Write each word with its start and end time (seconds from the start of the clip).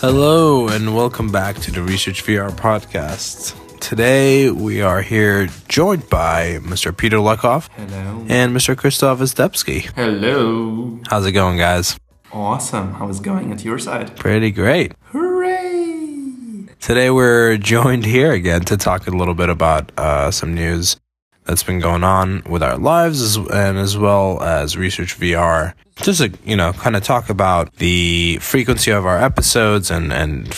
Hello, 0.00 0.68
and 0.68 0.94
welcome 0.96 1.30
back 1.30 1.56
to 1.56 1.70
the 1.70 1.82
Research 1.82 2.24
VR 2.24 2.50
podcast. 2.50 3.54
Today 3.80 4.50
we 4.50 4.80
are 4.80 5.02
here 5.02 5.48
joined 5.68 6.08
by 6.08 6.58
Mr. 6.62 6.96
Peter 6.96 7.18
Legkov 7.18 7.68
Hello. 7.76 8.24
and 8.28 8.56
Mr. 8.56 8.74
Christoph 8.76 9.18
Izdebski. 9.18 9.90
Hello. 9.94 10.98
How's 11.08 11.26
it 11.26 11.32
going, 11.32 11.58
guys? 11.58 11.98
Awesome. 12.32 12.94
How 12.94 13.08
is 13.08 13.20
it 13.20 13.24
going 13.24 13.52
at 13.52 13.62
your 13.62 13.78
side? 13.78 14.16
Pretty 14.16 14.50
great. 14.50 14.92
Hooray! 15.12 16.66
Today 16.80 17.10
we're 17.10 17.58
joined 17.58 18.06
here 18.06 18.32
again 18.32 18.62
to 18.62 18.78
talk 18.78 19.06
a 19.06 19.10
little 19.10 19.34
bit 19.34 19.50
about 19.50 19.92
uh, 19.98 20.30
some 20.30 20.54
news 20.54 20.96
that's 21.44 21.62
been 21.62 21.80
going 21.80 22.04
on 22.04 22.42
with 22.48 22.62
our 22.62 22.78
lives 22.78 23.20
as, 23.20 23.36
and 23.36 23.78
as 23.78 23.96
well 23.96 24.40
as 24.42 24.76
Research 24.76 25.18
VR. 25.18 25.74
Just 25.96 26.20
to, 26.20 26.32
you 26.44 26.56
know, 26.56 26.72
kind 26.72 26.96
of 26.96 27.02
talk 27.02 27.28
about 27.28 27.74
the 27.76 28.38
frequency 28.40 28.90
of 28.90 29.04
our 29.04 29.18
episodes 29.18 29.90
and 29.90 30.12
and 30.12 30.54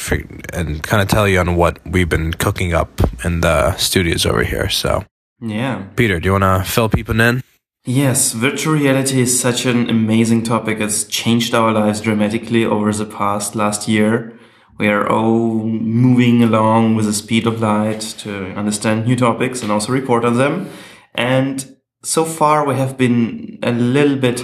and 0.53 0.83
kind 0.83 1.03
of 1.03 1.09
tell 1.09 1.27
you 1.27 1.41
on 1.41 1.57
what 1.57 1.79
we've 1.87 2.09
been 2.09 2.33
cooking 2.35 2.73
up 2.75 3.01
in 3.25 3.41
the 3.41 3.77
studios 3.77 4.25
over 4.25 4.45
here. 4.45 4.69
So, 4.69 5.05
Yeah. 5.41 5.83
Peter, 5.97 6.21
do 6.21 6.27
you 6.27 6.33
want 6.33 6.45
to 6.45 6.71
fill 6.71 6.89
people 6.89 7.21
in? 7.21 7.43
Yes, 7.85 8.33
virtual 8.33 8.75
reality 8.75 9.21
is 9.21 9.41
such 9.41 9.67
an 9.67 9.91
amazing 9.91 10.45
topic. 10.45 10.79
It's 10.81 11.03
changed 11.03 11.53
our 11.53 11.73
lives 11.73 12.01
dramatically 12.01 12.65
over 12.65 12.93
the 12.93 13.05
past 13.07 13.57
last 13.57 13.89
year. 13.89 14.39
We 14.83 14.89
are 14.89 15.09
all 15.09 15.63
moving 15.63 16.43
along 16.43 16.97
with 16.97 17.07
the 17.07 17.13
speed 17.13 17.47
of 17.47 17.61
light 17.61 18.01
to 18.19 18.47
understand 18.57 19.07
new 19.07 19.15
topics 19.15 19.63
and 19.63 19.71
also 19.71 19.93
report 19.93 20.25
on 20.25 20.39
them. 20.39 20.71
And 21.15 21.77
so 22.03 22.25
far 22.25 22.67
we 22.67 22.75
have 22.75 22.99
been 22.99 23.61
a 23.63 23.71
little 23.71 24.17
bit 24.17 24.43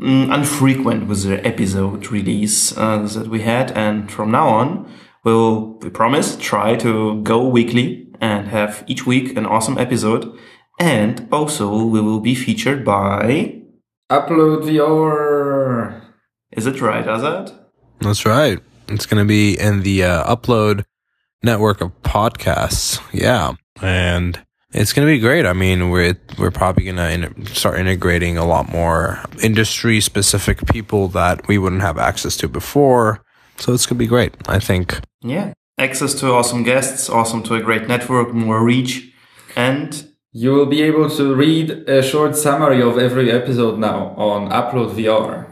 mm, 0.00 0.32
unfrequent 0.32 1.08
with 1.08 1.24
the 1.24 1.46
episode 1.46 2.10
release 2.10 2.74
uh, 2.74 3.06
that 3.16 3.28
we 3.28 3.42
had. 3.42 3.70
And 3.72 4.10
from 4.10 4.30
now 4.30 4.48
on, 4.48 4.90
we'll, 5.24 5.78
we 5.80 5.90
promise, 5.90 6.38
try 6.38 6.76
to 6.76 7.20
go 7.20 7.46
weekly 7.46 8.08
and 8.18 8.48
have 8.48 8.82
each 8.86 9.04
week 9.04 9.36
an 9.36 9.44
awesome 9.44 9.76
episode. 9.76 10.38
And 10.80 11.28
also 11.30 11.84
we 11.84 12.00
will 12.00 12.20
be 12.20 12.34
featured 12.34 12.82
by, 12.82 13.60
Upload 14.08 14.62
VR. 14.62 16.00
is 16.52 16.64
it 16.64 16.80
right, 16.80 17.04
Azad? 17.04 17.54
That's 18.00 18.24
right. 18.24 18.58
It's 18.88 19.06
going 19.06 19.22
to 19.24 19.28
be 19.28 19.58
in 19.58 19.82
the 19.82 20.04
uh, 20.04 20.36
Upload 20.36 20.84
network 21.42 21.80
of 21.80 21.90
podcasts. 22.02 23.00
Yeah, 23.12 23.54
and 23.80 24.40
it's 24.72 24.92
going 24.92 25.06
to 25.06 25.12
be 25.12 25.18
great. 25.18 25.46
I 25.46 25.52
mean, 25.52 25.90
we're 25.90 26.16
we're 26.38 26.50
probably 26.50 26.84
going 26.84 26.96
to 26.96 27.10
in- 27.10 27.46
start 27.46 27.78
integrating 27.78 28.36
a 28.36 28.44
lot 28.46 28.70
more 28.70 29.20
industry 29.42 30.00
specific 30.00 30.66
people 30.66 31.08
that 31.08 31.46
we 31.48 31.58
wouldn't 31.58 31.82
have 31.82 31.98
access 31.98 32.36
to 32.38 32.48
before. 32.48 33.22
So 33.58 33.72
it's 33.72 33.86
going 33.86 33.96
to 33.96 34.04
be 34.04 34.06
great. 34.06 34.34
I 34.48 34.58
think. 34.58 35.00
Yeah. 35.22 35.52
Access 35.78 36.14
to 36.14 36.32
awesome 36.32 36.62
guests, 36.62 37.10
awesome 37.10 37.42
to 37.44 37.54
a 37.54 37.60
great 37.60 37.86
network, 37.86 38.32
more 38.32 38.64
reach. 38.64 39.12
And 39.54 40.10
You 40.32 40.52
will 40.52 40.66
be 40.66 40.82
able 40.82 41.08
to 41.10 41.34
read 41.34 41.70
a 41.88 42.02
short 42.02 42.36
summary 42.36 42.82
of 42.82 42.98
every 42.98 43.30
episode 43.30 43.78
now 43.78 44.14
on 44.18 44.50
Upload 44.50 44.92
VR. 44.94 45.46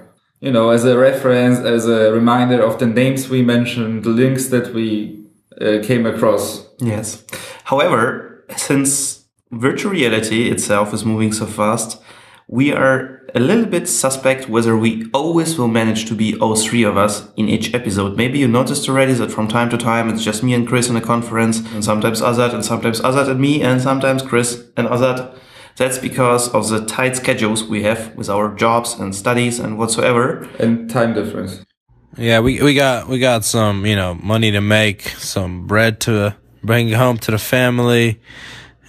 You 0.45 0.53
know, 0.53 0.69
as 0.69 0.85
a 0.85 0.99
reference, 0.99 1.61
as 1.61 1.87
a 1.87 2.13
reminder 2.13 2.63
of 2.63 2.79
the 2.79 2.87
names 2.87 3.31
we 3.31 3.41
mentioned, 3.41 4.05
the 4.05 4.11
links 4.11 4.49
that 4.49 4.75
we 4.75 5.25
uh, 5.59 5.79
came 5.83 6.05
across. 6.05 6.69
yes. 6.81 7.25
However, 7.65 8.45
since 8.55 9.25
virtual 9.51 9.93
reality 9.93 10.51
itself 10.51 10.93
is 10.93 11.03
moving 11.03 11.33
so 11.33 11.47
fast, 11.47 11.99
we 12.47 12.75
are 12.75 13.23
a 13.35 13.41
little 13.41 13.65
bit 13.65 13.89
suspect 13.89 14.51
whether 14.51 14.77
we 14.77 15.07
always 15.15 15.57
will 15.57 15.73
manage 15.81 16.05
to 16.09 16.15
be 16.15 16.39
all 16.41 16.55
three 16.57 16.83
of 16.83 16.99
us 16.99 17.27
in 17.39 17.49
each 17.49 17.73
episode. 17.73 18.15
Maybe 18.15 18.39
you 18.39 18.47
noticed 18.47 18.87
already 18.87 19.15
that 19.15 19.33
from 19.33 19.49
time 19.49 19.71
to 19.71 19.79
time 19.79 20.11
it's 20.11 20.23
just 20.23 20.43
me 20.43 20.53
and 20.53 20.69
Chris 20.69 20.91
in 20.91 20.97
a 20.97 21.01
conference, 21.01 21.61
and 21.73 21.83
sometimes 21.83 22.21
Azad, 22.21 22.53
and 22.53 22.63
sometimes 22.63 23.01
Azad 23.01 23.31
and 23.31 23.41
me, 23.41 23.63
and 23.63 23.81
sometimes 23.81 24.21
Chris 24.21 24.63
and 24.77 24.89
Azad. 24.89 25.35
That's 25.77 25.99
because 25.99 26.49
of 26.55 26.69
the 26.69 26.85
tight 26.87 27.17
schedules 27.17 27.65
we 27.65 27.83
have 27.83 28.15
with 28.15 28.29
our 28.29 28.55
jobs 28.55 28.95
and 28.95 29.15
studies 29.15 29.59
and 29.59 29.77
whatsoever. 29.77 30.49
And 30.59 30.89
time 30.89 31.15
difference. 31.15 31.65
Yeah, 32.17 32.41
we 32.41 32.63
we 32.63 32.75
got 32.75 33.09
we 33.09 33.19
got 33.19 33.45
some 33.45 33.85
you 33.85 33.97
know 33.97 34.15
money 34.15 34.53
to 34.53 34.61
make, 34.61 35.09
some 35.19 35.67
bread 35.67 36.01
to 36.01 36.37
bring 36.63 36.93
home 36.93 37.19
to 37.19 37.31
the 37.33 37.39
family. 37.39 38.21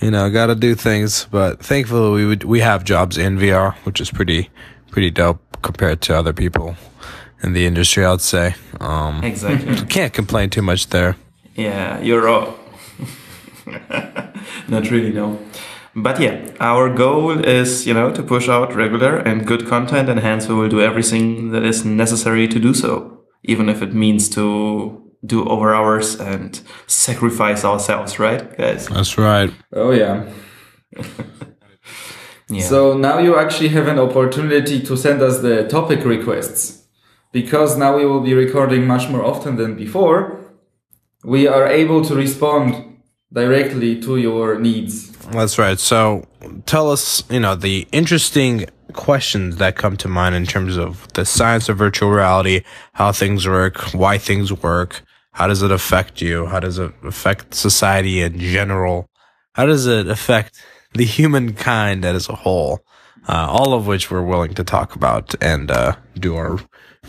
You 0.01 0.12
know, 0.12 0.29
got 0.29 0.47
to 0.47 0.56
do 0.56 0.75
things, 0.75 1.25
but 1.31 1.63
thankfully 1.63 2.12
we 2.12 2.25
would, 2.25 2.44
we 2.44 2.59
have 2.59 2.84
jobs 2.84 3.18
in 3.18 3.38
VR, 3.40 3.74
which 3.85 4.00
is 4.00 4.12
pretty 4.12 4.50
pretty 4.91 5.09
dope 5.09 5.40
compared 5.63 6.01
to 6.01 6.16
other 6.16 6.34
people 6.34 6.75
in 7.41 7.53
the 7.53 7.66
industry. 7.66 8.06
I'd 8.06 8.22
say. 8.22 8.56
Um, 8.79 9.24
Exactly. 9.24 9.75
can't 9.90 10.13
complain 10.13 10.50
too 10.50 10.62
much 10.62 10.88
there. 10.88 11.16
Yeah, 11.56 12.00
you're 12.01 12.28
all. 12.28 12.59
Not 14.68 14.91
really, 14.91 15.12
no. 15.12 15.40
But 15.95 16.19
yeah, 16.19 16.51
our 16.59 16.94
goal 16.94 17.39
is, 17.45 17.88
you 17.88 17.94
know, 17.94 18.11
to 18.11 18.22
push 18.22 18.50
out 18.50 18.75
regular 18.75 19.17
and 19.17 19.47
good 19.47 19.66
content, 19.67 20.09
and 20.09 20.19
hence 20.19 20.47
we 20.47 20.56
will 20.56 20.69
do 20.69 20.81
everything 20.81 21.51
that 21.51 21.63
is 21.63 21.85
necessary 21.85 22.47
to 22.50 22.59
do 22.59 22.73
so, 22.73 23.23
even 23.44 23.69
if 23.69 23.81
it 23.81 23.94
means 23.94 24.29
to 24.29 25.01
do 25.25 25.45
over 25.45 25.73
hours 25.73 26.19
and 26.19 26.61
sacrifice 26.88 27.63
ourselves, 27.63 28.19
right, 28.19 28.57
guys? 28.57 28.88
That's 28.88 29.17
right. 29.17 29.51
Oh, 29.73 29.91
yeah. 29.91 30.29
Yeah. 32.47 32.62
So 32.62 32.95
now 32.95 33.17
you 33.17 33.38
actually 33.38 33.69
have 33.69 33.88
an 33.88 33.97
opportunity 33.97 34.79
to 34.81 34.95
send 34.95 35.22
us 35.22 35.39
the 35.39 35.67
topic 35.67 36.06
requests. 36.06 36.83
Because 37.31 37.75
now 37.75 37.97
we 37.97 38.06
will 38.06 38.22
be 38.22 38.33
recording 38.33 38.85
much 38.88 39.09
more 39.09 39.23
often 39.25 39.56
than 39.57 39.75
before, 39.75 40.39
we 41.23 41.47
are 41.47 41.67
able 41.67 42.06
to 42.06 42.16
respond 42.16 43.00
directly 43.33 44.00
to 44.01 44.17
your 44.17 44.59
needs. 44.59 45.14
That's 45.31 45.58
right. 45.58 45.80
So 45.80 46.28
tell 46.66 46.91
us, 46.91 47.24
you 47.30 47.40
know, 47.40 47.56
the 47.56 47.88
interesting 47.91 48.68
questions 48.94 49.58
that 49.58 49.75
come 49.75 49.97
to 49.97 50.08
mind 50.08 50.36
in 50.36 50.46
terms 50.46 50.78
of 50.78 51.12
the 51.13 51.25
science 51.25 51.69
of 51.69 51.78
virtual 51.78 52.12
reality, 52.12 52.62
how 52.94 53.12
things 53.12 53.47
work, 53.47 53.78
why 53.94 54.18
things 54.18 54.52
work, 54.53 55.02
how 55.34 55.47
does 55.47 55.62
it 55.62 55.72
affect 55.72 56.22
you, 56.22 56.46
how 56.46 56.59
does 56.59 56.80
it 56.80 56.94
affect 57.03 57.53
society 57.53 58.22
in 58.22 58.40
general, 58.40 59.09
how 59.53 59.66
does 59.66 59.86
it 59.86 60.08
affect 60.08 60.63
the 60.94 61.06
humankind 61.06 62.06
as 62.06 62.30
a 62.30 62.36
whole, 62.36 62.80
uh, 63.28 63.47
all 63.50 63.74
of 63.74 63.86
which 63.86 64.09
we're 64.09 64.22
willing 64.22 64.53
to 64.53 64.63
talk 64.63 64.96
about 64.96 65.36
and 65.42 65.69
uh, 65.69 65.96
do 66.18 66.36
our 66.36 66.59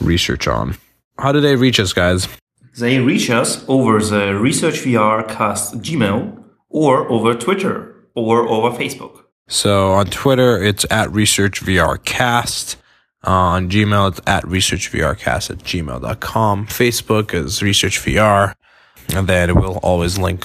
research 0.01 0.49
on. 0.49 0.77
How 1.19 1.33
do 1.33 1.41
they 1.41 1.57
reach 1.57 1.79
us, 1.79 1.93
guys? 1.93 2.29
They 2.77 2.99
reach 2.99 3.31
us 3.31 3.65
over 3.69 4.01
the 4.01 4.35
Research 4.35 4.81
VR 4.81 5.27
cast 5.27 5.79
Gmail 5.81 6.45
or 6.69 7.11
over 7.11 7.35
Twitter 7.35 7.96
or 8.17 8.49
over 8.49 8.77
Facebook. 8.77 9.23
So 9.49 9.93
on 9.93 10.07
Twitter, 10.07 10.61
it's 10.63 10.85
at 10.91 11.09
ResearchVRcast. 11.11 12.77
Uh, 13.25 13.31
on 13.31 13.71
Gmail, 13.71 14.11
it's 14.11 14.21
at 14.27 14.45
ResearchVRcast 14.45 15.51
at 15.51 15.59
gmail.com. 15.59 16.67
Facebook 16.67 17.35
is 17.35 17.61
ResearchVR. 17.61 18.55
And 19.15 19.29
then 19.29 19.55
we'll 19.55 19.79
always 19.79 20.19
link 20.19 20.45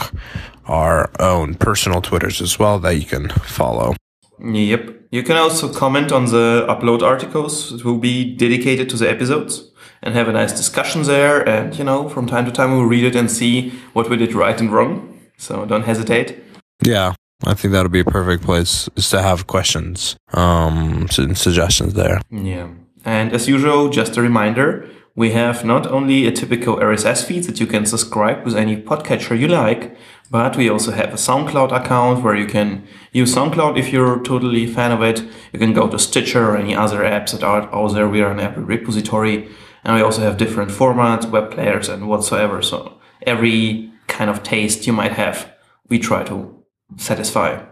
our 0.66 1.10
own 1.20 1.56
personal 1.56 2.02
Twitters 2.02 2.42
as 2.42 2.60
well 2.60 2.80
that 2.80 2.96
you 2.96 3.06
can 3.06 3.30
follow. 3.30 3.96
Yep. 4.40 4.98
You 5.12 5.24
can 5.24 5.36
also 5.36 5.72
comment 5.74 6.12
on 6.12 6.26
the 6.26 6.66
upload 6.70 7.02
articles 7.02 7.74
It 7.74 7.84
will 7.84 7.98
be 7.98 8.36
dedicated 8.36 8.90
to 8.90 8.98
the 8.98 9.10
episodes 9.10 9.72
and 10.02 10.14
have 10.14 10.28
a 10.28 10.32
nice 10.32 10.54
discussion 10.54 11.04
there. 11.04 11.48
And, 11.48 11.76
you 11.78 11.84
know, 11.84 12.08
from 12.08 12.28
time 12.28 12.46
to 12.46 12.52
time 12.52 12.72
we'll 12.72 12.86
read 12.86 13.04
it 13.04 13.16
and 13.16 13.30
see 13.30 13.72
what 13.94 14.10
we 14.10 14.18
did 14.18 14.34
right 14.34 14.60
and 14.60 14.72
wrong. 14.72 15.20
So 15.38 15.66
don't 15.66 15.84
hesitate. 15.84 16.38
Yeah, 16.84 17.14
I 17.46 17.54
think 17.54 17.72
that'll 17.72 17.90
be 17.90 18.02
a 18.02 18.06
perfect 18.06 18.44
place 18.44 18.90
is 18.96 19.10
to 19.10 19.22
have 19.22 19.48
questions 19.48 20.16
um, 20.34 21.08
and 21.18 21.38
suggestions 21.38 21.94
there. 21.94 22.22
Yeah. 22.30 22.70
And 23.04 23.34
as 23.34 23.48
usual, 23.48 23.90
just 23.90 24.18
a 24.18 24.22
reminder, 24.22 24.88
we 25.16 25.32
have 25.32 25.66
not 25.66 25.88
only 25.88 26.26
a 26.26 26.32
typical 26.32 26.78
RSS 26.78 27.26
feed 27.26 27.44
that 27.46 27.60
you 27.60 27.68
can 27.68 27.86
subscribe 27.86 28.46
with 28.46 28.56
any 28.56 28.82
podcatcher 28.82 29.38
you 29.38 29.48
like, 29.48 29.98
but 30.30 30.56
we 30.56 30.70
also 30.70 30.92
have 30.92 31.10
a 31.10 31.18
SoundCloud 31.18 31.72
account 31.74 32.24
where 32.24 32.36
you 32.36 32.46
can 32.46 32.88
use 33.12 33.36
SoundCloud 33.36 33.78
if 33.78 33.92
you're 33.92 34.24
totally 34.24 34.66
fan 34.66 34.92
of 34.92 35.02
it. 35.02 35.22
You 35.52 35.60
can 35.60 35.74
go 35.74 35.90
to 35.90 36.00
Stitcher 36.00 36.52
or 36.52 36.56
any 36.56 36.74
other 36.74 37.00
apps 37.00 37.32
that 37.32 37.44
are 37.44 37.64
out 37.74 37.94
there. 37.94 38.08
We 38.08 38.22
are 38.22 38.32
an 38.32 38.40
every 38.40 38.64
repository. 38.64 39.50
And 39.84 39.96
we 39.96 40.02
also 40.02 40.22
have 40.22 40.38
different 40.38 40.72
formats, 40.72 41.30
web 41.30 41.52
players, 41.52 41.90
and 41.90 42.08
whatsoever. 42.08 42.62
So 42.62 43.00
every 43.24 43.92
kind 44.08 44.30
of 44.30 44.44
taste 44.44 44.88
you 44.88 44.94
might 44.94 45.14
have, 45.14 45.52
we 45.90 46.00
try 46.00 46.24
to 46.26 46.61
satisfy. 46.98 47.64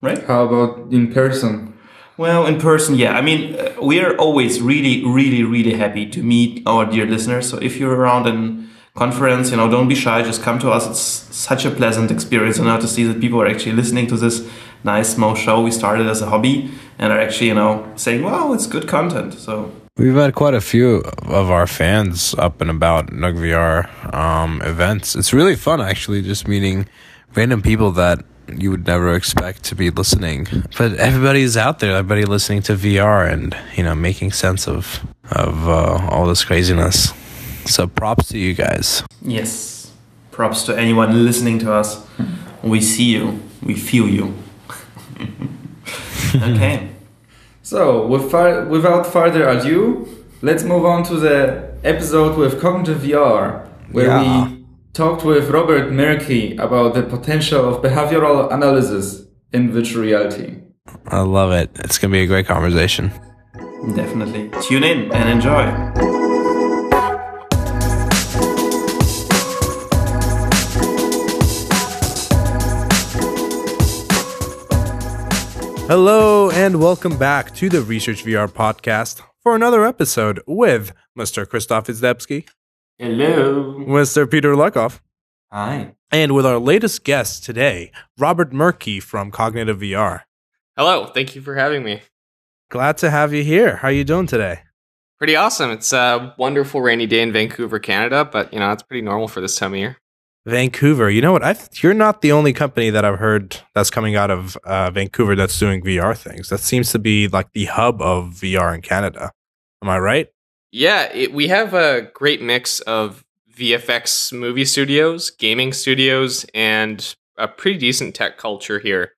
Right? 0.00 0.22
How 0.24 0.44
about 0.44 0.92
in 0.92 1.12
person? 1.12 1.74
Well, 2.16 2.46
in 2.46 2.58
person, 2.58 2.96
yeah. 2.96 3.16
I 3.16 3.20
mean, 3.20 3.54
uh, 3.54 3.74
we 3.80 4.00
are 4.00 4.16
always 4.16 4.60
really, 4.60 5.04
really, 5.04 5.44
really 5.44 5.74
happy 5.74 6.08
to 6.10 6.22
meet 6.22 6.62
our 6.66 6.84
dear 6.84 7.06
listeners. 7.06 7.48
So 7.48 7.58
if 7.58 7.78
you're 7.78 7.94
around 7.94 8.26
in 8.26 8.68
conference, 8.94 9.50
you 9.50 9.56
know, 9.56 9.70
don't 9.70 9.88
be 9.88 9.94
shy. 9.94 10.22
Just 10.22 10.42
come 10.42 10.58
to 10.58 10.70
us. 10.70 10.86
It's 10.88 11.36
such 11.36 11.64
a 11.64 11.70
pleasant 11.70 12.10
experience, 12.10 12.58
you 12.58 12.64
know, 12.64 12.80
to 12.80 12.88
see 12.88 13.04
that 13.04 13.20
people 13.20 13.40
are 13.40 13.46
actually 13.46 13.72
listening 13.72 14.08
to 14.08 14.16
this 14.16 14.48
nice 14.82 15.14
small 15.14 15.34
show 15.34 15.62
we 15.62 15.70
started 15.70 16.06
as 16.08 16.20
a 16.20 16.26
hobby 16.26 16.70
and 16.98 17.12
are 17.12 17.20
actually, 17.20 17.48
you 17.48 17.54
know, 17.54 17.86
saying, 17.94 18.22
"Wow, 18.22 18.52
it's 18.52 18.66
good 18.66 18.88
content." 18.88 19.34
So 19.34 19.70
We've 19.96 20.14
had 20.14 20.34
quite 20.34 20.54
a 20.54 20.60
few 20.60 21.02
of 21.26 21.50
our 21.50 21.66
fans 21.66 22.34
up 22.38 22.60
and 22.60 22.70
about 22.70 23.08
NugVR 23.08 24.14
um, 24.14 24.62
events. 24.62 25.16
It's 25.16 25.32
really 25.32 25.56
fun, 25.56 25.80
actually, 25.80 26.22
just 26.22 26.46
meeting 26.46 26.86
random 27.34 27.62
people 27.62 27.90
that 27.92 28.24
you 28.56 28.70
would 28.70 28.86
never 28.86 29.14
expect 29.14 29.64
to 29.64 29.74
be 29.74 29.90
listening. 29.90 30.46
But 30.76 30.94
everybody's 30.94 31.56
out 31.56 31.78
there, 31.80 31.96
everybody 31.96 32.24
listening 32.24 32.62
to 32.62 32.74
VR 32.74 33.30
and, 33.30 33.56
you 33.76 33.82
know, 33.84 33.94
making 33.94 34.32
sense 34.32 34.66
of, 34.68 35.00
of 35.30 35.68
uh, 35.68 36.08
all 36.10 36.26
this 36.26 36.44
craziness. 36.44 37.12
So 37.66 37.86
props 37.86 38.28
to 38.28 38.38
you 38.38 38.54
guys. 38.54 39.02
Yes. 39.22 39.92
Props 40.30 40.62
to 40.64 40.78
anyone 40.78 41.24
listening 41.26 41.58
to 41.60 41.72
us. 41.72 42.06
We 42.62 42.80
see 42.80 43.12
you. 43.12 43.40
We 43.62 43.74
feel 43.74 44.08
you. 44.08 44.34
okay. 46.34 46.88
So, 47.62 48.06
with 48.06 48.30
far, 48.30 48.64
without 48.64 49.06
further 49.06 49.46
ado, 49.48 50.08
let's 50.42 50.62
move 50.62 50.84
on 50.86 51.02
to 51.04 51.16
the 51.16 51.70
episode 51.84 52.38
with 52.38 52.60
Cognitive 52.60 52.98
VR, 53.02 53.66
where 53.92 54.06
Yeah. 54.06 54.46
we 54.48 54.57
talked 54.98 55.24
with 55.24 55.48
Robert 55.50 55.92
Merki 55.92 56.58
about 56.58 56.92
the 56.92 57.04
potential 57.04 57.72
of 57.72 57.80
behavioral 57.80 58.52
analysis 58.52 59.28
in 59.52 59.70
virtual 59.70 60.02
reality. 60.02 60.56
I 61.06 61.20
love 61.20 61.52
it. 61.52 61.70
It's 61.84 61.98
going 61.98 62.10
to 62.10 62.16
be 62.18 62.22
a 62.22 62.26
great 62.26 62.46
conversation. 62.46 63.12
Definitely. 63.94 64.50
Tune 64.60 64.82
in 64.82 65.12
and 65.14 65.28
enjoy. 65.28 65.66
Hello, 75.86 76.50
and 76.50 76.80
welcome 76.80 77.16
back 77.16 77.54
to 77.54 77.68
the 77.68 77.82
Research 77.82 78.24
VR 78.24 78.48
podcast 78.48 79.22
for 79.44 79.54
another 79.54 79.84
episode 79.84 80.42
with 80.48 80.92
Mr. 81.16 81.48
Christoph 81.48 81.86
Izdebski, 81.86 82.48
Hello. 82.98 83.74
Mr. 83.86 84.28
Peter 84.28 84.54
Legkov, 84.54 84.98
Hi. 85.52 85.94
and 86.10 86.34
with 86.34 86.44
our 86.44 86.58
latest 86.58 87.04
guest 87.04 87.44
today, 87.44 87.92
Robert 88.18 88.50
Merki 88.50 89.00
from 89.00 89.30
Cognitive 89.30 89.78
VR. 89.78 90.22
Hello, 90.76 91.06
thank 91.06 91.36
you 91.36 91.40
for 91.40 91.54
having 91.54 91.84
me. 91.84 92.02
Glad 92.70 92.98
to 92.98 93.10
have 93.10 93.32
you 93.32 93.44
here. 93.44 93.76
How 93.76 93.88
are 93.88 93.92
you 93.92 94.02
doing 94.02 94.26
today? 94.26 94.62
Pretty 95.16 95.36
awesome. 95.36 95.70
It's 95.70 95.92
a 95.92 96.34
wonderful 96.38 96.80
rainy 96.80 97.06
day 97.06 97.22
in 97.22 97.32
Vancouver, 97.32 97.78
Canada, 97.78 98.24
but 98.24 98.52
you 98.52 98.58
know, 98.58 98.72
it's 98.72 98.82
pretty 98.82 99.02
normal 99.02 99.28
for 99.28 99.40
this 99.40 99.54
time 99.54 99.74
of 99.74 99.78
year. 99.78 99.96
Vancouver. 100.44 101.08
You 101.08 101.20
know 101.22 101.30
what? 101.32 101.44
I've, 101.44 101.68
you're 101.80 101.94
not 101.94 102.20
the 102.20 102.32
only 102.32 102.52
company 102.52 102.90
that 102.90 103.04
I've 103.04 103.18
heard 103.20 103.58
that's 103.76 103.90
coming 103.90 104.16
out 104.16 104.30
of 104.32 104.56
uh, 104.64 104.90
Vancouver 104.90 105.36
that's 105.36 105.56
doing 105.56 105.82
VR 105.82 106.16
things. 106.18 106.48
That 106.48 106.58
seems 106.60 106.90
to 106.92 106.98
be 106.98 107.28
like 107.28 107.52
the 107.52 107.66
hub 107.66 108.02
of 108.02 108.30
VR 108.34 108.74
in 108.74 108.82
Canada. 108.82 109.30
Am 109.82 109.88
I 109.88 109.98
right? 109.98 110.28
Yeah, 110.70 111.04
it, 111.12 111.32
we 111.32 111.48
have 111.48 111.74
a 111.74 112.02
great 112.14 112.42
mix 112.42 112.80
of 112.80 113.24
VFX 113.54 114.32
movie 114.32 114.64
studios, 114.64 115.30
gaming 115.30 115.72
studios, 115.72 116.46
and 116.54 117.14
a 117.36 117.48
pretty 117.48 117.78
decent 117.78 118.14
tech 118.14 118.38
culture 118.38 118.78
here. 118.78 119.12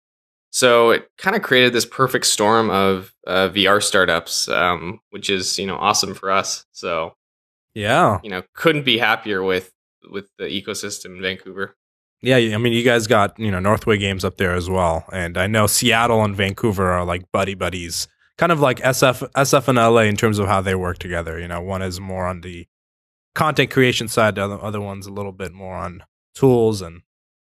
So 0.53 0.91
it 0.91 1.09
kind 1.17 1.37
of 1.37 1.43
created 1.43 1.73
this 1.73 1.87
perfect 1.87 2.27
storm 2.27 2.71
of 2.71 3.13
uh, 3.27 3.49
VR 3.51 3.83
startups, 3.83 4.49
um, 4.49 5.01
which 5.11 5.31
is 5.31 5.59
you 5.59 5.67
know 5.67 5.77
awesome 5.77 6.15
for 6.15 6.31
us. 6.31 6.65
So 6.73 7.15
Yeah. 7.75 8.19
you 8.23 8.31
know 8.31 8.43
couldn't 8.55 8.85
be 8.85 8.99
happier 8.99 9.43
with 9.43 9.73
with 10.11 10.29
the 10.39 10.45
ecosystem 10.45 11.17
in 11.17 11.23
Vancouver. 11.23 11.77
Yeah, 12.23 12.37
I 12.37 12.59
mean, 12.59 12.73
you 12.75 12.83
guys 12.83 13.07
got 13.07 13.39
you 13.39 13.51
know 13.51 13.61
Northway 13.61 13.97
Games 13.99 14.25
up 14.25 14.37
there 14.39 14.55
as 14.55 14.69
well, 14.69 15.05
and 15.13 15.39
I 15.39 15.47
know 15.47 15.67
Seattle 15.67 16.25
and 16.25 16.35
Vancouver 16.37 16.91
are 16.91 17.05
like 17.05 17.31
buddy 17.33 17.55
buddies, 17.55 18.09
kind 18.41 18.51
of 18.51 18.59
like 18.59 18.81
SF 18.81 19.31
SF 19.33 19.69
and 19.69 19.77
LA 19.77 20.01
in 20.09 20.17
terms 20.17 20.39
of 20.39 20.47
how 20.49 20.63
they 20.63 20.75
work 20.75 20.99
together. 20.99 21.39
You 21.39 21.47
know, 21.47 21.61
one 21.61 21.83
is 21.83 22.01
more 22.01 22.27
on 22.27 22.41
the 22.41 22.67
content 23.35 23.71
creation 23.71 24.09
side, 24.09 24.35
the 24.37 24.45
other, 24.45 24.61
other 24.63 24.81
one's 24.81 25.07
a 25.07 25.13
little 25.13 25.31
bit 25.33 25.53
more 25.53 25.75
on 25.77 26.03
tools, 26.35 26.81
and 26.81 27.03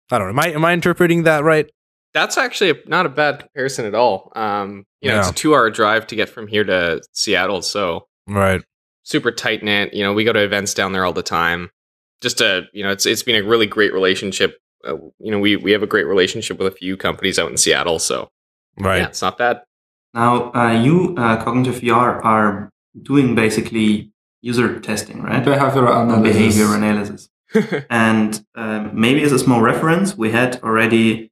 I 0.09 0.18
don't 0.18 0.27
know. 0.27 0.31
Am 0.31 0.39
I 0.39 0.53
am 0.53 0.63
I 0.65 0.71
interpreting 0.74 1.24
that 1.24 1.44
right? 1.44 1.69
That's 2.13 2.38
actually 2.38 2.69
a, 2.71 2.75
not 2.88 3.06
a 3.06 3.09
bad 3.09 3.39
comparison 3.42 3.86
at 3.86 3.94
all. 3.94 4.31
Um, 4.38 4.86
you 5.01 5.09
know, 5.09 5.19
it's 5.19 5.30
a 5.30 5.33
two-hour 5.33 5.69
drive 5.69 6.07
to 6.07 6.15
get 6.15 6.30
from 6.30 6.47
here 6.47 6.63
to 6.63 7.01
Seattle, 7.12 7.62
so 7.62 8.07
Right. 8.25 8.62
super 9.03 9.31
tight 9.33 9.63
knit. 9.63 9.94
You 9.94 10.01
know, 10.03 10.13
we 10.13 10.24
go 10.24 10.31
to 10.31 10.39
events 10.39 10.74
down 10.74 10.94
there 10.94 11.03
all 11.03 11.12
the 11.12 11.21
time. 11.21 11.69
Just 12.21 12.39
a, 12.39 12.63
you 12.71 12.83
know, 12.83 12.91
it's 12.91 13.06
it's 13.06 13.21
been 13.21 13.36
a 13.36 13.45
really 13.45 13.68
great 13.68 13.94
relationship. 13.94 14.57
Uh, 14.88 14.95
you 15.19 15.30
know, 15.31 15.39
we 15.39 15.57
we 15.57 15.74
have 15.74 15.83
a 15.83 15.88
great 15.88 16.07
relationship 16.07 16.57
with 16.57 16.71
a 16.71 16.75
few 16.75 16.95
companies 16.95 17.38
out 17.38 17.51
in 17.51 17.57
Seattle, 17.57 18.00
so 18.00 18.30
Right. 18.80 19.00
yeah, 19.00 19.07
it's 19.07 19.21
not 19.21 19.38
bad. 19.38 19.62
Now, 20.15 20.51
uh, 20.53 20.71
you, 20.71 21.13
uh, 21.17 21.44
Cognitive 21.44 21.81
VR, 21.81 22.23
are 22.23 22.69
doing 23.09 23.35
basically 23.35 24.12
user 24.41 24.79
testing, 24.79 25.21
right? 25.21 25.44
Behavioral 25.44 26.03
analysis. 26.03 26.33
Behavior 26.33 26.75
analysis. 26.75 27.29
and 27.89 28.45
um, 28.56 28.91
maybe 28.94 29.21
as 29.23 29.31
a 29.33 29.39
small 29.39 29.62
reference, 29.62 30.17
we 30.17 30.31
had 30.31 30.59
already 30.63 31.31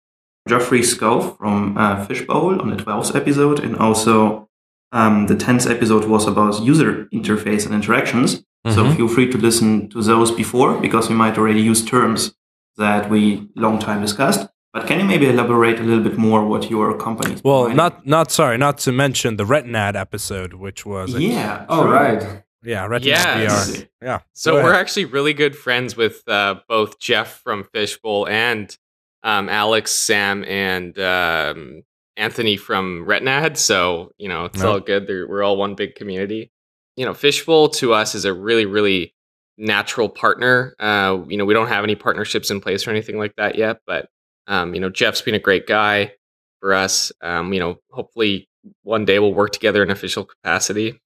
Geoffrey 0.50 0.82
Scove 0.82 1.38
from 1.38 1.78
uh, 1.78 2.06
Fishbowl 2.06 2.62
on 2.62 2.70
the 2.70 2.76
12th 2.76 3.16
episode, 3.16 3.60
and 3.62 3.78
also 3.78 4.50
um, 4.92 5.28
the 5.28 5.36
10th 5.36 5.70
episode 5.72 6.06
was 6.06 6.28
about 6.28 6.62
user 6.62 7.06
interface 7.14 7.66
and 7.66 7.74
interactions. 7.74 8.44
So 8.70 8.84
Mhm. 8.84 8.96
feel 8.96 9.08
free 9.10 9.30
to 9.32 9.38
listen 9.38 9.90
to 9.90 10.02
those 10.02 10.32
before, 10.32 10.80
because 10.80 11.10
we 11.10 11.16
might 11.16 11.38
already 11.38 11.62
use 11.62 11.84
terms 11.84 12.34
that 12.78 13.10
we 13.10 13.50
long 13.56 13.78
time 13.80 14.02
discussed. 14.02 14.48
But 14.74 14.88
can 14.88 15.00
you 15.00 15.06
maybe 15.06 15.28
elaborate 15.30 15.80
a 15.80 15.84
little 15.84 16.04
bit 16.04 16.18
more 16.18 16.46
what 16.48 16.70
your 16.70 16.98
company? 16.98 17.36
is 17.36 17.44
Well, 17.44 17.66
providing? 17.66 17.78
not 17.78 18.08
not 18.08 18.32
sorry, 18.32 18.58
not 18.58 18.80
to 18.80 18.92
mention 18.92 19.38
the 19.38 19.44
Retinad 19.44 19.96
episode, 19.96 20.54
which 20.54 20.86
was 20.86 21.14
a- 21.14 21.22
yeah. 21.22 21.66
Oh, 21.70 21.88
right. 21.88 22.44
yeah, 22.64 22.88
Retinad 22.88 23.04
Yes. 23.06 23.72
VR. 23.78 23.88
Yeah. 24.02 24.20
So 24.34 24.56
we're 24.56 24.74
actually 24.74 25.06
really 25.06 25.34
good 25.34 25.56
friends 25.56 25.96
with 25.96 26.28
uh, 26.28 26.56
both 26.68 27.00
Jeff 27.00 27.40
from 27.44 27.64
Fishbowl 27.66 28.28
and 28.28 28.76
um, 29.24 29.48
Alex, 29.48 29.92
Sam, 29.92 30.44
and 30.46 30.98
um, 31.00 31.84
Anthony 32.18 32.58
from 32.58 33.06
Retinad. 33.08 33.58
So 33.58 34.12
you 34.18 34.28
know 34.28 34.46
it's 34.46 34.58
Yep. 34.58 34.66
all 34.68 34.80
good. 34.80 35.06
They're, 35.08 35.28
we're 35.28 35.44
all 35.44 35.56
one 35.58 35.76
big 35.76 35.94
community. 35.96 36.52
You 36.96 37.06
know, 37.06 37.14
Fishbowl 37.14 37.70
to 37.70 37.94
us 37.94 38.16
is 38.16 38.26
a 38.26 38.34
really, 38.34 38.66
really 38.66 39.14
natural 39.58 40.10
partner. 40.10 40.76
Uh, 40.80 41.20
you 41.28 41.38
know, 41.38 41.46
we 41.46 41.54
don't 41.54 41.68
have 41.68 41.84
any 41.84 41.96
partnerships 41.96 42.50
in 42.52 42.60
place 42.60 42.86
or 42.88 42.90
anything 42.92 43.18
like 43.20 43.36
that 43.38 43.56
yet, 43.56 43.78
but 43.88 44.10
um, 44.48 44.74
you 44.74 44.80
know, 44.82 44.90
Jeff's 44.90 45.22
been 45.22 45.36
a 45.36 45.40
great 45.40 45.68
guy 45.68 46.14
for 46.60 46.74
us. 46.74 47.12
Um, 47.22 47.54
you 47.54 47.60
know, 47.60 47.78
hopefully 47.92 48.48
one 48.84 49.06
day 49.06 49.20
we'll 49.20 49.34
work 49.34 49.52
together 49.52 49.84
in 49.84 49.92
official 49.92 50.24
capacity 50.24 51.00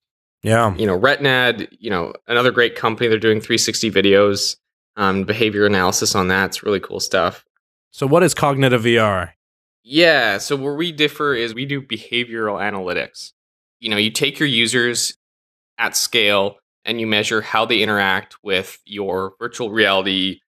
Yeah. 0.44 0.76
you 0.76 0.86
know 0.86 0.96
Retinad 0.96 1.66
you 1.80 1.90
know 1.90 2.12
another 2.28 2.52
great 2.52 2.76
company 2.76 3.08
they're 3.08 3.18
doing 3.18 3.40
360 3.40 3.90
videos 3.90 4.56
um, 4.96 5.24
behavior 5.24 5.66
analysis 5.66 6.14
on 6.14 6.28
that 6.28 6.46
it's 6.50 6.62
really 6.62 6.78
cool 6.78 7.00
stuff 7.00 7.44
So 7.90 8.06
what 8.06 8.22
is 8.22 8.32
cognitive 8.34 8.82
VR? 8.84 9.32
yeah 9.82 10.38
so 10.38 10.54
where 10.54 10.74
we 10.74 10.92
differ 10.92 11.34
is 11.34 11.52
we 11.52 11.66
do 11.66 11.82
behavioral 11.82 12.60
analytics 12.60 13.32
you 13.80 13.88
know 13.90 13.96
you 13.96 14.10
take 14.12 14.38
your 14.38 14.48
users 14.48 15.16
at 15.78 15.96
scale 15.96 16.58
and 16.84 17.00
you 17.00 17.08
measure 17.08 17.40
how 17.40 17.64
they 17.66 17.82
interact 17.82 18.36
with 18.44 18.78
your 18.84 19.34
virtual 19.40 19.70
reality 19.72 20.38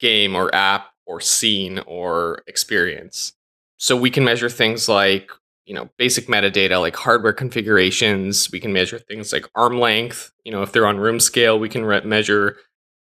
game 0.00 0.34
or 0.34 0.52
app 0.52 0.88
or 1.06 1.20
scene 1.20 1.80
or 1.86 2.42
experience. 2.46 3.32
So 3.78 3.96
we 3.96 4.10
can 4.10 4.24
measure 4.24 4.48
things 4.48 4.88
like 4.88 5.30
you 5.64 5.74
know 5.74 5.88
basic 5.96 6.26
metadata 6.26 6.80
like 6.80 6.96
hardware 6.96 7.32
configurations. 7.32 8.50
We 8.50 8.60
can 8.60 8.72
measure 8.72 8.98
things 8.98 9.32
like 9.32 9.46
arm 9.54 9.78
length. 9.78 10.32
You 10.44 10.52
know 10.52 10.62
if 10.62 10.72
they're 10.72 10.86
on 10.86 10.98
room 10.98 11.20
scale 11.20 11.58
we 11.58 11.68
can 11.68 11.84
re- 11.84 12.02
measure 12.04 12.56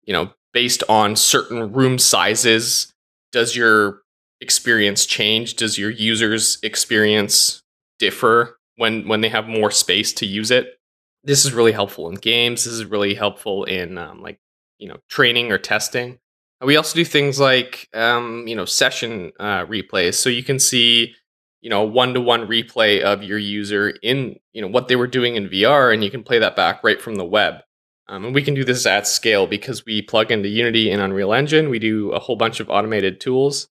you 0.05 0.13
know 0.13 0.33
based 0.53 0.83
on 0.89 1.17
certain 1.17 1.73
room 1.73 1.99
sizes. 1.99 2.93
Does 3.33 3.55
your 3.55 4.03
experience 4.41 5.07
change? 5.07 5.55
Does 5.55 5.79
your 5.79 5.91
users 5.91 6.59
experience 6.63 7.63
differ 7.99 8.59
when 8.77 9.07
when 9.07 9.21
they 9.21 9.29
have 9.29 9.49
more 9.49 9.71
space 9.71 10.13
to 10.15 10.27
use 10.27 10.51
it? 10.51 10.79
This 11.23 11.45
is 11.45 11.53
really 11.53 11.73
helpful 11.73 12.09
in 12.09 12.17
games. 12.17 12.65
This 12.65 12.73
is 12.73 12.85
really 12.85 13.15
helpful 13.15 13.65
in 13.65 13.99
um, 13.99 14.23
like 14.23 14.41
you 14.79 14.89
know 14.89 14.97
training 15.09 15.53
or 15.53 15.59
testing 15.59 16.19
we 16.65 16.77
also 16.77 16.95
do 16.95 17.05
things 17.05 17.41
like 17.41 17.89
um, 17.95 18.47
you 18.47 18.55
know 18.55 18.65
session 18.65 19.33
uh, 19.41 19.67
replays. 19.67 20.15
So 20.15 20.29
you 20.29 20.43
can 20.43 20.59
see 20.59 21.15
you 21.61 21.71
know 21.71 21.83
one 21.83 22.15
to 22.15 22.21
one 22.21 22.47
replay 22.47 23.01
of 23.01 23.23
your 23.23 23.39
user 23.39 23.91
in 24.03 24.39
you 24.53 24.63
know 24.63 24.69
what 24.69 24.89
they 24.89 24.97
were 24.97 25.07
doing 25.07 25.37
in 25.37 25.49
VR 25.49 25.93
and 25.93 26.05
you 26.05 26.11
can 26.11 26.23
play 26.23 26.39
that 26.39 26.57
back 26.57 26.83
right 26.85 27.01
from 27.01 27.17
the 27.17 27.25
web. 27.25 27.63
Um, 28.09 28.25
and 28.25 28.35
we 28.35 28.43
can 28.43 28.55
do 28.55 28.65
this 28.65 28.87
at 28.87 29.07
scale 29.07 29.47
because 29.47 29.87
we 29.87 30.03
plug 30.03 30.33
into 30.33 30.49
Unity 30.49 30.91
and 30.91 31.01
Unreal 31.01 31.33
Engine. 31.33 31.71
We 31.71 31.79
do 31.79 32.11
a 32.11 32.19
whole 32.19 32.35
bunch 32.35 32.59
of 32.59 32.69
automated 32.69 33.21
tools. 33.21 33.69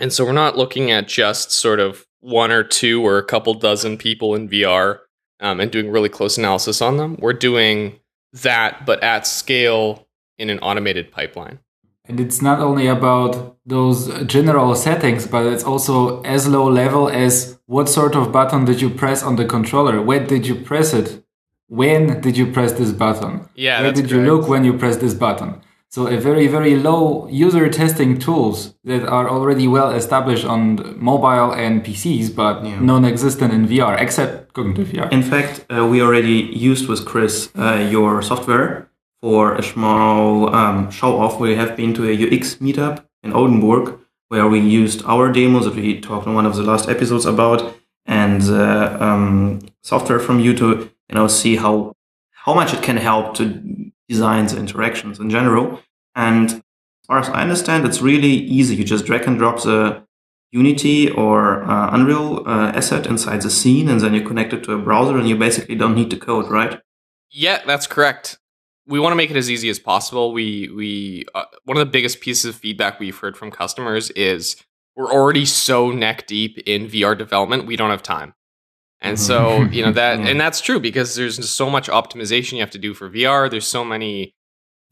And 0.00 0.10
so 0.10 0.24
we're 0.24 0.32
not 0.32 0.56
looking 0.56 0.90
at 0.90 1.08
just 1.08 1.52
sort 1.52 1.78
of 1.78 2.06
one 2.20 2.50
or 2.50 2.62
two 2.62 3.04
or 3.06 3.18
a 3.18 3.24
couple 3.24 3.52
dozen 3.52 3.98
people 3.98 4.34
in 4.34 4.48
VR 4.48 5.00
um, 5.40 5.60
and 5.60 5.70
doing 5.70 5.90
really 5.90 6.08
close 6.08 6.38
analysis 6.38 6.80
on 6.80 6.96
them. 6.96 7.16
We're 7.20 7.34
doing 7.34 8.00
that 8.32 8.86
but 8.86 9.02
at 9.02 9.26
scale 9.26 10.08
in 10.38 10.48
an 10.48 10.58
automated 10.60 11.12
pipeline 11.12 11.58
And 12.06 12.18
it's 12.18 12.42
not 12.42 12.60
only 12.60 12.88
about 12.88 13.56
those 13.64 14.24
general 14.24 14.74
settings, 14.74 15.26
but 15.26 15.46
it's 15.46 15.64
also 15.64 16.20
as 16.22 16.48
low 16.48 16.68
level 16.68 17.08
as 17.08 17.58
what 17.66 17.88
sort 17.88 18.16
of 18.16 18.32
button 18.32 18.64
did 18.64 18.80
you 18.80 18.90
press 18.90 19.22
on 19.22 19.36
the 19.36 19.44
controller? 19.44 20.02
Where 20.02 20.26
did 20.26 20.46
you 20.46 20.56
press 20.56 20.92
it? 20.92 21.22
when 21.72 22.20
did 22.20 22.36
you 22.36 22.46
press 22.52 22.72
this 22.72 22.92
button? 22.92 23.48
Yeah, 23.54 23.80
Where 23.80 23.90
that's 23.90 24.02
did 24.02 24.10
you 24.10 24.20
look 24.20 24.46
when 24.46 24.62
you 24.62 24.74
press 24.76 24.96
this 24.98 25.14
button? 25.14 25.62
So 25.88 26.06
a 26.06 26.18
very, 26.18 26.46
very 26.46 26.76
low 26.76 27.26
user 27.28 27.66
testing 27.70 28.18
tools 28.18 28.74
that 28.84 29.06
are 29.06 29.28
already 29.28 29.66
well 29.68 29.90
established 29.90 30.44
on 30.44 30.62
mobile 31.02 31.52
and 31.54 31.82
PCs, 31.82 32.34
but 32.34 32.62
non-existent 32.62 33.52
in 33.54 33.66
VR, 33.66 33.98
except 33.98 34.52
cognitive 34.52 34.88
VR. 34.88 35.10
In 35.12 35.22
fact, 35.22 35.64
uh, 35.70 35.86
we 35.86 36.02
already 36.02 36.50
used 36.70 36.88
with 36.88 37.06
Chris 37.06 37.50
uh, 37.56 37.88
your 37.90 38.20
software 38.20 38.90
for 39.22 39.54
a 39.54 39.62
small 39.62 40.54
um, 40.54 40.90
show 40.90 41.18
off. 41.18 41.40
We 41.40 41.54
have 41.54 41.76
been 41.76 41.94
to 41.94 42.08
a 42.10 42.12
UX 42.12 42.56
meetup 42.56 43.04
in 43.22 43.32
Oldenburg 43.32 43.98
where 44.28 44.48
we 44.48 44.58
used 44.60 45.04
our 45.04 45.30
demos 45.30 45.64
that 45.64 45.76
we 45.76 46.00
talked 46.00 46.26
in 46.26 46.34
one 46.34 46.46
of 46.46 46.56
the 46.56 46.62
last 46.62 46.88
episodes 46.88 47.24
about 47.24 47.74
and 48.06 48.42
uh, 48.42 48.96
um, 49.00 49.60
software 49.82 50.18
from 50.18 50.40
you 50.40 50.54
to 50.54 50.90
you 51.08 51.14
know 51.14 51.28
see 51.28 51.56
how 51.56 51.94
how 52.30 52.52
much 52.52 52.74
it 52.74 52.82
can 52.82 52.96
help 52.96 53.34
to 53.36 53.92
design 54.08 54.46
the 54.46 54.58
interactions 54.58 55.20
in 55.20 55.30
general. 55.30 55.80
And 56.14 56.50
as 56.50 57.06
far 57.06 57.18
as 57.20 57.28
I 57.28 57.42
understand, 57.42 57.86
it's 57.86 58.02
really 58.02 58.34
easy. 58.58 58.74
You 58.76 58.84
just 58.84 59.06
drag 59.06 59.22
and 59.28 59.38
drop 59.38 59.62
the 59.62 60.02
Unity 60.50 61.10
or 61.10 61.62
uh, 61.64 61.94
Unreal 61.94 62.46
uh, 62.46 62.72
asset 62.74 63.06
inside 63.06 63.40
the 63.42 63.50
scene, 63.50 63.88
and 63.88 64.00
then 64.00 64.12
you 64.12 64.20
connect 64.20 64.52
it 64.52 64.62
to 64.64 64.72
a 64.72 64.78
browser, 64.78 65.16
and 65.16 65.26
you 65.26 65.36
basically 65.36 65.76
don't 65.76 65.94
need 65.94 66.10
to 66.10 66.18
code, 66.18 66.50
right? 66.50 66.80
Yeah, 67.30 67.62
that's 67.64 67.86
correct. 67.86 68.38
We 68.86 68.98
want 68.98 69.12
to 69.12 69.16
make 69.16 69.30
it 69.30 69.36
as 69.36 69.50
easy 69.50 69.68
as 69.68 69.78
possible. 69.78 70.32
We 70.32 70.68
we 70.68 71.24
uh, 71.34 71.44
one 71.64 71.76
of 71.76 71.86
the 71.86 71.90
biggest 71.90 72.20
pieces 72.20 72.46
of 72.46 72.56
feedback 72.56 72.98
we've 72.98 73.16
heard 73.16 73.36
from 73.36 73.50
customers 73.50 74.10
is 74.10 74.56
we're 74.96 75.10
already 75.10 75.44
so 75.44 75.90
neck 75.90 76.26
deep 76.26 76.58
in 76.66 76.88
VR 76.88 77.16
development, 77.16 77.66
we 77.66 77.76
don't 77.76 77.90
have 77.90 78.02
time. 78.02 78.34
And 79.00 79.18
so, 79.18 79.62
you 79.64 79.84
know 79.84 79.92
that 79.92 80.20
and 80.28 80.40
that's 80.40 80.60
true 80.60 80.80
because 80.80 81.14
there's 81.14 81.36
just 81.36 81.56
so 81.56 81.68
much 81.68 81.88
optimization 81.88 82.52
you 82.52 82.60
have 82.60 82.70
to 82.70 82.78
do 82.78 82.94
for 82.94 83.10
VR. 83.10 83.50
There's 83.50 83.66
so 83.66 83.84
many 83.84 84.34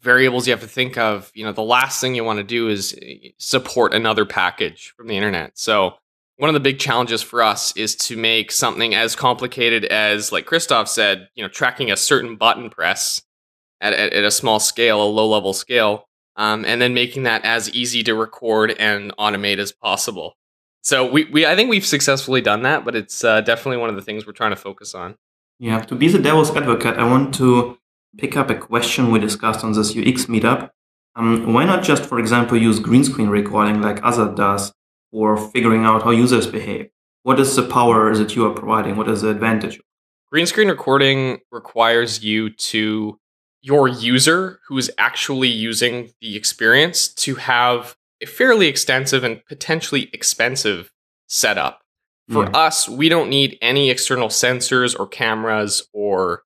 variables 0.00 0.46
you 0.46 0.52
have 0.52 0.60
to 0.60 0.68
think 0.68 0.98
of. 0.98 1.30
You 1.34 1.44
know, 1.44 1.52
the 1.52 1.62
last 1.62 2.00
thing 2.00 2.14
you 2.14 2.24
want 2.24 2.38
to 2.38 2.44
do 2.44 2.68
is 2.68 2.94
uh, 2.94 3.28
support 3.38 3.94
another 3.94 4.24
package 4.24 4.92
from 4.96 5.06
the 5.06 5.16
internet. 5.16 5.58
So, 5.58 5.94
one 6.36 6.48
of 6.48 6.54
the 6.54 6.60
big 6.60 6.78
challenges 6.78 7.22
for 7.22 7.42
us 7.42 7.76
is 7.76 7.94
to 7.96 8.16
make 8.16 8.50
something 8.50 8.94
as 8.94 9.14
complicated 9.14 9.84
as 9.84 10.32
like 10.32 10.46
Christoph 10.46 10.88
said, 10.88 11.28
you 11.34 11.42
know, 11.42 11.48
tracking 11.48 11.90
a 11.90 11.96
certain 11.96 12.36
button 12.36 12.70
press 12.70 13.22
at, 13.80 13.92
at, 13.92 14.12
at 14.12 14.24
a 14.24 14.30
small 14.30 14.60
scale, 14.60 15.02
a 15.02 15.04
low 15.04 15.28
level 15.28 15.52
scale, 15.52 16.04
um, 16.36 16.64
and 16.64 16.80
then 16.80 16.94
making 16.94 17.24
that 17.24 17.44
as 17.44 17.70
easy 17.70 18.02
to 18.04 18.14
record 18.14 18.74
and 18.78 19.12
automate 19.18 19.58
as 19.58 19.72
possible. 19.72 20.34
So 20.82 21.10
we, 21.10 21.24
we 21.26 21.46
I 21.46 21.54
think 21.56 21.70
we've 21.70 21.86
successfully 21.86 22.40
done 22.40 22.62
that, 22.62 22.84
but 22.84 22.96
it's 22.96 23.22
uh, 23.22 23.40
definitely 23.42 23.78
one 23.78 23.90
of 23.90 23.96
the 23.96 24.02
things 24.02 24.26
we're 24.26 24.32
trying 24.32 24.52
to 24.52 24.56
focus 24.56 24.94
on. 24.94 25.16
Yeah, 25.58 25.80
to 25.80 25.94
be 25.94 26.08
the 26.08 26.18
devil's 26.18 26.54
advocate, 26.56 26.96
I 26.96 27.04
want 27.04 27.34
to 27.34 27.78
pick 28.16 28.36
up 28.36 28.48
a 28.48 28.54
question 28.54 29.10
we 29.10 29.18
discussed 29.18 29.62
on 29.62 29.72
this 29.72 29.90
UX 29.90 30.26
meetup. 30.26 30.70
Um, 31.16 31.52
why 31.52 31.64
not 31.64 31.82
just, 31.82 32.06
for 32.06 32.18
example, 32.18 32.56
use 32.56 32.78
green 32.78 33.04
screen 33.04 33.28
recording 33.28 33.82
like 33.82 34.00
Azad 34.00 34.36
does 34.36 34.72
for 35.10 35.36
figuring 35.36 35.84
out 35.84 36.02
how 36.02 36.10
users 36.10 36.46
behave? 36.46 36.88
What 37.24 37.38
is 37.38 37.54
the 37.54 37.62
power 37.62 38.14
that 38.14 38.34
you 38.34 38.46
are 38.46 38.54
providing? 38.54 38.96
What 38.96 39.08
is 39.08 39.20
the 39.20 39.28
advantage? 39.28 39.78
Green 40.32 40.46
screen 40.46 40.68
recording 40.68 41.40
requires 41.50 42.24
you 42.24 42.50
to 42.50 43.18
your 43.62 43.88
user 43.88 44.60
who 44.66 44.78
is 44.78 44.90
actually 44.98 45.48
using 45.48 46.12
the 46.20 46.36
experience 46.36 47.08
to 47.08 47.34
have 47.36 47.96
a 48.22 48.26
fairly 48.26 48.66
extensive 48.68 49.24
and 49.24 49.44
potentially 49.46 50.08
expensive 50.12 50.90
setup. 51.28 51.82
For 52.30 52.44
Yeah. 52.44 52.50
us, 52.50 52.88
we 52.88 53.08
don't 53.08 53.28
need 53.28 53.58
any 53.60 53.90
external 53.90 54.28
sensors 54.28 54.98
or 54.98 55.06
cameras 55.06 55.88
or 55.92 56.42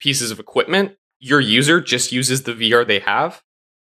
pieces 0.00 0.30
of 0.30 0.40
equipment. 0.40 0.96
Your 1.20 1.40
user 1.40 1.80
just 1.80 2.12
uses 2.12 2.42
the 2.42 2.52
VR 2.54 2.84
they 2.84 2.98
have, 3.00 3.42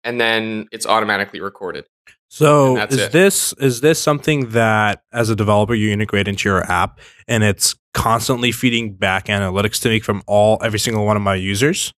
and 0.05 0.21
then 0.21 0.69
it's 0.73 0.87
automatically 0.87 1.41
recorded. 1.41 1.85
So 2.29 2.79
is 2.79 2.97
it. 2.97 3.12
this 3.12 3.52
is 3.55 3.83
this 3.83 3.99
something 3.99 4.50
that 4.50 5.02
as 5.12 5.29
a 5.29 5.37
developer 5.37 5.75
you 5.75 5.93
integrate 5.93 6.29
into 6.29 6.49
your 6.49 6.64
app 6.71 6.99
and 7.29 7.45
it's 7.45 7.75
constantly 7.93 8.52
feeding 8.52 8.95
back 8.95 9.26
analytics 9.26 9.81
to 9.83 9.91
me 9.91 10.00
from 10.00 10.23
all 10.26 10.59
every 10.62 10.79
single 10.79 11.05
one 11.05 11.17
of 11.17 11.23
my 11.23 11.35
users? 11.35 11.93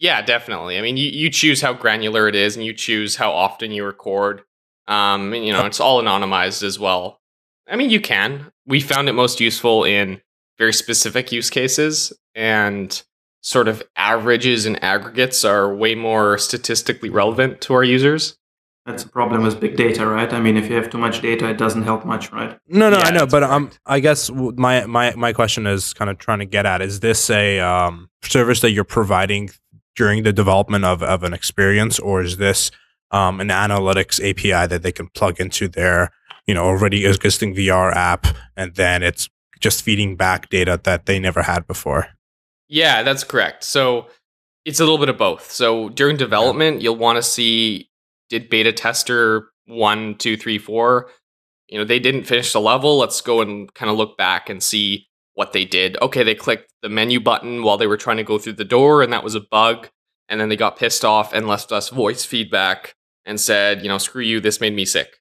Yeah, 0.00 0.22
definitely. 0.22 0.78
I 0.78 0.80
mean, 0.80 0.96
you, 0.96 1.10
you 1.10 1.30
choose 1.30 1.60
how 1.60 1.74
granular 1.74 2.26
it 2.26 2.34
is, 2.34 2.56
and 2.56 2.64
you 2.64 2.72
choose 2.72 3.16
how 3.16 3.30
often 3.30 3.70
you 3.70 3.84
record. 3.84 4.42
Um, 4.88 5.32
and, 5.34 5.44
you 5.44 5.52
know, 5.52 5.66
it's 5.66 5.78
all 5.78 6.02
anonymized 6.02 6.62
as 6.62 6.78
well. 6.78 7.20
I 7.68 7.76
mean, 7.76 7.90
you 7.90 8.00
can. 8.00 8.50
We 8.66 8.80
found 8.80 9.08
it 9.08 9.12
most 9.12 9.40
useful 9.40 9.84
in 9.84 10.20
very 10.58 10.72
specific 10.72 11.30
use 11.30 11.50
cases, 11.50 12.12
and 12.34 13.02
sort 13.42 13.68
of 13.68 13.82
averages 13.94 14.66
and 14.66 14.82
aggregates 14.82 15.44
are 15.44 15.72
way 15.74 15.94
more 15.94 16.38
statistically 16.38 17.10
relevant 17.10 17.60
to 17.62 17.74
our 17.74 17.84
users. 17.84 18.36
That's 18.86 19.04
a 19.04 19.08
problem 19.08 19.42
with 19.42 19.60
big 19.60 19.76
data, 19.76 20.06
right? 20.06 20.32
I 20.32 20.40
mean, 20.40 20.56
if 20.56 20.68
you 20.68 20.76
have 20.76 20.90
too 20.90 20.98
much 20.98 21.20
data, 21.20 21.48
it 21.48 21.58
doesn't 21.58 21.82
help 21.82 22.06
much, 22.06 22.32
right? 22.32 22.58
No, 22.66 22.88
no, 22.88 22.98
Yeah, 22.98 23.04
I 23.04 23.10
know, 23.10 23.26
but 23.26 23.42
um, 23.42 23.70
I 23.86 24.00
guess 24.00 24.30
my 24.30 24.86
my 24.86 25.14
my 25.14 25.32
question 25.34 25.66
is 25.66 25.92
kind 25.92 26.10
of 26.10 26.18
trying 26.18 26.38
to 26.38 26.46
get 26.46 26.64
at 26.64 26.80
is 26.80 27.00
this 27.00 27.28
a 27.28 27.60
um 27.60 28.08
service 28.22 28.60
that 28.60 28.70
you're 28.70 28.84
providing 28.84 29.50
during 30.00 30.22
the 30.22 30.32
development 30.32 30.82
of 30.82 31.02
of 31.02 31.22
an 31.22 31.34
experience, 31.34 31.98
or 31.98 32.22
is 32.22 32.38
this 32.38 32.70
um 33.10 33.38
an 33.38 33.48
analytics 33.48 34.16
API 34.18 34.66
that 34.66 34.82
they 34.82 34.92
can 34.92 35.08
plug 35.08 35.38
into 35.38 35.68
their 35.68 36.10
you 36.46 36.54
know 36.54 36.64
already 36.64 37.04
existing 37.04 37.54
VR 37.54 37.94
app, 37.94 38.26
and 38.56 38.74
then 38.76 39.02
it's 39.02 39.28
just 39.60 39.82
feeding 39.82 40.16
back 40.16 40.48
data 40.48 40.80
that 40.84 41.04
they 41.04 41.18
never 41.18 41.42
had 41.42 41.66
before? 41.66 42.06
Yeah, 42.66 43.02
that's 43.02 43.24
correct. 43.24 43.62
So 43.62 44.06
it's 44.64 44.80
a 44.80 44.84
little 44.84 44.96
bit 44.96 45.10
of 45.10 45.18
both. 45.18 45.52
So 45.52 45.90
during 45.90 46.16
development, 46.16 46.80
you'll 46.80 46.96
want 46.96 47.16
to 47.16 47.22
see 47.22 47.90
did 48.30 48.48
beta 48.48 48.72
tester 48.72 49.50
one, 49.66 50.14
two, 50.14 50.38
three, 50.38 50.56
four. 50.56 51.10
You 51.68 51.78
know, 51.78 51.84
they 51.84 52.00
didn't 52.00 52.24
finish 52.24 52.54
the 52.54 52.60
level. 52.60 52.96
Let's 52.96 53.20
go 53.20 53.42
and 53.42 53.72
kind 53.74 53.90
of 53.90 53.98
look 53.98 54.16
back 54.16 54.48
and 54.48 54.62
see 54.62 55.09
what 55.40 55.52
they 55.52 55.64
did. 55.64 55.96
Okay, 56.00 56.22
they 56.22 56.34
clicked 56.34 56.72
the 56.82 56.88
menu 56.88 57.18
button 57.18 57.64
while 57.64 57.76
they 57.76 57.88
were 57.88 57.96
trying 57.96 58.18
to 58.18 58.22
go 58.22 58.38
through 58.38 58.52
the 58.52 58.64
door, 58.64 59.02
and 59.02 59.12
that 59.12 59.24
was 59.24 59.34
a 59.34 59.40
bug. 59.40 59.88
And 60.28 60.40
then 60.40 60.48
they 60.48 60.56
got 60.56 60.76
pissed 60.76 61.04
off 61.04 61.32
and 61.32 61.48
left 61.48 61.72
us 61.72 61.88
voice 61.88 62.24
feedback 62.24 62.94
and 63.24 63.40
said, 63.40 63.82
you 63.82 63.88
know, 63.88 63.98
screw 63.98 64.22
you, 64.22 64.38
this 64.38 64.60
made 64.60 64.74
me 64.74 64.84
sick. 64.84 65.18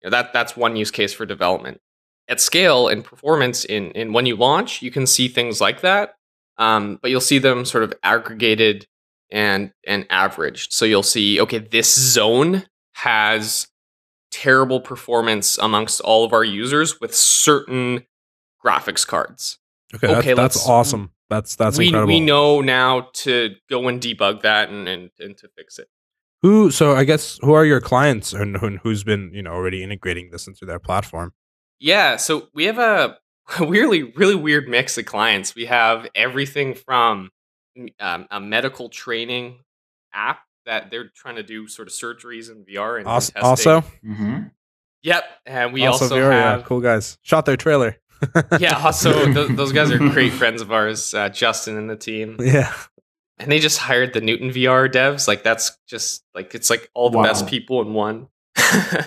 You 0.00 0.06
know, 0.06 0.16
that 0.16 0.32
that's 0.32 0.56
one 0.56 0.76
use 0.76 0.92
case 0.92 1.12
for 1.12 1.26
development. 1.26 1.80
At 2.28 2.40
scale 2.40 2.86
and 2.86 3.04
performance 3.04 3.64
in 3.64 3.90
in 3.92 4.12
when 4.12 4.26
you 4.26 4.36
launch, 4.36 4.82
you 4.82 4.92
can 4.92 5.06
see 5.06 5.26
things 5.26 5.60
like 5.60 5.80
that 5.80 6.14
um, 6.58 6.98
but 7.00 7.10
you'll 7.10 7.20
see 7.20 7.38
them 7.38 7.64
sort 7.64 7.84
of 7.84 7.94
aggregated 8.02 8.86
and 9.30 9.72
and 9.86 10.06
averaged. 10.10 10.72
So 10.72 10.84
you'll 10.84 11.02
see, 11.02 11.40
okay, 11.40 11.58
this 11.58 11.92
zone 11.92 12.64
has 12.94 13.68
terrible 14.30 14.80
performance 14.80 15.58
amongst 15.58 16.00
all 16.00 16.24
of 16.24 16.32
our 16.32 16.44
users 16.44 17.00
with 17.00 17.14
certain 17.14 18.06
graphics 18.64 19.06
cards. 19.06 19.58
Okay, 19.94 20.08
Okay, 20.08 20.34
that's, 20.34 20.54
that's 20.54 20.68
awesome. 20.68 21.10
That's 21.28 21.56
that's 21.56 21.78
we 21.78 21.86
incredible. 21.86 22.08
we 22.12 22.20
know 22.20 22.60
now 22.60 23.08
to 23.14 23.54
go 23.70 23.88
and 23.88 24.00
debug 24.00 24.42
that 24.42 24.68
and, 24.68 24.86
and, 24.88 25.10
and 25.18 25.36
to 25.38 25.48
fix 25.56 25.78
it. 25.78 25.88
Who? 26.42 26.70
So 26.70 26.94
I 26.94 27.04
guess 27.04 27.38
who 27.42 27.52
are 27.52 27.64
your 27.64 27.80
clients 27.80 28.32
and 28.32 28.56
who, 28.56 28.78
who's 28.78 29.04
been 29.04 29.30
you 29.32 29.42
know 29.42 29.52
already 29.52 29.82
integrating 29.82 30.30
this 30.30 30.46
into 30.46 30.66
their 30.66 30.78
platform? 30.78 31.32
Yeah, 31.78 32.16
so 32.16 32.48
we 32.54 32.64
have 32.64 32.78
a 32.78 33.18
weirdly, 33.60 34.02
really 34.02 34.34
weird 34.34 34.68
mix 34.68 34.98
of 34.98 35.06
clients. 35.06 35.54
We 35.54 35.66
have 35.66 36.08
everything 36.14 36.74
from 36.74 37.30
um, 37.98 38.26
a 38.30 38.40
medical 38.40 38.88
training 38.88 39.58
app 40.12 40.40
that 40.66 40.90
they're 40.90 41.10
trying 41.14 41.36
to 41.36 41.42
do 41.42 41.66
sort 41.66 41.88
of 41.88 41.94
surgeries 41.94 42.50
in 42.50 42.64
VR 42.64 42.98
and, 42.98 43.06
and 43.06 43.08
Also, 43.08 43.32
also, 43.42 43.80
Mm-hmm. 44.04 44.42
Yep, 45.02 45.24
and 45.46 45.72
we 45.72 45.84
also, 45.84 46.08
Vera, 46.08 46.32
yeah, 46.32 46.50
have 46.52 46.64
cool 46.64 46.80
guys. 46.80 47.18
Shot 47.22 47.44
their 47.44 47.56
trailer. 47.56 47.96
Yeah. 48.58 48.78
Also, 48.84 49.32
th- 49.32 49.56
those 49.56 49.72
guys 49.72 49.90
are 49.90 49.98
great 49.98 50.32
friends 50.32 50.62
of 50.62 50.72
ours, 50.72 51.14
uh, 51.14 51.28
Justin 51.28 51.76
and 51.76 51.88
the 51.90 51.96
team, 51.96 52.36
yeah. 52.40 52.72
and 53.38 53.50
they 53.50 53.58
just 53.58 53.78
hired 53.78 54.12
the 54.12 54.20
Newton 54.20 54.50
VR 54.50 54.90
devs. 54.90 55.26
Like 55.28 55.42
that's 55.42 55.76
just 55.88 56.24
like 56.34 56.54
it's 56.54 56.70
like 56.70 56.90
all 56.94 57.10
the 57.10 57.18
Wow. 57.18 57.24
best 57.24 57.46
people 57.46 57.80
in 57.82 57.94
one. 57.94 58.28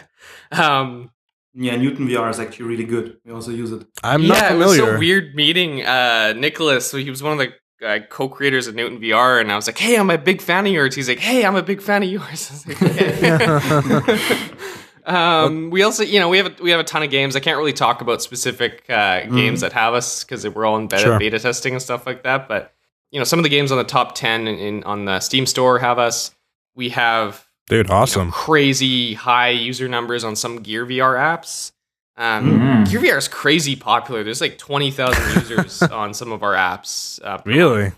um, 0.52 1.12
Yeah, 1.54 1.76
Newton 1.78 2.08
VR 2.08 2.30
is 2.30 2.40
actually 2.40 2.66
really 2.66 2.84
good. 2.84 3.18
We 3.26 3.32
also 3.32 3.52
use 3.52 3.72
it. 3.72 3.86
I'm 4.04 4.24
yeah, 4.24 4.28
not 4.28 4.52
it 4.52 4.56
was 4.56 4.76
familiar. 4.76 4.94
so 4.96 5.00
weird 5.00 5.36
meeting 5.36 5.86
uh, 5.86 6.34
Nicholas. 6.36 6.90
So 6.92 6.98
he 6.98 7.10
was 7.10 7.24
one 7.24 7.34
of 7.34 7.40
the 7.40 7.54
uh, 7.86 8.00
co-creators 8.10 8.68
of 8.68 8.76
Newton 8.76 9.00
VR, 9.00 9.40
and 9.42 9.52
I 9.52 9.56
was 9.56 9.68
like, 9.68 9.78
"Hey, 9.78 9.98
I'm 9.98 10.10
a 10.10 10.18
big 10.18 10.42
fan 10.42 10.66
of 10.66 10.72
yours." 10.74 10.96
He's 10.96 11.08
like, 11.10 11.20
"Hey, 11.20 11.46
I'm 11.46 11.56
a 11.56 11.64
big 11.64 11.82
fan 11.82 12.04
of 12.04 12.10
yours." 12.10 12.66
I 15.08 15.12
was 15.12 15.16
like, 15.16 15.46
"Okay." 15.52 15.56
um, 15.56 15.70
we 15.70 15.84
also, 15.84 16.04
you 16.04 16.20
know, 16.20 16.30
we 16.30 16.38
have 16.38 16.48
a, 16.60 16.64
we 16.64 16.72
have 16.72 16.80
a 16.80 16.84
ton 16.84 17.04
of 17.04 17.10
games. 17.10 17.36
I 17.36 17.40
can't 17.40 17.58
really 17.58 17.74
talk 17.74 18.02
about 18.02 18.22
specific 18.22 18.84
uh, 18.90 19.22
games 19.28 19.62
that 19.62 19.74
have 19.74 19.94
us 19.94 20.24
because 20.24 20.48
we're 20.48 20.66
all 20.66 20.78
in 20.78 20.88
beta, 20.88 21.04
Sure. 21.04 21.20
beta 21.20 21.40
testing 21.40 21.74
and 21.74 21.82
stuff 21.82 22.06
like 22.06 22.24
that. 22.24 22.48
But 22.48 22.74
you 23.12 23.20
know, 23.20 23.24
some 23.24 23.40
of 23.40 23.44
the 23.44 23.50
games 23.50 23.72
on 23.72 23.78
the 23.78 23.84
top 23.84 24.16
ten 24.16 24.48
in, 24.48 24.58
in 24.58 24.84
on 24.84 25.06
the 25.06 25.20
Steam 25.20 25.46
store 25.46 25.80
have 25.80 26.00
us. 26.00 26.32
We 26.76 26.90
have 26.90 27.46
Dude, 27.70 27.88
you 27.88 27.90
know, 27.94 28.00
awesome. 28.02 28.32
crazy 28.32 29.14
high 29.14 29.50
user 29.50 29.88
numbers 29.88 30.24
on 30.24 30.36
some 30.36 30.58
Gear 30.62 30.86
VR 30.86 31.16
apps. 31.16 31.72
Um, 32.18 32.60
Mhm. 32.60 32.90
Gear 32.92 33.00
VR 33.02 33.18
is 33.18 33.28
crazy 33.28 33.76
popular. 33.76 34.24
There's 34.24 34.40
like 34.42 34.58
20,000 34.58 35.36
users 35.42 35.82
on 35.92 36.14
some 36.14 36.32
of 36.32 36.44
our 36.44 36.54
apps. 36.54 37.20
Uh. 37.24 37.40
Really? 37.46 37.92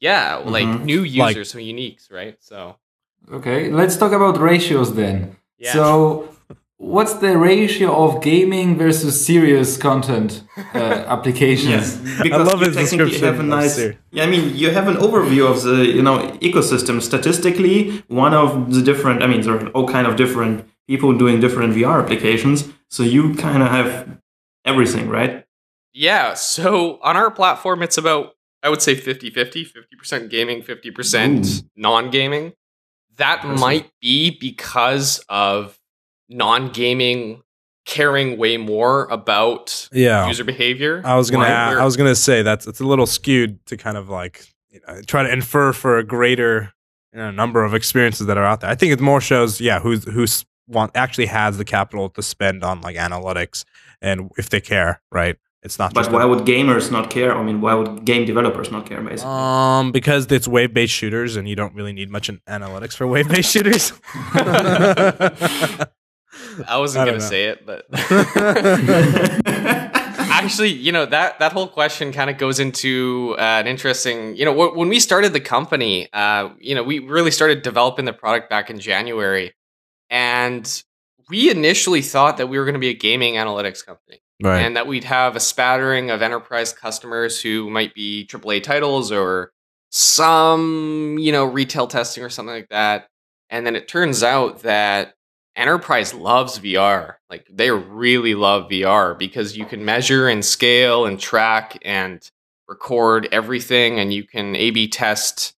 Yeah, 0.00 0.36
like 0.44 0.64
Mhm. 0.66 0.84
new 0.84 1.00
Like- 1.00 1.36
users, 1.36 1.50
so 1.50 1.58
uniques, 1.58 2.12
right? 2.12 2.36
So 2.40 2.76
Okay, 3.32 3.68
let's 3.70 3.96
talk 3.96 4.12
about 4.12 4.38
ratios 4.40 4.94
then. 4.94 5.36
Yeah. 5.58 5.72
So, 5.72 6.28
what's 6.78 7.14
the 7.14 7.36
ratio 7.36 7.92
of 8.04 8.22
gaming 8.22 8.78
versus 8.78 9.24
serious 9.24 9.76
content 9.76 10.42
uh, 10.74 10.78
applications? 11.08 11.96
because 12.22 12.46
love 12.46 12.60
you 12.60 12.66
his 12.66 12.76
technically 12.76 13.10
description 13.10 13.24
have 13.24 13.40
a 13.40 13.42
nice. 13.42 13.78
Yeah, 14.10 14.24
I 14.24 14.26
mean, 14.26 14.56
you 14.56 14.70
have 14.70 14.88
an 14.88 14.96
overview 14.96 15.50
of 15.50 15.62
the 15.62 15.86
you 15.86 16.02
know 16.02 16.18
ecosystem. 16.40 17.02
Statistically, 17.02 18.02
one 18.08 18.34
of 18.34 18.72
the 18.72 18.82
different. 18.82 19.22
I 19.22 19.26
mean, 19.26 19.42
there 19.42 19.54
are 19.54 19.68
all 19.68 19.88
kind 19.88 20.06
of 20.06 20.16
different 20.16 20.66
people 20.86 21.16
doing 21.16 21.40
different 21.40 21.74
VR 21.74 22.02
applications. 22.02 22.68
So 22.88 23.02
you 23.02 23.34
kind 23.34 23.62
of 23.62 23.68
have 23.68 24.18
everything, 24.64 25.08
right? 25.08 25.44
Yeah, 25.92 26.34
so 26.34 26.98
on 27.02 27.16
our 27.16 27.30
platform, 27.30 27.82
it's 27.82 27.98
about, 27.98 28.34
I 28.62 28.68
would 28.70 28.82
say 28.82 28.94
50 28.94 29.30
50, 29.30 29.64
50% 29.64 30.30
gaming, 30.30 30.62
50% 30.62 31.62
Ooh. 31.64 31.68
non 31.76 32.10
gaming. 32.10 32.54
That 33.16 33.40
Impressive. 33.40 33.60
might 33.60 33.90
be 34.00 34.30
because 34.38 35.24
of 35.28 35.77
non 36.28 36.70
gaming 36.70 37.42
caring 37.86 38.36
way 38.36 38.56
more 38.58 39.06
about 39.10 39.88
Yeah. 39.92 40.26
user 40.28 40.44
behavior. 40.44 41.00
I 41.04 41.16
was 41.16 41.30
gonna. 41.30 41.44
Why? 41.44 41.72
a- 41.74 41.80
I 41.80 41.84
was 41.84 41.96
gonna 41.96 42.14
say 42.14 42.42
that's 42.42 42.66
it's 42.66 42.80
a 42.80 42.84
little 42.84 43.06
skewed 43.06 43.64
to 43.66 43.76
kind 43.76 43.96
of 43.96 44.08
like 44.08 44.46
you 44.70 44.80
know, 44.86 45.00
try 45.06 45.22
to 45.22 45.32
infer 45.32 45.72
for 45.72 45.96
a 45.98 46.04
greater 46.04 46.72
you 47.14 47.18
know, 47.18 47.30
number 47.30 47.64
of 47.64 47.72
experiences 47.74 48.26
that 48.26 48.36
are 48.36 48.44
out 48.44 48.60
there. 48.60 48.68
I 48.70 48.74
think 48.74 48.92
it 48.92 49.00
more 49.00 49.20
shows, 49.22 49.60
yeah, 49.60 49.80
who's 49.80 50.04
who's 50.04 50.44
want 50.66 50.92
actually 50.94 51.24
has 51.26 51.56
the 51.56 51.64
capital 51.64 52.10
to 52.10 52.22
spend 52.22 52.62
on 52.62 52.82
like 52.82 52.96
analytics 52.96 53.64
and 54.02 54.30
if 54.36 54.50
they 54.50 54.60
care, 54.60 55.00
right? 55.10 55.36
It's 55.62 55.78
not 55.78 55.92
But 55.94 56.02
just 56.02 56.12
why 56.12 56.22
a- 56.24 56.28
would 56.28 56.40
gamers 56.40 56.92
not 56.92 57.08
care? 57.10 57.34
I 57.34 57.42
mean, 57.42 57.60
why 57.62 57.72
would 57.74 58.04
game 58.04 58.26
developers 58.26 58.70
not 58.70 58.84
care? 58.86 59.00
Basically, 59.00 59.32
um 59.32 59.90
because 59.92 60.26
it's 60.30 60.46
wave 60.46 60.74
based 60.74 60.92
shooters 60.92 61.36
and 61.36 61.48
you 61.48 61.56
don't 61.56 61.74
really 61.74 61.94
need 61.94 62.10
much 62.10 62.28
in 62.28 62.38
analytics 62.46 62.94
for 62.94 63.06
wave 63.06 63.28
based 63.28 63.50
shooters. 63.50 63.92
I 66.66 66.78
wasn't 66.78 67.02
I 67.02 67.06
gonna 67.06 67.18
know. 67.18 67.24
say 67.24 67.44
it, 67.46 67.66
but. 67.66 67.86
Actually, 70.30 70.70
you 70.70 70.92
know 70.92 71.04
that 71.04 71.38
that 71.40 71.52
whole 71.52 71.66
question 71.66 72.12
kind 72.12 72.30
of 72.30 72.38
goes 72.38 72.60
into 72.60 73.34
uh, 73.38 73.42
an 73.42 73.66
interesting. 73.66 74.36
You 74.36 74.44
know, 74.44 74.54
wh- 74.54 74.76
when 74.76 74.88
we 74.88 75.00
started 75.00 75.32
the 75.32 75.40
company, 75.40 76.08
uh, 76.12 76.50
you 76.60 76.74
know, 76.74 76.82
we 76.82 77.00
really 77.00 77.30
started 77.30 77.62
developing 77.62 78.04
the 78.04 78.12
product 78.12 78.48
back 78.48 78.70
in 78.70 78.78
January, 78.78 79.52
and 80.10 80.82
we 81.28 81.50
initially 81.50 82.02
thought 82.02 82.36
that 82.36 82.46
we 82.46 82.58
were 82.58 82.64
going 82.64 82.74
to 82.74 82.80
be 82.80 82.88
a 82.88 82.94
gaming 82.94 83.34
analytics 83.34 83.84
company, 83.84 84.20
right. 84.42 84.60
and 84.60 84.76
that 84.76 84.86
we'd 84.86 85.04
have 85.04 85.34
a 85.34 85.40
spattering 85.40 86.10
of 86.10 86.22
enterprise 86.22 86.72
customers 86.72 87.40
who 87.40 87.68
might 87.68 87.94
be 87.94 88.26
AAA 88.26 88.62
titles 88.62 89.10
or 89.10 89.50
some, 89.90 91.16
you 91.18 91.32
know, 91.32 91.44
retail 91.44 91.86
testing 91.86 92.22
or 92.22 92.30
something 92.30 92.54
like 92.54 92.68
that. 92.68 93.08
And 93.50 93.66
then 93.66 93.76
it 93.76 93.88
turns 93.88 94.22
out 94.22 94.60
that 94.60 95.14
enterprise 95.58 96.14
loves 96.14 96.58
VR. 96.58 97.16
Like 97.28 97.46
they 97.50 97.70
really 97.70 98.34
love 98.34 98.70
VR 98.70 99.18
because 99.18 99.56
you 99.56 99.66
can 99.66 99.84
measure 99.84 100.28
and 100.28 100.44
scale 100.44 101.04
and 101.04 101.20
track 101.20 101.78
and 101.82 102.28
record 102.68 103.28
everything 103.32 103.98
and 103.98 104.12
you 104.12 104.24
can 104.24 104.54
A 104.56 104.70
B 104.70 104.88
test, 104.88 105.54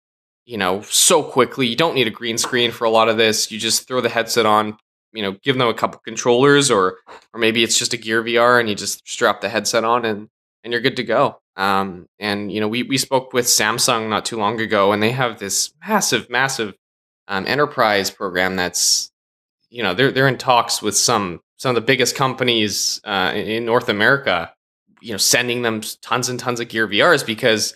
you 0.46 0.58
know, 0.58 0.82
so 0.82 1.22
quickly. 1.22 1.68
You 1.68 1.75
don't 1.75 1.96
need 1.96 2.08
a 2.08 2.12
green 2.12 2.38
screen 2.38 2.72
for 2.72 2.86
a 2.86 2.89
lot 2.89 3.10
of 3.10 3.18
this. 3.18 3.51
You 3.51 3.60
just 3.60 3.88
throw 3.88 4.01
the 4.01 4.10
headset 4.10 4.46
on, 4.46 4.77
you 5.13 5.22
know, 5.22 5.34
give 5.44 5.58
them 5.58 5.68
a 5.68 5.74
couple 5.74 6.00
controllers 6.00 6.72
or 6.72 6.98
or 7.34 7.39
maybe 7.39 7.63
it's 7.63 7.77
just 7.77 7.94
a 7.94 7.98
Gear 7.98 8.24
VR 8.24 8.60
and 8.60 8.70
you 8.70 8.75
just 8.75 9.08
strap 9.08 9.41
the 9.41 9.50
headset 9.50 9.84
on 9.84 10.06
and 10.06 10.29
and 10.63 10.74
you're 10.74 10.82
good 10.82 10.98
to 10.98 11.03
go. 11.03 11.41
Um, 11.56 12.08
and 12.20 12.51
you 12.51 12.62
know, 12.62 12.70
we 12.70 12.84
we 12.84 12.98
spoke 12.98 13.34
with 13.34 13.46
Samsung 13.46 14.10
not 14.10 14.24
too 14.24 14.38
long 14.38 14.62
ago, 14.62 14.93
and 14.93 15.04
they 15.04 15.12
have 15.12 15.39
this 15.39 15.73
massive, 15.86 16.30
massive 16.30 16.73
um, 17.28 17.45
enterprise 17.47 18.10
program 18.10 18.56
that's 18.56 19.12
you 19.69 19.84
know 19.84 19.93
they're 19.93 20.12
they're 20.12 20.27
in 20.27 20.38
talks 20.38 20.82
with 20.82 20.95
some 20.97 21.41
some 21.58 21.69
of 21.69 21.75
the 21.75 21.86
biggest 21.86 22.15
companies 22.15 23.01
uh, 23.03 23.32
in 23.36 23.65
North 23.65 23.89
America. 23.89 24.53
You 25.01 25.12
know, 25.13 25.17
sending 25.17 25.62
them 25.62 25.82
tons 26.01 26.27
and 26.27 26.38
tons 26.39 26.60
of 26.60 26.67
Gear 26.67 26.86
VRs 26.88 27.25
because 27.25 27.73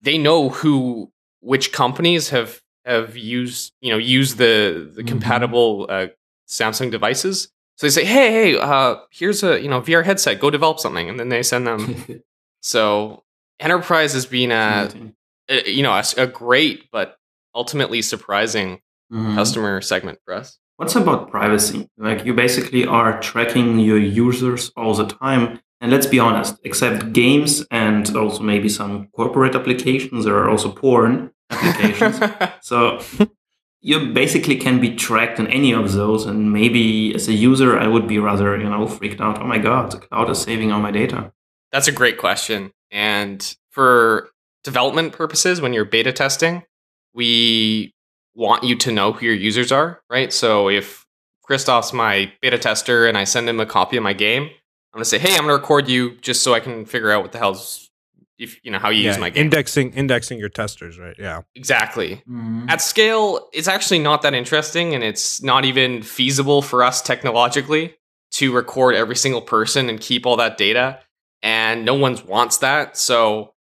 they 0.00 0.16
know 0.16 0.48
who 0.48 1.10
which 1.40 1.72
companies 1.72 2.30
have 2.30 2.60
have 2.86 3.16
used 3.16 3.72
you 3.80 3.90
know 3.90 3.98
used 3.98 4.38
the 4.38 4.90
the 4.94 5.02
Mhm. 5.02 5.08
compatible 5.08 5.86
uh, 5.88 6.06
Samsung 6.48 6.90
devices. 6.90 7.48
So 7.76 7.86
they 7.86 7.90
say, 7.90 8.04
hey, 8.04 8.30
hey, 8.30 8.58
uh, 8.58 8.96
here's 9.10 9.42
a 9.42 9.60
you 9.60 9.68
know 9.68 9.80
VR 9.80 10.02
headset. 10.04 10.40
Go 10.40 10.50
develop 10.50 10.78
something, 10.78 11.08
and 11.08 11.18
then 11.20 11.28
they 11.28 11.42
send 11.42 11.66
them. 11.66 12.22
so 12.60 13.22
enterprise 13.60 14.12
has 14.14 14.26
been 14.26 14.50
a, 14.52 14.90
a 15.48 15.70
you 15.70 15.82
know 15.82 15.92
a, 15.92 16.04
a 16.16 16.26
great 16.26 16.90
but 16.90 17.16
ultimately 17.54 18.00
surprising 18.02 18.80
Mhm. 19.12 19.34
customer 19.34 19.80
segment 19.82 20.18
for 20.24 20.32
us. 20.32 20.58
What's 20.82 20.96
about 20.96 21.30
privacy? 21.30 21.88
Like 21.96 22.24
you 22.24 22.34
basically 22.34 22.84
are 22.84 23.20
tracking 23.20 23.78
your 23.78 23.98
users 23.98 24.72
all 24.76 24.94
the 24.94 25.06
time. 25.06 25.60
And 25.80 25.92
let's 25.92 26.08
be 26.08 26.18
honest, 26.18 26.58
except 26.64 27.12
games 27.12 27.64
and 27.70 28.16
also 28.16 28.42
maybe 28.42 28.68
some 28.68 29.06
corporate 29.14 29.54
applications, 29.54 30.24
there 30.24 30.36
are 30.36 30.50
also 30.50 30.72
porn 30.72 31.30
applications. 31.50 32.18
so 32.62 33.00
you 33.80 34.12
basically 34.12 34.56
can 34.56 34.80
be 34.80 34.96
tracked 34.96 35.38
in 35.38 35.46
any 35.46 35.72
of 35.72 35.92
those. 35.92 36.26
And 36.26 36.52
maybe 36.52 37.14
as 37.14 37.28
a 37.28 37.32
user, 37.32 37.78
I 37.78 37.86
would 37.86 38.08
be 38.08 38.18
rather, 38.18 38.58
you 38.58 38.68
know, 38.68 38.88
freaked 38.88 39.20
out. 39.20 39.40
Oh 39.40 39.46
my 39.46 39.58
God, 39.58 39.92
the 39.92 39.98
cloud 39.98 40.30
is 40.30 40.42
saving 40.42 40.72
all 40.72 40.80
my 40.80 40.90
data. 40.90 41.32
That's 41.70 41.86
a 41.86 41.92
great 41.92 42.18
question. 42.18 42.72
And 42.90 43.56
for 43.70 44.30
development 44.64 45.12
purposes, 45.12 45.60
when 45.60 45.74
you're 45.74 45.84
beta 45.84 46.10
testing, 46.10 46.64
we 47.14 47.94
want 48.34 48.64
you 48.64 48.76
to 48.76 48.92
know 48.92 49.12
who 49.12 49.26
your 49.26 49.34
users 49.34 49.70
are, 49.72 50.00
right? 50.10 50.32
So 50.32 50.68
if 50.68 51.06
Christoph's 51.48 51.92
my 51.92 52.32
beta 52.40 52.58
tester 52.58 53.06
and 53.06 53.18
I 53.18 53.24
send 53.24 53.48
him 53.48 53.60
a 53.60 53.66
copy 53.66 53.96
of 53.96 54.02
my 54.02 54.12
game, 54.12 54.44
I'm 54.44 54.98
gonna 54.98 55.04
say, 55.04 55.18
hey, 55.18 55.34
I'm 55.34 55.42
gonna 55.42 55.54
record 55.54 55.88
you 55.88 56.16
just 56.18 56.42
so 56.42 56.54
I 56.54 56.60
can 56.60 56.84
figure 56.84 57.10
out 57.10 57.22
what 57.22 57.32
the 57.32 57.38
hell's 57.38 57.90
if 58.38 58.58
you 58.64 58.70
know 58.70 58.78
how 58.78 58.88
you 58.90 59.02
use 59.02 59.18
my 59.18 59.30
game. 59.30 59.44
indexing 59.44 59.92
indexing 59.94 60.38
your 60.38 60.48
testers, 60.48 60.98
right? 60.98 61.14
Yeah. 61.18 61.42
exactly. 61.54 62.22
Mhm. 62.28 62.68
At 62.70 62.80
scale, 62.80 63.48
it's 63.52 63.68
actually 63.68 64.00
not 64.00 64.22
that 64.22 64.34
interesting, 64.34 64.94
and 64.94 65.04
it's 65.04 65.42
not 65.42 65.64
even 65.64 66.02
feasible 66.02 66.60
for 66.62 66.82
us 66.82 67.00
technologically 67.02 67.94
to 68.32 68.52
record 68.52 68.94
every 68.94 69.14
single 69.16 69.42
person 69.42 69.88
and 69.88 70.00
keep 70.00 70.26
all 70.26 70.36
that 70.36 70.56
data. 70.56 70.98
And 71.42 71.84
no 71.84 71.94
one 71.94 72.18
wants 72.26 72.58
that. 72.58 72.96
So, 72.96 73.52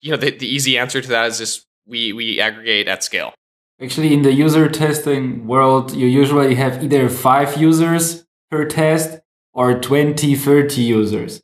you 0.00 0.10
know, 0.10 0.16
the, 0.16 0.30
the 0.30 0.46
easy 0.46 0.78
answer 0.78 1.00
to 1.00 1.08
that 1.08 1.26
is 1.26 1.38
just 1.38 1.66
we 1.86 2.12
we 2.12 2.40
aggregate 2.40 2.88
at 2.88 3.02
scale. 3.04 3.34
Actually, 3.82 4.14
in 4.14 4.22
the 4.22 4.32
user 4.32 4.68
testing 4.68 5.44
world, 5.46 5.92
you 5.92 6.06
usually 6.06 6.54
have 6.54 6.84
either 6.84 7.08
five 7.08 7.56
users 7.56 8.24
per 8.48 8.64
test 8.64 9.20
or 9.52 9.80
20, 9.80 10.36
30 10.36 10.80
users. 10.80 11.42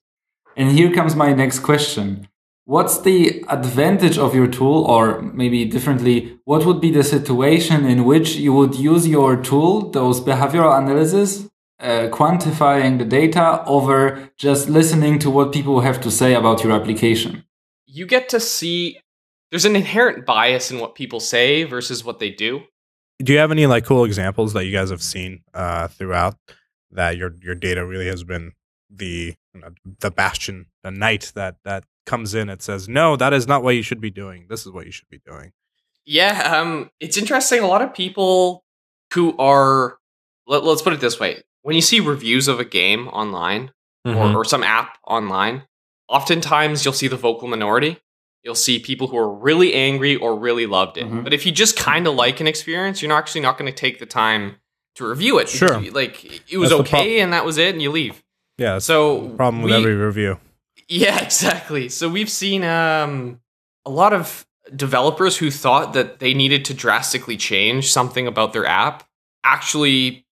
And 0.57 0.71
here 0.71 0.93
comes 0.93 1.17
my 1.17 1.33
next 1.33 1.61
question. 1.61 2.29
What's 2.65 3.01
the 3.01 3.45
advantage 3.49 4.19
of 4.19 4.35
your 4.37 4.47
tool, 4.47 4.85
or 4.85 5.23
maybe 5.23 5.65
differently, 5.65 6.39
what 6.45 6.65
would 6.65 6.81
be 6.81 6.93
the 6.93 7.03
situation 7.03 7.85
in 7.85 8.05
which 8.05 8.37
you 8.37 8.53
would 8.53 8.77
use 8.77 9.09
your 9.09 9.37
tool, 9.43 9.91
those 9.91 10.21
behavioral 10.21 10.79
analysis, 10.79 11.49
uh, 11.81 12.09
quantifying 12.13 12.99
the 12.99 13.05
data 13.05 13.65
over 13.67 14.31
just 14.37 14.69
listening 14.69 15.19
to 15.21 15.31
what 15.31 15.53
people 15.53 15.81
have 15.81 16.01
to 16.03 16.11
say 16.11 16.35
about 16.35 16.63
your 16.63 16.73
application? 16.73 17.45
You 17.87 18.07
get 18.07 18.29
to 18.29 18.39
see 18.39 19.01
there's 19.51 19.65
an 19.65 19.77
inherent 19.77 20.27
bias 20.27 20.71
in 20.71 20.79
what 20.79 20.95
people 20.95 21.21
say 21.21 21.65
versus 21.65 22.05
what 22.05 22.19
they 22.19 22.31
do. 22.31 22.63
Do 23.21 23.33
you 23.33 23.39
have 23.39 23.51
any 23.51 23.67
like 23.67 23.85
cool 23.85 24.05
examples 24.05 24.53
that 24.53 24.65
you 24.65 24.73
guys 24.73 24.91
have 24.91 25.03
seen 25.03 25.43
uh, 25.55 25.89
throughout 25.89 26.37
that 26.93 27.17
your 27.17 27.35
your 27.43 27.55
data 27.55 27.85
really 27.85 28.07
has 28.07 28.25
been 28.25 28.53
the 28.91 29.35
you 29.55 29.61
know, 29.61 29.71
the 30.01 30.11
bastion, 30.11 30.67
the 30.83 30.91
knight 30.91 31.33
that 31.35 31.57
that 31.65 31.85
comes 32.07 32.35
in 32.35 32.49
and 32.49 32.63
says, 32.63 32.89
no, 32.89 33.17
that 33.17 33.33
is 33.33 33.47
not 33.47 33.63
what 33.63 33.75
you 33.75 33.83
should 33.83 34.01
be 34.01 34.11
doing. 34.11 34.47
This 34.49 34.65
is 34.65 34.73
what 34.73 34.87
you 34.87 34.93
should 34.93 35.09
be 35.11 35.21
doing. 35.27 35.53
Yeah, 36.07 36.57
um, 36.59 36.91
it's 37.01 37.19
interesting. 37.19 37.61
A 37.63 37.67
lot 37.67 37.83
of 37.83 37.93
people 37.93 38.65
who 39.13 39.37
are, 39.37 39.99
let, 40.47 40.63
us 40.63 40.81
put 40.81 40.95
it 40.95 41.01
this 41.01 41.21
way: 41.21 41.43
when 41.63 41.75
you 41.77 41.83
see 41.83 42.01
reviews 42.01 42.49
of 42.49 42.61
a 42.61 42.65
game 42.65 43.09
online 43.09 43.73
Mhm. 44.07 44.35
or, 44.35 44.39
or 44.39 44.45
some 44.45 44.63
app 44.63 44.97
online, 45.07 45.65
oftentimes 46.09 46.85
you'll 46.85 46.95
see 46.95 47.09
the 47.09 47.17
vocal 47.17 47.49
minority. 47.49 47.99
You'll 48.45 48.55
see 48.55 48.79
people 48.79 49.09
who 49.09 49.17
are 49.19 49.29
really 49.33 49.75
angry 49.75 50.17
or 50.17 50.39
really 50.39 50.67
loved 50.67 50.97
it. 50.97 51.07
Mhm. 51.07 51.25
But 51.25 51.33
if 51.35 51.45
you 51.45 51.53
just 51.53 51.77
kind 51.77 52.07
of 52.07 52.15
like 52.15 52.41
an 52.41 52.47
experience, 52.47 53.03
you're 53.03 53.09
not 53.09 53.19
actually 53.19 53.41
not 53.43 53.59
going 53.59 53.71
to 53.71 53.77
take 53.77 53.99
the 53.99 54.07
time 54.07 54.57
to 54.97 55.07
review 55.07 55.39
it. 55.39 55.49
Sure. 55.49 55.81
you- 55.81 55.91
like 55.91 56.25
it 56.51 56.57
was 56.59 56.71
That's 56.71 56.81
okay 56.83 57.21
and 57.21 57.33
that 57.33 57.45
was 57.45 57.59
it, 57.59 57.75
and 57.75 57.83
you 57.83 57.91
leave. 57.91 58.23
yeah, 58.57 58.79
So 58.79 59.29
problem 59.31 59.63
with 59.63 59.73
we- 59.73 59.79
every 59.79 59.95
review. 59.95 60.39
yeah, 60.89 61.19
exactly. 61.23 61.89
So 61.89 62.09
we've 62.09 62.31
seen 62.31 62.65
um, 62.65 63.41
a 63.85 63.91
lot 63.91 64.13
of 64.13 64.47
developers 64.75 65.37
who 65.39 65.51
thought 65.51 65.93
that 65.95 66.19
they 66.21 66.35
needed 66.35 66.65
to 66.67 66.75
drastically 66.75 67.37
change 67.37 67.91
something 67.91 68.27
about 68.27 68.53
their 68.53 68.67
app 68.67 69.03
actually 69.45 70.27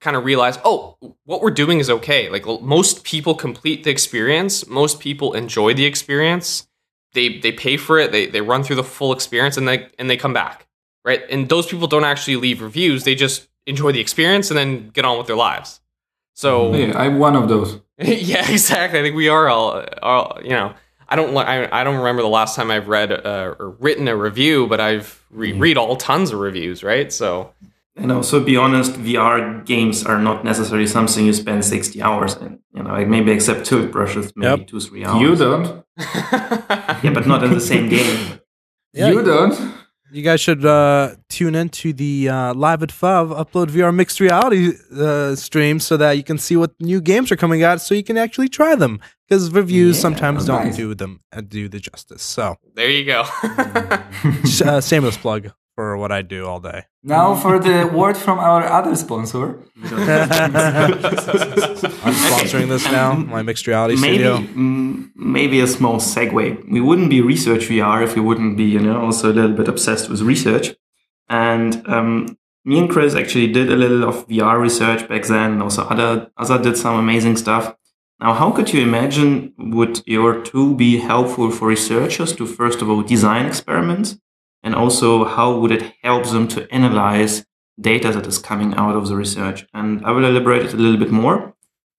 kind 0.00 0.16
of 0.16 0.24
realize, 0.24 0.58
oh, 0.64 0.96
what 1.24 1.42
we're 1.42 1.50
doing 1.50 1.78
is 1.78 1.90
okay. 1.90 2.28
Like 2.30 2.46
most 2.62 3.04
people 3.04 3.34
complete 3.34 3.84
the 3.84 3.90
experience, 3.90 4.66
most 4.66 5.00
people 5.00 5.34
enjoy 5.34 5.74
the 5.74 5.84
experience, 5.86 6.66
they 7.14 7.38
they 7.38 7.52
pay 7.52 7.76
for 7.76 7.98
it, 7.98 8.12
they 8.12 8.26
they 8.26 8.40
run 8.40 8.62
through 8.62 8.76
the 8.76 8.84
full 8.84 9.12
experience, 9.12 9.56
and 9.56 9.66
they 9.66 9.88
and 9.98 10.08
they 10.08 10.16
come 10.16 10.32
back, 10.32 10.66
right? 11.04 11.22
And 11.30 11.48
those 11.48 11.66
people 11.66 11.86
don't 11.86 12.04
actually 12.04 12.36
leave 12.36 12.62
reviews; 12.62 13.04
they 13.04 13.14
just 13.14 13.48
enjoy 13.66 13.92
the 13.92 14.00
experience 14.00 14.50
and 14.50 14.58
then 14.58 14.90
get 14.90 15.04
on 15.04 15.18
with 15.18 15.26
their 15.26 15.36
lives. 15.36 15.80
So 16.34 16.74
Yeah, 16.74 16.98
I'm 16.98 17.18
one 17.18 17.36
of 17.36 17.48
those. 17.48 17.80
yeah, 17.98 18.50
exactly. 18.50 18.98
I 18.98 19.02
think 19.02 19.14
we 19.14 19.28
are 19.28 19.48
all, 19.48 19.84
all 20.02 20.38
you 20.42 20.50
know. 20.50 20.74
I 21.08 21.16
don't. 21.16 21.36
I, 21.36 21.68
I 21.72 21.82
don't 21.82 21.96
remember 21.96 22.22
the 22.22 22.28
last 22.28 22.54
time 22.54 22.70
I've 22.70 22.86
read 22.86 23.10
uh, 23.10 23.54
or 23.58 23.70
written 23.80 24.06
a 24.06 24.16
review, 24.16 24.68
but 24.68 24.78
I've 24.78 25.24
re- 25.30 25.52
read 25.52 25.76
all 25.76 25.96
tons 25.96 26.30
of 26.30 26.38
reviews, 26.38 26.84
right? 26.84 27.12
So 27.12 27.52
And 27.96 28.10
also, 28.12 28.42
be 28.42 28.56
honest, 28.56 28.92
VR 28.92 29.64
games 29.66 30.04
are 30.06 30.18
not 30.18 30.44
necessarily 30.44 30.86
something 30.86 31.26
you 31.26 31.32
spend 31.32 31.64
60 31.64 32.00
hours 32.00 32.34
in. 32.36 32.60
You 32.72 32.82
know, 32.84 32.90
like 32.90 33.08
maybe 33.08 33.30
except 33.32 33.66
tilt 33.66 33.90
brushes, 33.92 34.32
maybe 34.36 34.60
Yep. 34.60 34.68
two, 34.68 34.80
three 34.80 35.04
hours. 35.04 35.20
You 35.20 35.36
don't. 35.36 35.84
Yeah, 37.02 37.12
but 37.14 37.26
not 37.26 37.42
in 37.42 37.52
the 37.52 37.60
same 37.60 37.88
game. 37.88 38.40
Yeah, 38.92 39.10
you 39.10 39.22
don't. 39.22 39.54
You 40.12 40.22
guys 40.22 40.40
should 40.40 40.64
uh, 40.64 41.14
tune 41.28 41.54
into 41.54 41.92
the 41.92 42.28
uh, 42.28 42.54
Live 42.54 42.82
at 42.82 42.90
Five 42.90 43.28
Upload 43.28 43.68
VR 43.70 43.94
mixed 43.94 44.18
reality 44.18 44.72
uh, 44.96 45.34
stream 45.36 45.78
so 45.78 45.96
that 45.96 46.12
you 46.16 46.24
can 46.24 46.36
see 46.36 46.56
what 46.56 46.72
new 46.80 47.00
games 47.00 47.30
are 47.30 47.36
coming 47.36 47.62
out, 47.62 47.80
so 47.80 47.94
you 47.94 48.02
can 48.02 48.16
actually 48.18 48.48
try 48.48 48.74
them. 48.74 49.00
Because 49.28 49.52
reviews 49.52 49.96
Yeah, 49.96 50.02
sometimes 50.02 50.46
don't 50.46 50.64
nice. 50.66 50.76
do 50.76 50.94
them 50.96 51.20
uh, 51.32 51.40
do 51.42 51.68
the 51.68 51.78
justice. 51.78 52.22
So, 52.22 52.56
there 52.74 52.90
you 52.90 53.04
go. 53.04 53.22
uh, 54.64 54.80
shameless 54.80 55.16
plug 55.16 55.52
for 55.80 55.96
what 55.96 56.12
I 56.12 56.20
do 56.36 56.40
all 56.48 56.60
day. 56.60 56.80
Now 57.02 57.26
for 57.42 57.54
the 57.58 57.76
word 58.00 58.16
from 58.24 58.38
our 58.38 58.62
other 58.78 58.94
sponsor. 59.04 59.44
I'm 62.06 62.14
sponsoring 62.28 62.68
this 62.74 62.84
now. 63.00 63.08
My 63.38 63.42
mixed 63.48 63.66
reality 63.66 63.96
maybe 64.08 64.24
studio. 64.24 64.34
mm, 64.64 65.10
maybe 65.38 65.58
a 65.60 65.70
small 65.78 65.96
segue. 66.12 66.44
We 66.74 66.80
wouldn't 66.86 67.10
be 67.16 67.20
research 67.34 67.62
VR 67.70 67.98
if 68.06 68.12
we 68.16 68.22
wouldn't 68.28 68.54
be, 68.62 68.66
you 68.76 68.82
know, 68.86 68.96
also 69.06 69.24
a 69.32 69.36
little 69.38 69.56
bit 69.60 69.68
obsessed 69.74 70.06
with 70.10 70.20
research. 70.34 70.66
And 71.46 71.70
um, 71.94 72.10
me 72.68 72.74
and 72.80 72.90
Chris 72.92 73.14
actually 73.14 73.48
did 73.58 73.68
a 73.72 73.78
little 73.84 74.02
of 74.10 74.28
VR 74.28 74.56
research 74.68 75.08
back 75.08 75.24
then. 75.34 75.48
and 75.54 75.62
Also, 75.66 75.80
other 75.92 76.10
other 76.42 76.58
did 76.66 76.76
some 76.76 76.96
amazing 77.04 77.36
stuff. 77.44 77.64
Now, 78.22 78.32
how 78.40 78.48
could 78.56 78.68
you 78.74 78.80
imagine 78.90 79.30
would 79.78 79.94
your 80.16 80.32
tool 80.48 80.74
be 80.74 80.92
helpful 81.12 81.48
for 81.56 81.64
researchers 81.76 82.30
to 82.36 82.44
first 82.60 82.78
of 82.82 82.86
all 82.90 83.02
design 83.14 83.44
experiments, 83.52 84.08
and 84.62 84.74
also 84.74 85.24
how 85.24 85.58
would 85.58 85.72
it 85.72 85.94
help 86.02 86.26
them 86.26 86.46
to 86.48 86.72
analyze 86.72 87.44
data 87.80 88.12
that 88.12 88.26
is 88.26 88.38
coming 88.38 88.74
out 88.74 88.96
of 88.96 89.08
the 89.08 89.16
research? 89.16 89.66
And 89.72 90.04
I 90.04 90.10
will 90.10 90.24
elaborate 90.24 90.66
it 90.66 90.74
a 90.74 90.76
little 90.76 90.98
bit 90.98 91.10
more. 91.10 91.54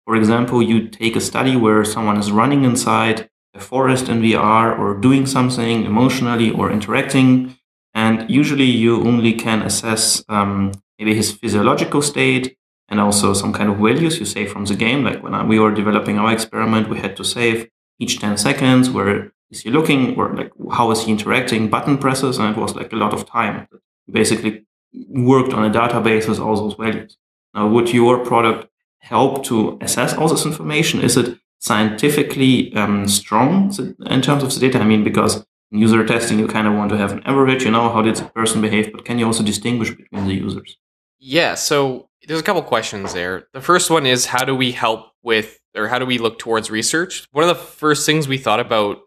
For 0.06 0.16
example, 0.16 0.62
you 0.62 0.88
take 0.88 1.16
a 1.16 1.22
study 1.22 1.56
where 1.56 1.84
someone 1.86 2.18
is 2.18 2.32
running 2.32 2.64
inside 2.64 3.30
a 3.54 3.60
forest 3.60 4.10
in 4.10 4.22
VR 4.22 4.78
or 4.78 5.00
doing 5.00 5.26
something 5.26 5.84
emotionally 5.84 6.52
or 6.52 6.72
interacting. 6.72 7.58
And 7.94 8.30
usually 8.30 8.66
you 8.66 9.02
only 9.02 9.34
can 9.34 9.62
assess 9.62 10.24
um, 10.30 10.72
maybe 10.98 11.14
his 11.16 11.32
physiological 11.32 12.02
state 12.02 12.58
and 12.88 13.00
also 13.00 13.34
some 13.34 13.54
kind 13.54 13.70
of 13.70 13.78
values 13.78 14.20
you 14.20 14.26
save 14.26 14.52
from 14.52 14.66
the 14.66 14.76
game. 14.76 15.04
Like 15.04 15.22
when 15.24 15.48
we 15.48 15.60
were 15.60 15.72
developing 15.74 16.20
our 16.20 16.32
experiment, 16.32 16.90
we 16.90 17.00
had 17.00 17.16
to 17.18 17.24
save 17.24 17.70
each 18.00 18.20
10 18.20 18.38
seconds 18.38 18.90
where 18.90 19.32
is 19.52 19.62
he 19.62 19.70
looking 19.70 20.18
or 20.18 20.34
like 20.34 20.52
how 20.72 20.92
is 20.92 21.04
he 21.04 21.12
interacting, 21.12 21.70
button 21.70 21.98
presses, 21.98 22.38
and 22.38 22.56
it 22.56 22.60
was 22.60 22.76
like 22.76 22.92
a 22.94 22.96
lot 22.96 23.14
of 23.14 23.26
time. 23.26 23.68
Basically 24.10 24.66
worked 25.10 25.54
on 25.54 25.64
a 25.64 25.70
database 25.70 26.28
with 26.28 26.40
all 26.40 26.56
those 26.56 26.74
values. 26.74 27.18
Now, 27.54 27.68
would 27.68 27.94
your 27.94 28.26
product 28.26 28.68
help 29.00 29.44
to 29.46 29.78
assess 29.82 30.14
all 30.14 30.30
this 30.30 30.46
information? 30.46 31.02
Is 31.02 31.18
it 31.18 31.38
scientifically 31.60 32.74
um, 32.76 33.08
strong 33.08 33.74
in 34.06 34.22
terms 34.22 34.44
of 34.44 34.54
the 34.54 34.60
data? 34.60 34.80
I 34.80 34.86
mean, 34.86 35.04
because 35.04 35.46
in 35.72 35.80
user 35.80 36.06
testing, 36.06 36.40
you 36.40 36.48
kind 36.48 36.68
of 36.68 36.74
want 36.74 36.90
to 36.92 36.98
have 36.98 37.12
an 37.12 37.24
average, 37.26 37.64
you 37.64 37.72
know, 37.72 37.90
how 37.90 38.02
did 38.02 38.16
the 38.16 38.26
person 38.26 38.62
behave, 38.62 38.92
but 38.92 39.06
can 39.06 39.20
you 39.20 39.26
also 39.26 39.44
distinguish 39.44 39.90
between 39.90 40.28
the 40.28 40.34
users? 40.34 40.78
Yeah, 41.20 41.56
so 41.56 42.10
there's 42.28 42.40
a 42.40 42.44
couple 42.44 42.62
questions 42.64 43.14
there. 43.14 43.48
The 43.54 43.62
first 43.62 43.90
one 43.90 44.06
is 44.06 44.26
how 44.26 44.44
do 44.44 44.56
we 44.56 44.72
help 44.72 45.12
with 45.24 45.60
or 45.76 45.88
how 45.88 46.00
do 46.00 46.06
we 46.06 46.18
look 46.18 46.40
towards 46.40 46.70
research? 46.70 47.28
One 47.32 47.44
of 47.44 47.50
the 47.50 47.64
first 47.64 48.06
things 48.06 48.28
we 48.28 48.38
thought 48.38 48.60
about 48.60 49.00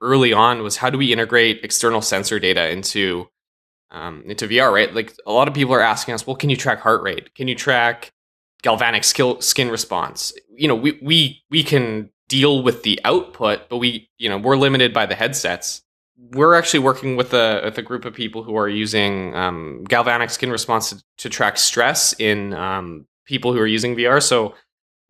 early 0.00 0.32
on 0.32 0.62
was 0.62 0.76
how 0.76 0.90
do 0.90 0.98
we 0.98 1.12
integrate 1.12 1.64
external 1.64 2.00
sensor 2.00 2.38
data 2.38 2.70
into 2.70 3.28
um, 3.90 4.22
into 4.26 4.46
VR, 4.46 4.72
right? 4.72 4.94
Like 4.94 5.14
a 5.26 5.32
lot 5.32 5.48
of 5.48 5.54
people 5.54 5.74
are 5.74 5.80
asking 5.80 6.14
us, 6.14 6.26
well, 6.26 6.36
can 6.36 6.50
you 6.50 6.56
track 6.56 6.80
heart 6.80 7.02
rate? 7.02 7.34
Can 7.34 7.48
you 7.48 7.54
track 7.54 8.12
galvanic 8.62 9.04
skill, 9.04 9.40
skin 9.40 9.70
response? 9.70 10.32
You 10.54 10.68
know, 10.68 10.74
we 10.74 10.98
we 11.02 11.42
we 11.50 11.62
can 11.62 12.10
deal 12.28 12.62
with 12.62 12.82
the 12.82 13.00
output, 13.04 13.68
but 13.68 13.78
we 13.78 14.10
you 14.18 14.28
know 14.28 14.38
we're 14.38 14.56
limited 14.56 14.92
by 14.92 15.06
the 15.06 15.14
headsets. 15.14 15.82
We're 16.32 16.54
actually 16.54 16.80
working 16.80 17.16
with 17.16 17.32
a 17.32 17.62
with 17.64 17.78
a 17.78 17.82
group 17.82 18.04
of 18.04 18.14
people 18.14 18.42
who 18.42 18.56
are 18.56 18.68
using 18.68 19.34
um, 19.34 19.84
galvanic 19.84 20.30
skin 20.30 20.50
response 20.50 20.90
to, 20.90 21.02
to 21.18 21.30
track 21.30 21.56
stress 21.56 22.12
in 22.18 22.52
um, 22.54 23.06
people 23.24 23.52
who 23.52 23.60
are 23.60 23.66
using 23.66 23.94
VR. 23.94 24.22
So, 24.22 24.54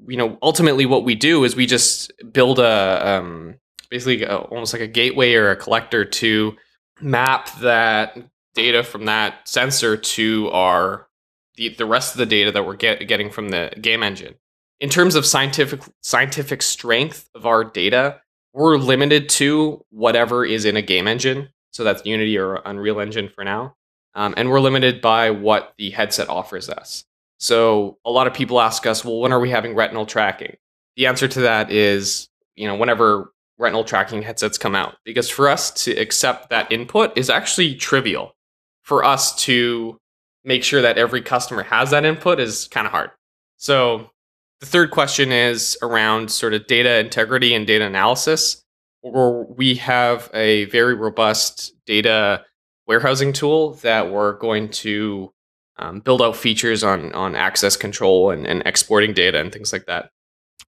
you 0.07 0.17
know, 0.17 0.39
ultimately, 0.43 0.87
what 0.87 1.05
we 1.05 1.15
do 1.15 1.45
is 1.45 1.57
we 1.57 1.67
just 1.67 2.13
build 2.33 2.59
a 2.59 3.09
um, 3.09 3.59
basically 3.91 4.23
a, 4.23 4.37
almost 4.37 4.73
like 4.73 4.83
a 4.83 4.89
gateway 4.89 5.35
or 5.35 5.51
a 5.51 5.57
collector 5.57 6.05
to 6.05 6.57
map 7.01 7.49
that 7.61 8.19
data 8.55 8.83
from 8.83 9.05
that 9.05 9.49
sensor 9.49 9.97
to 9.97 10.51
our 10.51 11.07
the, 11.57 11.71
the 11.71 11.87
rest 11.87 12.15
of 12.15 12.19
the 12.19 12.27
data 12.27 12.53
that 12.53 12.65
we're 12.65 12.77
get, 12.77 13.07
getting 13.09 13.31
from 13.31 13.51
the 13.51 13.73
game 13.81 14.03
engine. 14.03 14.35
In 14.81 14.89
terms 14.89 15.15
of 15.15 15.27
scientific 15.27 15.81
scientific 16.03 16.63
strength 16.63 17.29
of 17.35 17.47
our 17.47 17.65
data, 17.65 18.21
we're 18.53 18.77
limited 18.77 19.29
to 19.31 19.85
whatever 19.91 20.45
is 20.45 20.65
in 20.65 20.77
a 20.77 20.83
game 20.83 21.09
engine. 21.09 21.49
So 21.73 21.85
that's 21.85 22.05
Unity 22.07 22.39
or 22.39 22.63
Unreal 22.65 23.01
Engine 23.01 23.29
for 23.29 23.45
now. 23.45 23.77
Um, 24.15 24.35
and 24.37 24.51
we're 24.51 24.61
limited 24.61 25.01
by 25.01 25.31
what 25.31 25.75
the 25.79 25.91
headset 25.91 26.29
offers 26.29 26.69
us. 26.69 27.05
So 27.39 27.99
a 28.05 28.11
lot 28.11 28.27
of 28.27 28.35
people 28.35 28.61
ask 28.61 28.87
us, 28.87 29.05
well, 29.05 29.21
when 29.21 29.33
are 29.33 29.41
we 29.41 29.51
having 29.51 29.75
retinal 29.75 30.07
tracking? 30.07 30.57
The 30.97 31.07
answer 31.07 31.29
to 31.29 31.41
that 31.43 31.71
is, 31.71 32.29
you 32.57 32.67
know, 32.67 32.75
whenever 32.75 33.33
retinal 33.59 33.85
tracking 33.85 34.23
headsets 34.23 34.59
come 34.59 34.75
out. 34.75 34.97
Because 35.05 35.29
for 35.29 35.49
us 35.49 35.71
to 35.85 35.93
accept 35.93 36.51
that 36.51 36.71
input 36.71 37.17
is 37.17 37.29
actually 37.31 37.75
trivial. 37.75 38.35
For 38.83 39.05
us 39.05 39.35
to 39.45 39.99
make 40.45 40.65
sure 40.65 40.81
that 40.81 40.97
every 40.97 41.21
customer 41.21 41.63
has 41.63 41.91
that 41.91 42.05
input 42.05 42.41
is 42.41 42.69
kind 42.69 42.87
of 42.87 42.93
hard. 42.93 43.11
So 43.57 44.11
the 44.61 44.67
third 44.67 44.91
question 44.91 45.31
is 45.31 45.77
around 45.83 46.31
sort 46.31 46.55
of 46.55 46.67
data 46.67 46.99
integrity 46.99 47.55
and 47.55 47.67
data 47.67 47.85
analysis. 47.85 48.63
Or 49.03 49.45
we 49.45 49.75
have 49.77 50.31
a 50.35 50.65
very 50.67 50.95
robust 50.95 51.75
data 51.87 52.45
warehousing 52.87 53.33
tool 53.33 53.75
that 53.75 54.11
we're 54.11 54.33
going 54.39 54.71
to 54.71 55.31
um, 55.79 56.01
build 56.01 56.21
out 56.21 56.35
features 56.35 56.83
on 56.83 57.13
on 57.13 57.37
access 57.37 57.77
control 57.77 58.31
and, 58.31 58.47
and 58.47 58.63
exporting 58.67 59.13
data 59.13 59.39
and 59.41 59.53
things 59.53 59.73
like 59.73 59.87
that. 59.87 60.11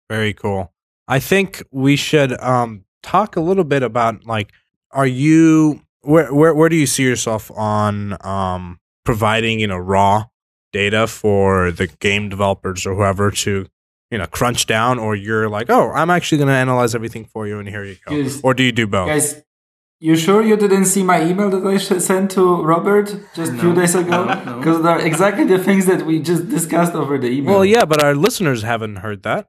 Very 0.10 0.34
cool. 0.34 0.72
I 1.10 1.20
think 1.20 1.64
we 1.72 1.96
should 1.96 2.40
um, 2.40 2.86
talk 3.04 3.36
a 3.36 3.42
little 3.42 3.64
bit 3.64 3.82
about 3.84 4.26
like, 4.26 4.52
are 4.92 5.08
you 5.08 5.82
where 6.02 6.34
where 6.34 6.54
where 6.54 6.70
do 6.70 6.76
you 6.76 6.86
see 6.86 7.04
yourself 7.04 7.52
on 7.52 8.16
um, 8.26 8.80
providing 9.04 9.60
you 9.60 9.68
know 9.68 9.78
raw 9.78 10.26
data 10.72 11.08
for 11.08 11.72
the 11.72 11.88
game 11.88 12.30
developers 12.30 12.86
or 12.86 12.94
whoever 12.96 13.32
to 13.32 13.66
you 14.12 14.18
know 14.20 14.28
crunch 14.28 14.66
down, 14.68 15.00
or 15.00 15.16
you're 15.16 15.50
like, 15.50 15.70
oh, 15.70 15.92
I'm 15.92 16.10
actually 16.12 16.38
going 16.38 16.48
to 16.50 16.54
analyze 16.54 16.94
everything 16.96 17.26
for 17.26 17.48
you, 17.48 17.58
and 17.60 17.68
here 17.68 17.84
you 17.84 17.96
go, 18.08 18.16
Yes. 18.16 18.40
or 18.44 18.54
do 18.54 18.64
you 18.64 18.72
do 18.72 18.86
both? 18.88 19.08
Guys, 19.08 19.42
you 20.00 20.16
sure 20.16 20.42
you 20.44 20.56
didn't 20.58 20.86
see 20.86 21.04
my 21.04 21.22
email 21.24 21.50
that 21.50 21.66
I 21.66 21.78
sent 21.78 22.32
to 22.32 22.64
Robert 22.64 23.08
just 23.36 23.52
a 23.54 23.58
few 23.58 23.74
days 23.74 23.96
ago? 23.96 24.26
No, 24.26 24.44
no. 24.44 24.58
Because 24.60 24.82
they're 24.84 25.00
exactly 25.06 25.44
the 25.46 25.60
things 25.60 25.86
that 25.88 26.06
we 26.06 26.20
just 26.22 26.50
discussed 26.50 26.94
over 26.94 27.18
the 27.18 27.28
email. 27.30 27.56
well, 27.56 27.66
yeah, 27.66 27.84
but 27.86 28.02
our 28.04 28.16
listeners 28.16 28.62
haven't 28.62 28.98
heard 28.98 29.24
that. 29.24 29.48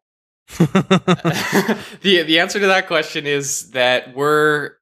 the 0.58 2.22
the 2.26 2.38
answer 2.40 2.58
to 2.58 2.66
that 2.66 2.86
question 2.88 3.26
is 3.26 3.70
that 3.70 4.14
we're 4.16 4.72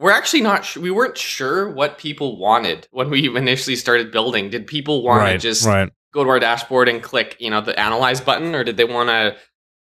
we're 0.00 0.10
actually 0.10 0.40
not 0.40 0.64
sh- 0.64 0.78
we 0.78 0.90
weren't 0.90 1.18
sure 1.18 1.68
what 1.68 1.98
people 1.98 2.38
wanted 2.38 2.88
when 2.90 3.10
we 3.10 3.34
initially 3.36 3.76
started 3.76 4.10
building. 4.10 4.48
Did 4.48 4.66
people 4.66 5.02
want 5.02 5.28
to 5.28 5.38
just 5.38 5.66
right. 5.66 5.92
go 6.12 6.24
to 6.24 6.30
our 6.30 6.40
dashboard 6.40 6.88
and 6.88 7.02
click, 7.02 7.36
you 7.38 7.50
know, 7.50 7.60
the 7.60 7.78
analyze 7.78 8.20
button, 8.20 8.54
or 8.54 8.64
did 8.64 8.78
they 8.78 8.84
want 8.84 9.10
to 9.10 9.36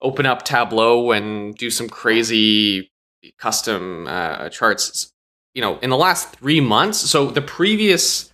open 0.00 0.24
up 0.24 0.42
Tableau 0.42 1.12
and 1.12 1.54
do 1.54 1.70
some 1.70 1.88
crazy 1.88 2.90
custom 3.36 4.06
uh, 4.08 4.48
charts? 4.48 5.12
You 5.52 5.60
know, 5.60 5.78
in 5.80 5.90
the 5.90 5.98
last 5.98 6.34
three 6.36 6.60
months, 6.60 6.98
so 6.98 7.30
the 7.30 7.42
previous, 7.42 8.32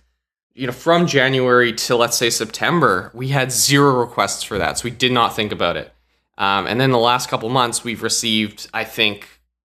you 0.53 0.67
know, 0.67 0.73
from 0.73 1.05
January 1.05 1.73
to 1.73 1.97
let's 1.97 2.15
say 2.15 2.29
September, 2.29 3.11
we 3.13 3.27
had 3.27 3.51
zero 3.51 3.99
requests 3.99 4.43
for 4.43 4.57
that, 4.57 4.77
so 4.77 4.85
we 4.85 4.91
did 4.91 5.11
not 5.11 5.35
think 5.35 5.51
about 5.51 5.75
it. 5.75 5.93
Um, 6.37 6.67
and 6.67 6.79
then 6.79 6.91
the 6.91 6.99
last 6.99 7.29
couple 7.29 7.49
months, 7.49 7.83
we've 7.83 8.03
received, 8.03 8.69
I 8.73 8.83
think, 8.83 9.27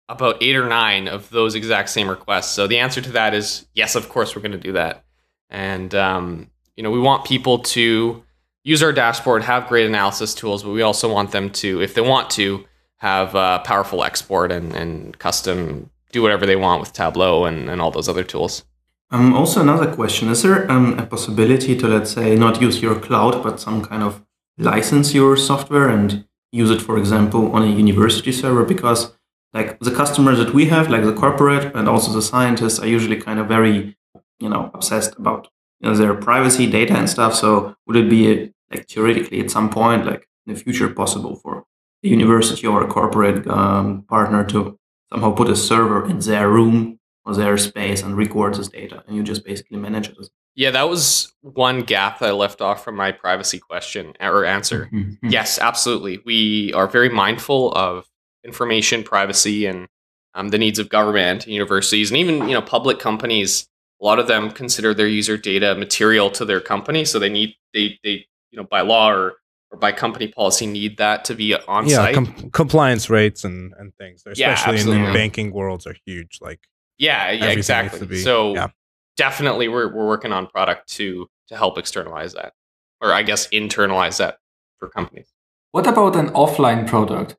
about 0.09 0.43
eight 0.43 0.57
or 0.57 0.69
nine 0.69 1.07
of 1.07 1.31
those 1.31 1.55
exact 1.55 1.91
same 1.91 2.09
requests. 2.09 2.51
So 2.51 2.67
the 2.67 2.79
answer 2.79 3.01
to 3.01 3.13
that 3.13 3.35
is 3.35 3.67
yes, 3.75 3.95
of 3.95 4.09
course, 4.09 4.35
we're 4.35 4.43
going 4.43 4.53
to 4.53 4.59
do 4.59 4.73
that. 4.73 5.05
And 5.51 5.95
um, 5.95 6.51
you 6.77 6.83
know, 6.83 6.91
we 6.91 7.01
want 7.01 7.25
people 7.25 7.59
to 7.61 8.23
use 8.65 8.83
our 8.83 8.93
dashboard, 8.93 9.43
have 9.43 9.69
great 9.69 9.87
analysis 9.87 10.35
tools, 10.35 10.63
but 10.63 10.71
we 10.71 10.83
also 10.83 11.13
want 11.13 11.31
them 11.31 11.51
to, 11.51 11.81
if 11.83 11.95
they 11.95 12.01
want 12.01 12.31
to, 12.31 12.65
have 12.99 13.35
uh, 13.37 13.61
powerful 13.61 14.03
export 14.03 14.51
and, 14.51 14.75
and 14.75 15.19
custom 15.19 15.89
do 16.13 16.21
whatever 16.21 16.47
they 16.47 16.57
want 16.57 16.81
with 16.81 16.93
Tableau 16.93 17.45
and, 17.45 17.71
and 17.71 17.81
all 17.81 17.91
those 17.91 18.09
other 18.09 18.25
tools. 18.25 18.65
Um, 19.11 19.35
also, 19.35 19.61
another 19.61 19.93
question: 19.95 20.29
Is 20.29 20.43
there 20.43 20.71
um, 20.71 20.99
a 20.99 21.07
possibility 21.07 21.77
to, 21.77 21.89
let's 21.89 22.13
say, 22.13 22.35
not 22.37 22.61
use 22.61 22.83
your 22.83 22.99
cloud, 22.99 23.43
but 23.43 23.61
some 23.61 23.85
kind 23.85 24.03
of 24.03 24.25
license 24.59 25.15
your 25.15 25.37
software 25.37 25.89
and 25.89 26.25
use 26.53 26.71
it, 26.71 26.81
for 26.81 26.99
example, 26.99 27.53
on 27.53 27.63
a 27.63 27.67
university 27.67 28.33
server? 28.33 28.65
Because, 28.65 29.13
like, 29.53 29.79
the 29.81 29.91
customers 29.91 30.39
that 30.39 30.55
we 30.55 30.67
have, 30.67 30.91
like 30.91 31.05
the 31.05 31.15
corporate 31.15 31.75
and 31.75 31.89
also 31.89 32.13
the 32.13 32.23
scientists, 32.23 32.79
are 32.79 32.87
usually 32.87 33.17
kind 33.17 33.39
of 33.39 33.49
very, 33.49 33.97
you 34.39 34.49
know, 34.49 34.71
obsessed 34.75 35.17
about 35.17 35.49
you 35.81 35.89
know, 35.89 35.97
their 35.97 36.15
privacy, 36.15 36.71
data, 36.71 36.95
and 36.95 37.09
stuff. 37.09 37.35
So, 37.35 37.75
would 37.87 37.97
it 37.97 38.11
be 38.11 38.53
like 38.71 38.89
theoretically 38.89 39.41
at 39.41 39.51
some 39.51 39.71
point, 39.71 40.07
like 40.07 40.29
in 40.47 40.55
the 40.55 40.61
future, 40.61 40.89
possible 40.89 41.37
for 41.37 41.65
a 42.05 42.09
university 42.09 42.67
or 42.67 42.83
a 42.83 42.89
corporate 42.89 43.47
um, 43.49 44.03
partner 44.03 44.45
to 44.45 44.79
somehow 45.11 45.33
put 45.33 45.49
a 45.49 45.57
server 45.57 46.09
in 46.09 46.19
their 46.21 46.49
room 46.49 46.98
or 47.29 47.35
their 47.35 47.59
space 47.59 48.03
and 48.03 48.17
records 48.17 48.57
this 48.59 48.69
data, 48.69 49.05
and 49.07 49.15
you 49.17 49.23
just 49.23 49.45
basically 49.45 49.77
manage 49.77 50.09
it. 50.09 50.17
Yeah, 50.55 50.71
that 50.73 50.89
was 50.89 51.33
one 51.43 51.83
gap 51.83 52.21
I 52.23 52.31
left 52.33 52.61
off 52.61 52.83
from 52.83 52.97
my 52.97 53.13
privacy 53.13 53.59
question 53.59 54.15
or 54.21 54.45
answer. 54.45 54.89
Mm-hmm. 54.93 55.29
Yes, 55.29 55.59
absolutely. 55.59 56.21
We 56.25 56.73
are 56.73 56.89
very 56.89 57.11
mindful 57.11 57.73
of 57.75 58.07
information 58.45 59.05
privacy 59.05 59.67
and 59.67 59.87
um, 60.35 60.49
the 60.49 60.59
needs 60.59 60.79
of 60.79 60.89
government, 60.89 61.47
universities, 61.47 62.11
and 62.11 62.19
even 62.19 62.49
you 62.49 62.55
know 62.55 62.63
public 62.63 62.99
companies. 62.99 63.69
A 64.01 64.05
lot 64.05 64.19
of 64.21 64.27
them 64.29 64.51
consider 64.53 64.95
their 64.95 65.09
user 65.09 65.37
data 65.37 65.75
material 65.75 66.31
to 66.31 66.45
their 66.45 66.61
company, 66.61 67.05
so 67.05 67.19
they 67.19 67.29
need 67.29 67.55
they 67.75 67.99
they 68.03 68.27
you 68.51 68.57
know 68.57 68.65
by 68.65 68.81
law 68.81 69.11
or 69.11 69.35
or 69.71 69.79
by 69.79 69.93
company 69.93 70.29
policy 70.29 70.67
need 70.67 70.97
that 70.97 71.25
to 71.27 71.35
be 71.35 71.55
on 71.55 71.87
yeah, 71.87 71.97
site. 71.97 72.15
com- 72.15 72.51
compliance 72.51 73.11
rates 73.11 73.45
and 73.45 73.75
and 73.79 73.95
things, 73.97 74.23
Yeah, 74.35 74.55
especially 74.55 74.81
in, 74.81 74.89
in 74.89 74.95
absolutely. 74.95 75.13
banking 75.13 75.53
worlds, 75.53 75.87
are 75.87 75.97
huge. 76.07 76.39
Like 76.41 76.61
yeah, 76.99 77.31
yeah, 77.31 77.47
exactly. 77.47 78.07
be- 78.07 78.19
so 78.19 78.55
yeah. 78.55 78.69
definitely, 79.17 79.69
we're 79.69 79.93
we're 79.95 80.07
working 80.07 80.33
on 80.33 80.47
product 80.47 80.89
to 80.95 81.29
to 81.49 81.57
help 81.57 81.79
externalize 81.79 82.35
that, 82.35 82.53
or 83.01 83.13
I 83.13 83.23
guess 83.23 83.49
internalize 83.49 84.19
that 84.19 84.39
for 84.79 84.89
companies. 84.89 85.33
What 85.73 85.87
about 85.87 86.17
an 86.17 86.31
offline 86.31 86.87
product? 86.87 87.37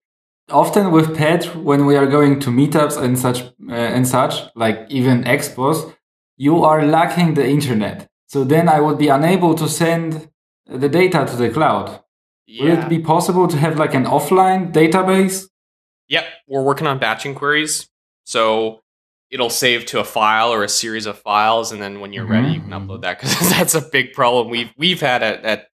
Often 0.49 0.91
with 0.91 1.15
Pet, 1.15 1.55
when 1.55 1.85
we 1.85 1.95
are 1.95 2.07
going 2.07 2.39
to 2.39 2.49
meetups 2.49 3.01
and 3.01 3.17
such 3.17 3.41
uh, 3.69 3.73
and 3.73 4.07
such, 4.07 4.33
like 4.55 4.85
even 4.89 5.23
expos, 5.23 5.93
you 6.37 6.63
are 6.63 6.85
lacking 6.85 7.35
the 7.35 7.47
internet. 7.47 8.09
So 8.27 8.43
then 8.43 8.69
I 8.69 8.79
would 8.79 8.97
be 8.97 9.09
unable 9.09 9.55
to 9.55 9.67
send 9.67 10.29
the 10.67 10.89
data 10.89 11.25
to 11.25 11.35
the 11.35 11.49
cloud. 11.49 12.01
Would 12.59 12.79
it 12.79 12.89
be 12.89 12.99
possible 12.99 13.47
to 13.47 13.57
have 13.57 13.77
like 13.77 13.93
an 13.93 14.05
offline 14.05 14.71
database? 14.71 15.47
Yep, 16.07 16.25
we're 16.47 16.63
working 16.63 16.87
on 16.87 16.97
batching 16.97 17.35
queries. 17.35 17.89
So 18.23 18.81
it'll 19.31 19.49
save 19.49 19.85
to 19.87 19.99
a 19.99 20.03
file 20.03 20.51
or 20.51 20.63
a 20.63 20.69
series 20.69 21.05
of 21.05 21.17
files, 21.19 21.71
and 21.71 21.81
then 21.81 21.99
when 21.99 22.13
you're 22.13 22.25
ready, 22.25 22.53
you 22.53 22.59
can 22.61 22.69
Mhm. 22.71 22.87
upload 22.87 23.01
that 23.01 23.19
because 23.19 23.37
that's 23.49 23.75
a 23.75 23.81
big 23.81 24.13
problem 24.13 24.49
we've 24.49 24.71
we've 24.77 25.01
had 25.01 25.21
at, 25.23 25.43
at 25.45 25.67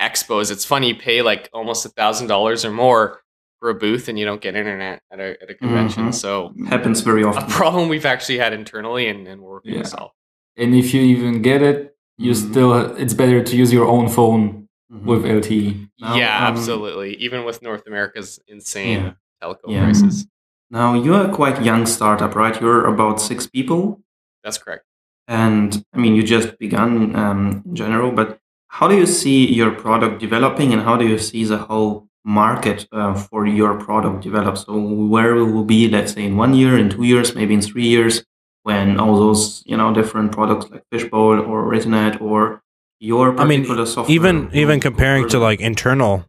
expos. 0.00 0.50
It's 0.50 0.64
funny, 0.64 0.88
you 0.88 0.94
pay 0.96 1.22
like 1.22 1.48
almost 1.52 1.84
a 1.86 1.88
thousand 1.90 2.26
dollars 2.28 2.64
or 2.64 2.70
more 2.70 3.20
for 3.60 3.70
a 3.70 3.74
booth, 3.74 4.08
and 4.08 4.18
you 4.18 4.24
don't 4.24 4.40
get 4.40 4.54
internet 4.56 5.02
at 5.10 5.20
a 5.20 5.42
at 5.42 5.50
a 5.50 5.54
convention. 5.54 6.08
Mhm. 6.08 6.14
So 6.14 6.52
Happens 6.68 7.00
very 7.00 7.24
often. 7.24 7.42
a 7.44 7.46
problem 7.48 7.88
we've 7.88 8.06
actually 8.06 8.38
had 8.38 8.52
internally, 8.52 9.08
and, 9.08 9.26
and 9.26 9.40
we're 9.42 9.50
working 9.52 9.74
Yeah. 9.74 9.82
to 9.82 9.88
solve. 9.88 10.10
And 10.56 10.74
if 10.74 10.92
you 10.94 11.00
even 11.02 11.42
get 11.42 11.62
it, 11.62 11.94
you 12.18 12.32
Mhm. 12.32 12.50
still 12.50 12.72
it's 12.96 13.14
better 13.14 13.42
to 13.42 13.56
use 13.56 13.72
your 13.72 13.86
own 13.86 14.08
phone 14.08 14.68
Mhm. 14.92 15.04
with 15.04 15.24
LTE. 15.24 15.88
Now, 16.00 16.14
yeah, 16.14 16.36
um, 16.38 16.44
absolutely. 16.56 17.14
Even 17.16 17.44
with 17.44 17.62
North 17.62 17.86
America's 17.86 18.38
insane 18.48 19.02
Yeah. 19.02 19.12
telco 19.42 19.58
Yeah. 19.68 19.84
prices. 19.84 20.26
Now 20.70 20.94
you're 20.94 21.24
a 21.30 21.32
quite 21.34 21.62
young 21.62 21.86
startup, 21.86 22.34
right? 22.34 22.58
You're 22.60 22.86
about 22.86 23.20
six 23.20 23.46
people, 23.46 24.00
That's 24.44 24.58
correct. 24.58 24.84
and 25.26 25.84
I 25.94 25.98
mean 25.98 26.14
you 26.14 26.22
just 26.22 26.58
begun 26.58 27.14
um, 27.16 27.62
in 27.66 27.74
general. 27.74 28.10
But 28.12 28.38
how 28.68 28.86
do 28.88 28.96
you 28.96 29.06
see 29.06 29.46
your 29.52 29.70
product 29.70 30.20
developing, 30.20 30.72
and 30.72 30.82
how 30.82 30.96
do 30.96 31.06
you 31.06 31.18
see 31.18 31.44
the 31.44 31.58
whole 31.58 32.06
market 32.24 32.86
uh, 32.92 33.14
for 33.14 33.46
your 33.46 33.80
product 33.80 34.22
develop? 34.22 34.58
So 34.58 34.78
where 34.78 35.34
will 35.34 35.50
we 35.62 35.64
be, 35.64 35.88
let's 35.88 36.12
say, 36.12 36.24
in 36.24 36.36
one 36.36 36.52
year, 36.54 36.76
in 36.78 36.90
two 36.90 37.04
years, 37.04 37.34
maybe 37.34 37.54
in 37.54 37.62
three 37.62 37.86
years, 37.86 38.24
when 38.64 39.00
all 39.00 39.16
those 39.16 39.62
you 39.64 39.76
know 39.76 39.94
different 39.94 40.32
products 40.32 40.68
like 40.70 40.84
Fishbowl 40.92 41.40
or 41.40 41.64
Retinad 41.64 42.20
or 42.20 42.62
your 43.00 43.38
I 43.38 43.44
mean, 43.46 43.64
software, 43.64 44.14
even 44.14 44.50
even 44.52 44.80
comparing 44.80 45.28
to 45.30 45.38
like 45.38 45.60
internal 45.60 46.26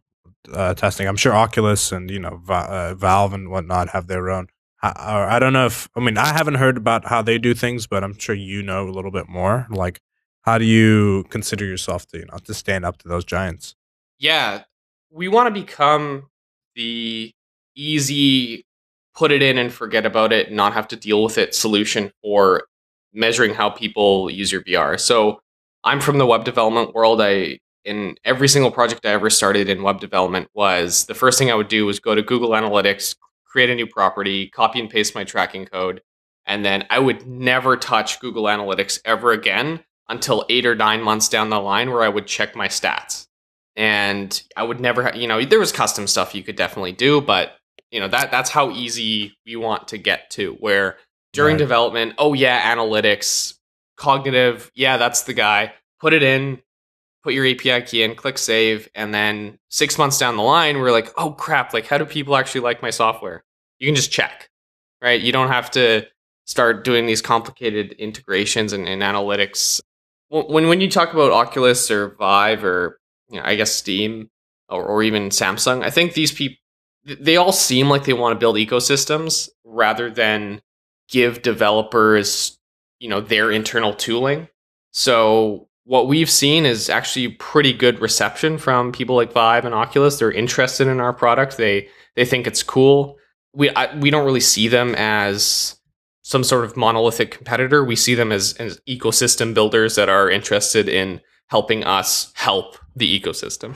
uh, 0.52 0.74
testing, 0.74 1.06
I'm 1.06 1.16
sure 1.16 1.34
Oculus 1.34 1.92
and 1.92 2.10
you 2.10 2.18
know 2.18 2.40
Va- 2.44 2.54
uh, 2.70 2.94
Valve 2.94 3.32
and 3.32 3.50
whatnot 3.50 3.90
have 3.90 4.06
their 4.06 4.30
own. 4.30 4.48
I, 4.82 5.36
I 5.36 5.38
don't 5.38 5.52
know 5.52 5.66
if 5.66 5.88
I 5.96 6.00
mean 6.00 6.18
I 6.18 6.32
haven't 6.32 6.54
heard 6.54 6.76
about 6.76 7.06
how 7.06 7.22
they 7.22 7.38
do 7.38 7.54
things, 7.54 7.86
but 7.86 8.02
I'm 8.04 8.18
sure 8.18 8.34
you 8.34 8.62
know 8.62 8.88
a 8.88 8.90
little 8.90 9.10
bit 9.10 9.28
more. 9.28 9.66
Like, 9.70 10.00
how 10.42 10.58
do 10.58 10.64
you 10.64 11.24
consider 11.30 11.64
yourself 11.64 12.06
to 12.08 12.18
you 12.18 12.26
know 12.26 12.38
to 12.38 12.54
stand 12.54 12.84
up 12.84 12.98
to 12.98 13.08
those 13.08 13.24
giants? 13.24 13.74
yeah, 14.20 14.62
we 15.10 15.26
want 15.26 15.52
to 15.52 15.60
become 15.60 16.28
the 16.76 17.32
easy 17.74 18.64
put 19.16 19.32
it 19.32 19.42
in 19.42 19.58
and 19.58 19.72
forget 19.72 20.06
about 20.06 20.32
it, 20.32 20.52
not 20.52 20.72
have 20.72 20.86
to 20.88 20.96
deal 20.96 21.24
with 21.24 21.36
it 21.36 21.54
solution 21.54 22.12
for 22.22 22.64
measuring 23.12 23.54
how 23.54 23.68
people 23.68 24.30
use 24.30 24.52
your 24.52 24.62
VR. 24.62 25.00
So 25.00 25.40
I'm 25.82 26.00
from 26.00 26.18
the 26.18 26.26
web 26.26 26.44
development 26.44 26.94
world. 26.94 27.20
I 27.20 27.58
in 27.84 28.16
every 28.24 28.48
single 28.48 28.70
project 28.70 29.06
I 29.06 29.10
ever 29.10 29.30
started 29.30 29.68
in 29.68 29.82
web 29.82 30.00
development 30.00 30.48
was 30.54 31.06
the 31.06 31.14
first 31.14 31.38
thing 31.38 31.50
I 31.50 31.54
would 31.54 31.68
do 31.68 31.86
was 31.86 31.98
go 32.00 32.14
to 32.14 32.22
Google 32.22 32.50
Analytics, 32.50 33.16
create 33.46 33.70
a 33.70 33.74
new 33.74 33.86
property, 33.86 34.48
copy 34.48 34.80
and 34.80 34.90
paste 34.90 35.14
my 35.14 35.24
tracking 35.24 35.66
code, 35.66 36.02
and 36.46 36.64
then 36.64 36.86
I 36.90 36.98
would 36.98 37.26
never 37.26 37.76
touch 37.76 38.20
Google 38.20 38.44
Analytics 38.44 39.00
ever 39.04 39.32
again 39.32 39.80
until 40.08 40.44
8 40.48 40.66
or 40.66 40.74
9 40.74 41.02
months 41.02 41.28
down 41.28 41.50
the 41.50 41.60
line 41.60 41.90
where 41.90 42.02
I 42.02 42.08
would 42.08 42.26
check 42.26 42.54
my 42.56 42.68
stats 42.68 43.26
and 43.76 44.42
I 44.56 44.62
would 44.64 44.80
never, 44.80 45.04
ha- 45.04 45.14
you 45.14 45.26
know, 45.28 45.42
there 45.44 45.60
was 45.60 45.72
custom 45.72 46.06
stuff 46.06 46.34
you 46.34 46.42
could 46.42 46.56
definitely 46.56 46.92
do, 46.92 47.20
but 47.20 47.56
you 47.90 47.98
know 47.98 48.08
that 48.08 48.30
that's 48.30 48.50
how 48.50 48.70
easy 48.70 49.36
we 49.46 49.56
want 49.56 49.88
to 49.88 49.98
get 49.98 50.30
to. 50.30 50.52
Where 50.60 50.96
during 51.32 51.54
Right. 51.54 51.58
development, 51.58 52.14
oh 52.18 52.34
yeah, 52.34 52.74
analytics, 52.74 53.54
cognitive, 53.96 54.70
yeah, 54.74 54.96
that's 54.96 55.22
the 55.22 55.32
guy. 55.32 55.72
Put 56.00 56.12
it 56.12 56.22
in, 56.22 56.60
put 57.22 57.34
your 57.34 57.46
API 57.46 57.82
key 57.82 58.02
in, 58.02 58.14
click 58.14 58.38
save, 58.38 58.88
and 58.94 59.12
then 59.12 59.58
six 59.68 59.98
months 59.98 60.18
down 60.18 60.36
the 60.36 60.42
line, 60.42 60.78
we're 60.78 60.92
like, 60.92 61.10
oh 61.16 61.32
crap, 61.32 61.74
like 61.74 61.86
how 61.86 61.98
do 61.98 62.04
people 62.04 62.36
actually 62.36 62.62
like 62.62 62.82
my 62.82 62.90
software? 62.90 63.44
You 63.78 63.88
can 63.88 63.94
just 63.94 64.12
check, 64.12 64.48
right? 65.02 65.20
You 65.20 65.32
don't 65.32 65.48
have 65.48 65.70
to 65.72 66.06
start 66.46 66.84
doing 66.84 67.06
these 67.06 67.22
complicated 67.22 67.92
integrations 67.92 68.72
and, 68.72 68.88
and 68.88 69.02
analytics. 69.02 69.80
When 70.28 70.68
when 70.68 70.80
you 70.80 70.90
talk 70.90 71.12
about 71.12 71.32
Oculus 71.32 71.90
or 71.90 72.14
Vive 72.16 72.64
or 72.64 72.98
you 73.28 73.38
know, 73.38 73.46
I 73.46 73.56
guess 73.56 73.72
Steam 73.72 74.30
or, 74.68 74.84
or 74.84 75.02
even 75.02 75.30
Samsung, 75.30 75.82
I 75.82 75.90
think 75.90 76.14
these 76.14 76.32
people 76.32 76.56
they 77.04 77.36
all 77.36 77.52
seem 77.52 77.88
like 77.88 78.04
they 78.04 78.12
want 78.12 78.34
to 78.34 78.38
build 78.38 78.56
ecosystems 78.56 79.48
rather 79.64 80.10
than 80.10 80.60
give 81.08 81.42
developers 81.42 82.58
you 82.98 83.08
know 83.08 83.20
their 83.20 83.50
internal 83.50 83.94
tooling. 83.94 84.48
So 84.92 85.68
what 85.84 86.08
we've 86.08 86.30
seen 86.30 86.66
is 86.66 86.88
actually 86.88 87.28
pretty 87.28 87.72
good 87.72 88.00
reception 88.00 88.58
from 88.58 88.92
people 88.92 89.16
like 89.16 89.32
Vive 89.32 89.64
and 89.64 89.74
Oculus. 89.74 90.18
They're 90.18 90.30
interested 90.30 90.86
in 90.86 91.00
our 91.00 91.12
product. 91.12 91.56
They 91.56 91.88
they 92.16 92.24
think 92.24 92.46
it's 92.46 92.62
cool. 92.62 93.18
We 93.52 93.70
I, 93.70 93.96
we 93.96 94.10
don't 94.10 94.24
really 94.24 94.40
see 94.40 94.68
them 94.68 94.94
as 94.96 95.76
some 96.22 96.44
sort 96.44 96.64
of 96.64 96.76
monolithic 96.76 97.32
competitor. 97.32 97.84
We 97.84 97.96
see 97.96 98.14
them 98.14 98.30
as, 98.30 98.52
as 98.54 98.80
ecosystem 98.88 99.52
builders 99.54 99.96
that 99.96 100.08
are 100.08 100.30
interested 100.30 100.88
in 100.88 101.20
helping 101.48 101.82
us 101.82 102.32
help 102.34 102.76
the 102.94 103.20
ecosystem. 103.20 103.74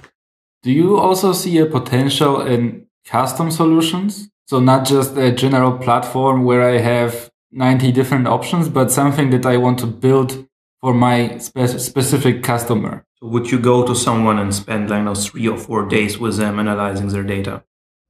Do 0.63 0.71
you 0.71 0.97
also 0.97 1.33
see 1.33 1.59
a 1.59 1.67
potential 1.67 2.41
in 2.41 2.87
custom 3.05 3.51
solutions? 3.51 4.29
So 4.47 4.61
not 4.61 4.87
just 4.87 5.17
a 5.17 5.33
general 5.33 5.77
platform 5.79 6.45
where 6.45 6.63
I 6.63 6.79
have 6.79 7.31
90 7.51 7.93
different 7.93 8.29
options, 8.29 8.69
but 8.69 8.93
something 8.93 9.31
that 9.31 9.47
I 9.47 9.57
want 9.57 9.79
to 9.81 9.87
build 9.87 10.47
for 10.85 10.93
my 10.93 11.39
spe- 11.39 11.79
specific 11.91 12.43
customer. 12.43 12.95
So 13.19 13.27
would 13.33 13.47
you 13.51 13.59
go 13.59 13.77
to 13.87 13.95
someone 13.95 14.39
and 14.39 14.55
spend 14.55 14.91
like 14.91 14.99
you 14.99 15.05
know, 15.05 15.15
three 15.15 15.49
or 15.49 15.57
four 15.67 15.81
days 15.97 16.19
with 16.19 16.37
them 16.37 16.59
analyzing 16.59 17.09
their 17.09 17.23
data? 17.37 17.55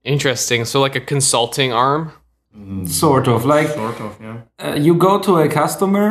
Interesting. 0.02 0.64
So 0.64 0.80
like 0.80 0.96
a 0.96 1.00
consulting 1.14 1.72
arm. 1.72 2.10
Sort 2.86 3.28
of 3.28 3.44
like 3.44 3.68
Sort 3.68 4.00
of, 4.00 4.18
yeah. 4.20 4.36
uh, 4.64 4.74
you 4.86 4.94
go 4.96 5.20
to 5.20 5.32
a 5.38 5.48
customer, 5.48 6.08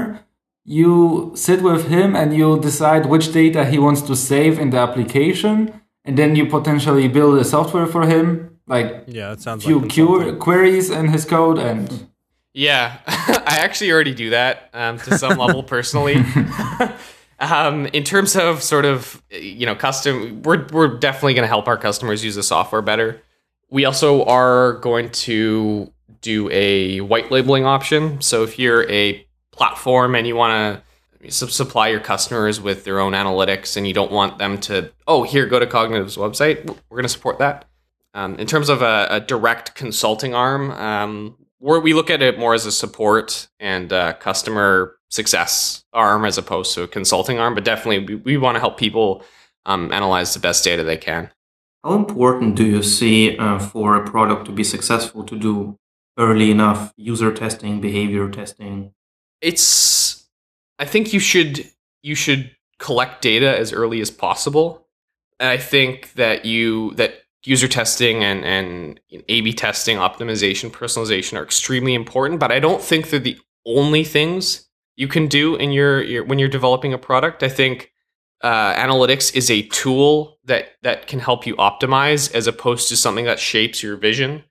you 0.78 1.32
sit 1.36 1.62
with 1.62 1.88
him 1.90 2.16
and 2.16 2.34
you 2.34 2.60
decide 2.60 3.06
which 3.08 3.34
data 3.34 3.66
he 3.66 3.78
wants 3.78 4.02
to 4.04 4.16
save 4.16 4.58
in 4.60 4.70
the 4.70 4.78
application, 4.78 5.56
and 6.06 6.18
then 6.18 6.36
you 6.38 6.46
potentially 6.46 7.08
build 7.10 7.38
a 7.40 7.44
software 7.56 7.88
for 7.88 8.04
him, 8.14 8.58
like 8.68 9.04
Yeah, 9.08 9.34
it 9.34 9.42
sounds 9.42 9.64
few 9.66 9.80
like 9.80 9.90
que- 9.90 10.36
queries 10.46 10.90
in 10.90 11.06
his 11.10 11.26
code 11.26 11.60
and 11.60 12.08
Yeah, 12.54 13.00
I 13.08 13.58
actually 13.62 13.92
already 13.92 14.14
do 14.14 14.30
that 14.30 14.70
um, 14.74 15.00
to 15.00 15.18
some 15.18 15.38
level 15.38 15.64
personally. 15.76 16.16
um, 17.40 17.88
in 17.88 18.04
terms 18.04 18.36
of 18.36 18.62
sort 18.62 18.86
of 18.86 19.22
you 19.32 19.66
know 19.66 19.76
custom, 19.76 20.44
we're 20.44 20.68
we're 20.68 21.00
definitely 21.00 21.34
going 21.34 21.44
to 21.44 21.48
help 21.48 21.68
our 21.68 21.78
customers 21.78 22.24
use 22.24 22.36
the 22.36 22.44
software 22.44 22.82
better. 22.82 23.22
We 23.70 23.86
also 23.86 24.24
are 24.26 24.74
going 24.74 25.10
to 25.10 25.92
do 26.22 26.50
a 26.52 27.02
white 27.02 27.32
labeling 27.32 27.66
option. 27.66 28.22
So 28.22 28.44
if 28.44 28.60
you're 28.60 28.90
a 28.90 29.26
platform 29.52 30.16
and 30.16 30.28
you 30.28 30.36
want 30.36 30.82
to 31.30 31.32
supply 31.32 31.88
your 31.88 32.00
customers 32.00 32.62
with 32.62 32.84
their 32.84 33.00
own 33.00 33.14
analytics 33.14 33.78
and 33.78 33.88
you 33.88 33.94
don't 33.94 34.12
want 34.12 34.38
them 34.38 34.60
to, 34.60 34.92
oh, 35.08 35.24
here, 35.24 35.46
go 35.46 35.60
to 35.60 35.66
Cognitive's 35.66 36.18
website, 36.18 36.68
we're 36.68 36.98
going 36.98 37.04
to 37.04 37.10
support 37.10 37.40
that. 37.40 37.66
Um, 38.14 38.36
in 38.36 38.46
terms 38.46 38.70
of 38.70 38.82
a, 38.82 39.08
a 39.10 39.20
direct 39.20 39.74
consulting 39.76 40.36
arm, 40.36 40.72
um, 40.72 41.36
we 41.64 41.94
look 41.94 42.10
at 42.10 42.22
it 42.22 42.38
more 42.38 42.54
as 42.54 42.66
a 42.66 42.72
support 42.72 43.48
and 43.60 43.94
uh, 43.94 44.14
customer 44.16 44.98
success 45.10 45.86
arm 45.94 46.26
as 46.26 46.38
opposed 46.38 46.74
to 46.74 46.84
a 46.84 46.88
consulting 46.88 47.40
arm. 47.40 47.56
But 47.56 47.64
definitely, 47.64 48.00
we, 48.00 48.16
we 48.16 48.38
want 48.38 48.56
to 48.56 48.60
help 48.60 48.78
people 48.78 49.24
um, 49.66 49.92
analyze 49.94 50.34
the 50.34 50.42
best 50.42 50.66
data 50.66 50.84
they 50.84 50.98
can. 50.98 51.32
How 51.84 51.94
important 51.94 52.56
do 52.56 52.66
you 52.66 52.84
see 52.84 53.38
uh, 53.38 53.60
for 53.60 53.96
a 53.96 54.06
product 54.06 54.46
to 54.46 54.52
be 54.52 54.64
successful 54.64 55.24
to 55.24 55.38
do 55.38 55.78
early 56.18 56.52
enough 56.52 56.94
user 56.98 57.34
testing, 57.34 57.80
behavior 57.80 58.30
testing? 58.30 58.94
It's. 59.42 60.28
I 60.80 60.86
think 60.86 61.14
you 61.14 61.20
should 61.20 61.72
you 62.02 62.16
should 62.16 62.52
collect 62.80 63.22
data 63.22 63.58
as 63.58 63.72
early 63.72 64.02
as 64.02 64.12
possible. 64.12 64.86
And 65.40 65.50
I 65.50 65.58
think 65.58 66.14
that 66.14 66.44
you 66.44 66.92
that 66.96 67.23
user 67.46 67.68
testing 67.68 68.24
and 68.24 68.44
and 68.46 69.00
A/B 69.30 69.54
testing, 69.54 69.98
optimization, 69.98 70.72
personalization 70.72 71.38
are 71.38 71.44
extremely 71.44 71.94
important. 71.94 72.40
But 72.40 72.52
I 72.52 72.60
don't 72.60 72.82
think 72.82 73.10
they're 73.10 73.20
the 73.20 73.40
only 73.66 74.04
things 74.04 74.68
you 74.96 75.08
can 75.08 75.28
do 75.28 75.56
in 75.56 75.72
your, 75.72 76.04
your 76.04 76.24
when 76.24 76.40
you're 76.40 76.50
developing 76.50 76.94
a 76.94 76.98
product. 76.98 77.44
I 77.44 77.50
think 77.50 77.92
uh, 78.42 78.74
analytics 78.76 79.36
is 79.36 79.50
a 79.50 79.64
tool 79.64 80.38
that 80.46 80.70
that 80.84 81.08
can 81.08 81.20
help 81.20 81.46
you 81.46 81.56
optimize 81.56 82.34
as 82.34 82.48
opposed 82.48 82.90
to 82.90 82.98
something 82.98 83.26
that 83.26 83.40
shapes 83.40 83.82
your 83.82 83.96
vision. 83.96 84.44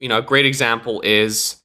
You 0.00 0.08
know, 0.08 0.18
a 0.18 0.22
great 0.22 0.46
example 0.46 1.00
is 1.02 1.62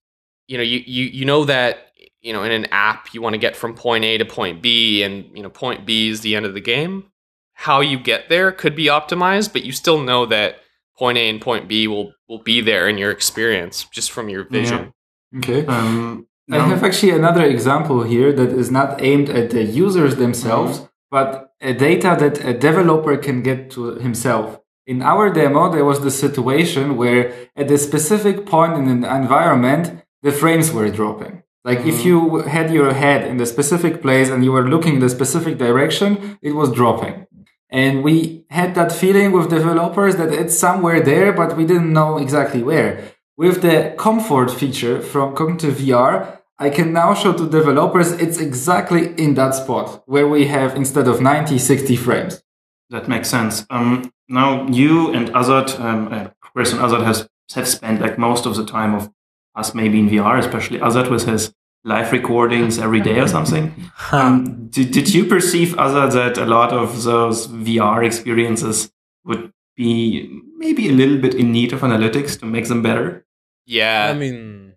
you 0.48 0.58
know 0.58 0.64
you 0.64 0.84
you 0.86 1.06
you 1.06 1.26
know 1.26 1.46
that 1.46 1.92
you 2.22 2.34
know 2.34 2.44
in 2.44 2.52
an 2.52 2.66
app 2.72 3.14
you 3.14 3.22
want 3.22 3.34
to 3.34 3.38
get 3.40 3.56
from 3.56 3.74
point 3.74 4.04
A 4.04 4.18
to 4.18 4.26
point 4.26 4.62
B 4.62 5.04
and 5.04 5.26
you 5.36 5.44
know 5.44 5.50
point 5.50 5.86
B 5.86 6.10
is 6.10 6.22
the 6.22 6.36
end 6.36 6.46
of 6.46 6.54
the 6.54 6.62
game. 6.62 7.06
How 7.54 7.82
you 7.82 8.00
get 8.00 8.30
there 8.30 8.54
could 8.54 8.76
be 8.76 8.86
optimized, 8.86 9.52
but 9.52 9.66
you 9.66 9.74
still 9.74 10.00
know 10.02 10.26
that 10.28 10.62
point 11.00 11.18
A 11.18 11.30
and 11.30 11.42
point 11.42 11.68
B 11.68 11.88
will 11.88 12.14
will 12.28 12.44
be 12.52 12.62
there 12.62 12.88
in 12.92 12.98
your 12.98 13.12
experience 13.12 13.76
just 13.98 14.12
from 14.12 14.30
your 14.30 14.44
vision. 14.44 14.94
Yeah. 15.32 15.40
Okay. 15.40 15.66
Um, 15.66 16.28
I 16.52 16.68
have 16.68 16.84
actually 16.84 17.12
another 17.12 17.44
example 17.44 18.04
here 18.04 18.32
that 18.34 18.50
is 18.50 18.70
not 18.72 19.02
aimed 19.02 19.30
at 19.30 19.52
the 19.52 19.64
users 19.64 20.16
themselves, 20.16 20.80
mm-hmm. 20.80 20.88
but 21.12 21.54
a 21.62 21.74
data 21.74 22.18
that 22.20 22.44
a 22.44 22.54
developer 22.54 23.16
can 23.18 23.44
get 23.44 23.70
to 23.72 23.96
himself. 23.96 24.60
In 24.88 25.04
our 25.04 25.32
demo, 25.32 25.72
there 25.72 25.86
was 25.86 26.00
the 26.02 26.10
situation 26.10 26.98
where 26.98 27.22
at 27.56 27.70
a 27.70 27.78
specific 27.78 28.48
point 28.48 28.74
in 28.74 28.88
an 28.90 29.04
environment, 29.04 30.02
the 30.24 30.32
frames 30.32 30.72
were 30.72 30.90
dropping. 30.90 31.44
Like 31.64 31.80
mm-hmm. 31.80 31.90
if 31.90 32.06
you 32.06 32.40
had 32.56 32.74
your 32.74 32.94
head 32.94 33.28
in 33.28 33.38
the 33.38 33.46
specific 33.46 34.02
place 34.02 34.30
and 34.30 34.44
you 34.44 34.52
were 34.52 34.68
looking 34.68 34.96
in 34.96 35.02
the 35.02 35.10
specific 35.10 35.60
direction, 35.60 36.40
it 36.42 36.54
was 36.54 36.72
dropping. 36.72 37.28
And 37.70 38.04
we 38.04 38.46
had 38.50 38.74
that 38.76 38.92
feeling 38.92 39.32
with 39.32 39.50
developers 39.50 40.16
that 40.16 40.34
it's 40.34 40.58
somewhere 40.58 41.02
there, 41.02 41.32
but 41.32 41.56
we 41.56 41.66
didn't 41.66 41.94
know 41.94 42.18
exactly 42.18 42.64
where. 42.64 43.14
With 43.38 43.62
the 43.62 43.96
comfort 43.98 44.52
feature 44.52 45.02
from 45.02 45.36
Cognitive 45.36 45.76
VR, 45.76 46.40
I 46.58 46.70
can 46.70 46.92
now 46.92 47.14
show 47.14 47.32
to 47.34 47.50
developers 47.50 48.12
it's 48.12 48.40
exactly 48.40 49.14
in 49.18 49.36
that 49.36 49.56
spot 49.56 50.04
where 50.08 50.28
we 50.28 50.48
have 50.48 50.76
instead 50.76 51.08
of 51.08 51.22
90, 51.22 51.58
60 51.58 51.96
frames. 51.96 52.44
That 52.90 53.08
makes 53.08 53.30
sense. 53.30 53.66
Um, 53.70 54.12
now 54.28 54.68
you 54.68 55.14
and 55.14 55.30
Azad, 55.30 55.80
um, 55.80 56.12
uh, 56.12 56.30
Chris 56.42 56.74
and 56.74 56.82
Azad 56.82 57.06
has 57.06 57.30
have 57.56 57.68
spent 57.68 58.02
like 58.02 58.18
most 58.18 58.46
of 58.46 58.56
the 58.56 58.66
time 58.66 58.94
of 58.94 59.12
us 59.56 59.74
maybe 59.74 60.00
in 60.00 60.10
VR, 60.10 60.38
especially 60.38 60.80
Azad 60.80 61.10
with 61.10 61.26
his 61.26 61.54
live 61.84 62.12
recordings 62.12 62.78
every 62.78 63.00
day 63.00 63.20
or 63.20 63.28
something. 63.28 63.74
Um, 64.12 64.70
did, 64.70 64.90
did 64.92 65.14
you 65.14 65.26
perceive, 65.26 65.78
other 65.78 66.10
that 66.10 66.40
a 66.40 66.46
lot 66.46 66.72
of 66.74 67.04
those 67.04 67.48
VR 67.48 68.04
experiences 68.04 68.92
would 69.24 69.54
be 69.76 70.42
maybe 70.58 70.90
a 70.90 70.92
little 70.92 71.20
bit 71.20 71.36
in 71.36 71.52
need 71.52 71.74
of 71.74 71.82
analytics 71.82 72.40
to 72.40 72.48
make 72.48 72.68
them 72.68 72.82
better? 72.82 73.24
Yeah. 73.68 74.08
I 74.10 74.18
mean, 74.18 74.74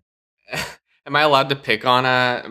am 1.07 1.15
I 1.15 1.21
allowed 1.21 1.49
to 1.49 1.55
pick 1.55 1.83
on 1.83 2.05
a? 2.05 2.43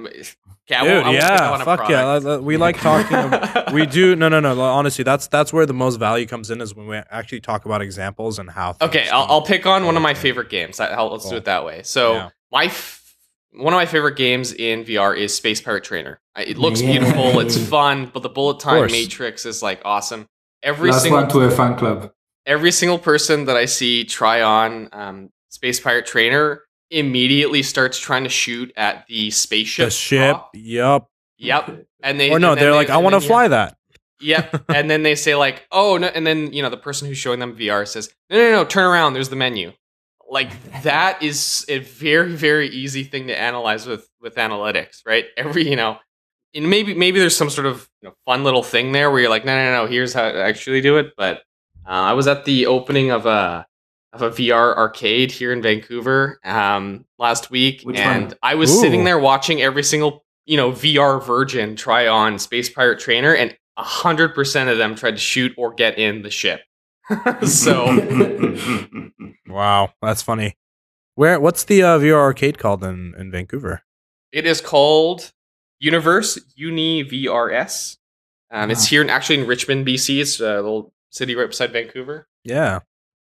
Yeah, 0.68 1.02
Dude, 1.02 1.14
yeah, 1.14 1.64
fuck 1.64 1.88
yeah. 1.88 2.38
We 2.38 2.56
like 2.56 2.80
talking. 2.80 3.74
we 3.74 3.84
do. 3.84 4.16
No, 4.16 4.28
no, 4.28 4.40
no. 4.40 4.58
Honestly, 4.60 5.04
that's 5.04 5.26
that's 5.26 5.52
where 5.52 5.66
the 5.66 5.74
most 5.74 5.96
value 5.96 6.26
comes 6.26 6.50
in 6.50 6.60
is 6.60 6.74
when 6.74 6.86
we 6.86 6.96
actually 6.96 7.40
talk 7.40 7.64
about 7.64 7.82
examples 7.82 8.38
and 8.38 8.48
how. 8.48 8.76
Okay, 8.80 9.08
I'll, 9.08 9.26
I'll, 9.28 9.42
pick 9.42 9.66
on 9.66 9.84
one 9.84 9.96
of 9.96 10.02
my 10.02 10.14
favorite 10.14 10.48
games. 10.48 10.80
I'll, 10.80 11.10
let's 11.10 11.24
cool. 11.24 11.32
do 11.32 11.36
it 11.38 11.44
that 11.44 11.64
way. 11.64 11.82
So 11.82 12.14
yeah. 12.14 12.30
my 12.50 12.64
f- 12.66 13.01
one 13.54 13.72
of 13.72 13.78
my 13.78 13.86
favorite 13.86 14.16
games 14.16 14.52
in 14.52 14.84
VR 14.84 15.16
is 15.16 15.34
Space 15.34 15.60
Pirate 15.60 15.84
Trainer. 15.84 16.20
It 16.36 16.58
looks 16.58 16.80
yeah. 16.80 16.92
beautiful. 16.92 17.40
It's 17.40 17.56
fun, 17.68 18.10
but 18.12 18.22
the 18.22 18.28
bullet 18.28 18.60
time 18.60 18.86
matrix 18.90 19.46
is 19.46 19.62
like 19.62 19.80
awesome. 19.84 20.26
Every 20.62 20.90
Last 20.90 21.02
single 21.02 21.20
one 21.20 21.28
to 21.30 21.40
a 21.40 21.50
fan 21.50 21.76
club. 21.76 22.12
Every 22.46 22.72
single 22.72 22.98
person 22.98 23.44
that 23.46 23.56
I 23.56 23.66
see 23.66 24.04
try 24.04 24.42
on 24.42 24.88
um, 24.92 25.30
Space 25.50 25.80
Pirate 25.80 26.06
Trainer 26.06 26.62
immediately 26.90 27.62
starts 27.62 27.98
trying 27.98 28.24
to 28.24 28.30
shoot 28.30 28.72
at 28.76 29.06
the 29.06 29.30
spaceship. 29.30 29.86
The 29.86 29.90
ship. 29.90 30.32
Top. 30.32 30.50
Yep. 30.54 31.06
Yep. 31.38 31.86
And 32.02 32.20
they 32.20 32.30
or 32.30 32.38
no, 32.38 32.54
they're 32.54 32.70
they, 32.70 32.76
like, 32.76 32.90
I 32.90 32.98
want 32.98 33.14
to 33.14 33.20
fly 33.20 33.44
yeah. 33.44 33.48
that. 33.48 33.76
Yep. 34.20 34.64
and 34.74 34.90
then 34.90 35.02
they 35.02 35.14
say 35.14 35.34
like, 35.34 35.66
oh 35.70 35.98
no, 35.98 36.06
and 36.08 36.26
then 36.26 36.52
you 36.52 36.62
know 36.62 36.70
the 36.70 36.76
person 36.76 37.08
who's 37.08 37.18
showing 37.18 37.40
them 37.40 37.56
VR 37.56 37.86
says, 37.86 38.12
no, 38.30 38.38
no, 38.38 38.50
no, 38.52 38.64
turn 38.64 38.84
around. 38.84 39.14
There's 39.14 39.28
the 39.28 39.36
menu. 39.36 39.72
Like 40.32 40.82
that 40.82 41.22
is 41.22 41.62
a 41.68 41.80
very, 41.80 42.34
very 42.34 42.66
easy 42.68 43.04
thing 43.04 43.26
to 43.26 43.38
analyze 43.38 43.86
with 43.86 44.08
with 44.18 44.36
analytics, 44.36 45.02
right? 45.04 45.26
Every 45.36 45.68
you 45.68 45.76
know, 45.76 45.98
and 46.54 46.70
maybe 46.70 46.94
maybe 46.94 47.20
there's 47.20 47.36
some 47.36 47.50
sort 47.50 47.66
of 47.66 47.86
you 48.00 48.08
know, 48.08 48.14
fun 48.24 48.42
little 48.42 48.62
thing 48.62 48.92
there 48.92 49.10
where 49.10 49.20
you're 49.20 49.28
like, 49.28 49.44
no, 49.44 49.54
no, 49.54 49.84
no, 49.84 49.86
here's 49.86 50.14
how 50.14 50.32
to 50.32 50.42
actually 50.42 50.80
do 50.80 50.96
it. 50.96 51.12
But 51.18 51.42
uh, 51.86 51.90
I 51.90 52.14
was 52.14 52.26
at 52.28 52.46
the 52.46 52.64
opening 52.64 53.10
of 53.10 53.26
a 53.26 53.66
of 54.14 54.22
a 54.22 54.30
VR 54.30 54.74
arcade 54.74 55.30
here 55.30 55.52
in 55.52 55.60
Vancouver 55.60 56.40
um, 56.44 57.04
last 57.18 57.50
week, 57.50 57.82
Which 57.82 57.98
and 57.98 58.28
one? 58.28 58.34
I 58.42 58.54
was 58.54 58.70
Ooh. 58.70 58.80
sitting 58.80 59.04
there 59.04 59.18
watching 59.18 59.60
every 59.60 59.82
single 59.82 60.24
you 60.46 60.56
know 60.56 60.72
VR 60.72 61.22
virgin 61.22 61.76
try 61.76 62.08
on 62.08 62.38
Space 62.38 62.70
Pirate 62.70 63.00
Trainer, 63.00 63.34
and 63.34 63.54
hundred 63.76 64.34
percent 64.34 64.70
of 64.70 64.78
them 64.78 64.94
tried 64.94 65.12
to 65.12 65.18
shoot 65.18 65.52
or 65.58 65.74
get 65.74 65.98
in 65.98 66.22
the 66.22 66.30
ship. 66.30 66.62
so, 67.46 67.86
wow, 69.48 69.92
that's 70.00 70.22
funny. 70.22 70.56
Where? 71.14 71.38
What's 71.40 71.64
the 71.64 71.82
uh, 71.82 71.98
VR 71.98 72.14
arcade 72.14 72.58
called 72.58 72.82
in 72.84 73.14
in 73.18 73.30
Vancouver? 73.30 73.82
It 74.32 74.46
is 74.46 74.60
called 74.60 75.32
Universe 75.78 76.38
Uni 76.54 77.04
VRS. 77.04 77.98
Um, 78.50 78.68
wow. 78.68 78.72
It's 78.72 78.86
here 78.86 79.02
in 79.02 79.10
actually 79.10 79.40
in 79.40 79.46
Richmond, 79.46 79.86
BC. 79.86 80.20
It's 80.20 80.40
a 80.40 80.56
little 80.56 80.92
city 81.10 81.34
right 81.34 81.48
beside 81.48 81.72
Vancouver. 81.72 82.28
Yeah, 82.44 82.80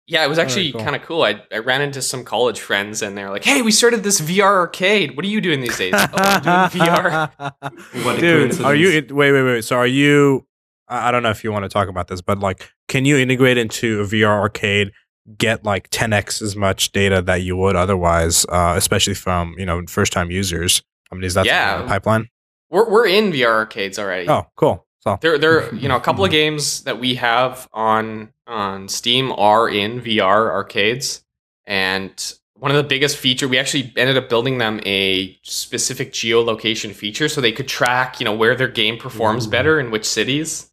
yeah, 0.07 0.23
it 0.23 0.29
was 0.29 0.37
actually 0.37 0.71
cool. 0.71 0.81
kind 0.81 0.95
of 0.95 1.01
cool. 1.01 1.23
I, 1.23 1.41
I 1.51 1.57
ran 1.59 1.81
into 1.81 1.99
some 1.99 2.23
college 2.23 2.59
friends 2.59 3.01
and 3.01 3.17
they're 3.17 3.31
like, 3.31 3.43
"Hey, 3.43 3.63
we 3.63 3.71
started 3.71 4.03
this 4.03 4.21
VR 4.21 4.43
arcade. 4.43 5.15
What 5.15 5.25
are 5.25 5.29
you 5.29 5.41
doing 5.41 5.61
these 5.61 5.77
days?" 5.77 5.93
oh, 5.97 6.07
I'm 6.13 6.69
doing 6.69 6.87
VR. 6.87 8.19
Dude, 8.19 8.61
are 8.61 8.75
you? 8.75 9.03
Wait, 9.09 9.31
wait, 9.31 9.43
wait. 9.43 9.63
So 9.63 9.77
are 9.77 9.87
you? 9.87 10.45
I 10.87 11.11
don't 11.11 11.23
know 11.23 11.29
if 11.29 11.43
you 11.43 11.51
want 11.51 11.63
to 11.63 11.69
talk 11.69 11.87
about 11.87 12.07
this, 12.07 12.21
but 12.21 12.39
like, 12.39 12.69
can 12.87 13.05
you 13.05 13.17
integrate 13.17 13.57
into 13.57 14.01
a 14.01 14.05
VR 14.05 14.39
arcade? 14.39 14.91
Get 15.37 15.63
like 15.63 15.89
10x 15.89 16.41
as 16.43 16.55
much 16.55 16.91
data 16.91 17.19
that 17.23 17.37
you 17.37 17.57
would 17.57 17.75
otherwise, 17.75 18.45
uh, 18.49 18.75
especially 18.77 19.15
from 19.15 19.55
you 19.57 19.65
know 19.65 19.81
first 19.87 20.13
time 20.13 20.29
users. 20.29 20.83
I 21.11 21.15
mean, 21.15 21.23
is 21.23 21.33
that 21.33 21.47
yeah. 21.47 21.81
the 21.81 21.87
pipeline? 21.87 22.29
We're 22.69 22.89
we're 22.89 23.07
in 23.07 23.31
VR 23.31 23.47
arcades 23.47 23.97
already. 23.97 24.29
Oh, 24.29 24.45
cool. 24.55 24.85
So 24.99 25.17
there, 25.21 25.37
there, 25.37 25.73
you 25.75 25.87
know, 25.87 25.95
a 25.95 26.01
couple 26.01 26.23
of 26.23 26.31
games 26.31 26.83
that 26.83 26.99
we 26.99 27.15
have 27.15 27.67
on 27.73 28.33
on 28.45 28.87
Steam 28.87 29.31
are 29.31 29.67
in 29.67 29.99
VR 29.99 30.51
arcades, 30.51 31.23
and 31.65 32.35
one 32.57 32.71
of 32.71 32.77
the 32.77 32.83
biggest 32.83 33.17
feature 33.17 33.47
we 33.47 33.59
actually 33.59 33.91
ended 33.97 34.17
up 34.17 34.29
building 34.29 34.59
them 34.59 34.79
a 34.85 35.37
specific 35.43 36.11
geolocation 36.11 36.93
feature 36.93 37.27
so 37.27 37.41
they 37.41 37.51
could 37.51 37.67
track, 37.67 38.19
you 38.19 38.25
know, 38.25 38.33
where 38.33 38.55
their 38.55 38.67
game 38.67 38.97
performs 38.97 39.45
Ooh. 39.45 39.51
better 39.51 39.79
in 39.79 39.91
which 39.91 40.05
cities. 40.05 40.71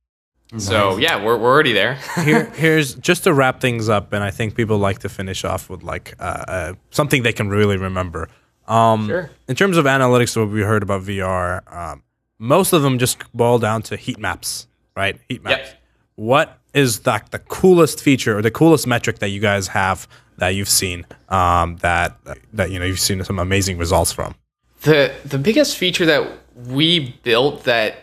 Nice. 0.53 0.67
So 0.67 0.99
yeah, 0.99 1.23
we're, 1.23 1.39
we're 1.39 1.51
already 1.51 1.73
there. 1.73 1.95
Here, 2.25 2.45
here's 2.51 2.95
just 2.95 3.25
to 3.25 3.33
wrap 3.33 3.61
things 3.61 3.89
up, 3.89 4.13
and 4.13 4.23
I 4.23 4.31
think 4.31 4.55
people 4.55 4.77
like 4.77 4.99
to 4.99 5.09
finish 5.09 5.45
off 5.45 5.71
with 5.71 5.83
like 5.83 6.15
uh, 6.21 6.45
uh, 6.47 6.73
something 6.91 7.23
they 7.23 7.33
can 7.33 7.49
really 7.49 7.79
remember. 7.79 8.29
Um, 8.69 9.07
sure. 9.09 9.31
In 9.49 9.57
terms 9.57 9.79
of 9.79 9.87
analytics, 9.87 10.37
what 10.37 10.51
we 10.51 10.61
heard 10.61 10.83
about 10.83 11.03
VR, 11.03 11.63
um, 11.75 12.03
most 12.39 12.73
of 12.73 12.83
them 12.83 12.99
just 12.99 13.33
boil 13.33 13.59
down 13.59 13.83
to 13.83 13.97
heat 13.97 14.19
maps, 14.19 14.67
right? 14.95 15.19
Heat 15.29 15.43
maps. 15.43 15.69
Yep. 15.69 15.83
What 16.17 16.59
is 16.75 17.07
like 17.07 17.31
the 17.31 17.39
coolest 17.39 18.03
feature 18.03 18.37
or 18.37 18.43
the 18.43 18.51
coolest 18.51 18.87
metric 18.87 19.21
that 19.21 19.29
you 19.29 19.41
guys 19.41 19.69
have 19.69 20.07
that 20.37 20.51
you've 20.51 20.69
seen 20.69 21.07
um, 21.29 21.77
that 21.79 22.19
that 22.53 22.71
you 22.71 22.79
know 22.79 22.85
you've 22.85 23.01
seen 23.01 23.25
some 23.25 23.39
amazing 23.39 23.79
results 23.79 24.13
from? 24.13 24.35
The 24.83 25.15
the 25.25 25.39
biggest 25.39 25.79
feature 25.79 26.05
that 26.07 26.31
we 26.67 27.17
built 27.23 27.65
that 27.65 28.02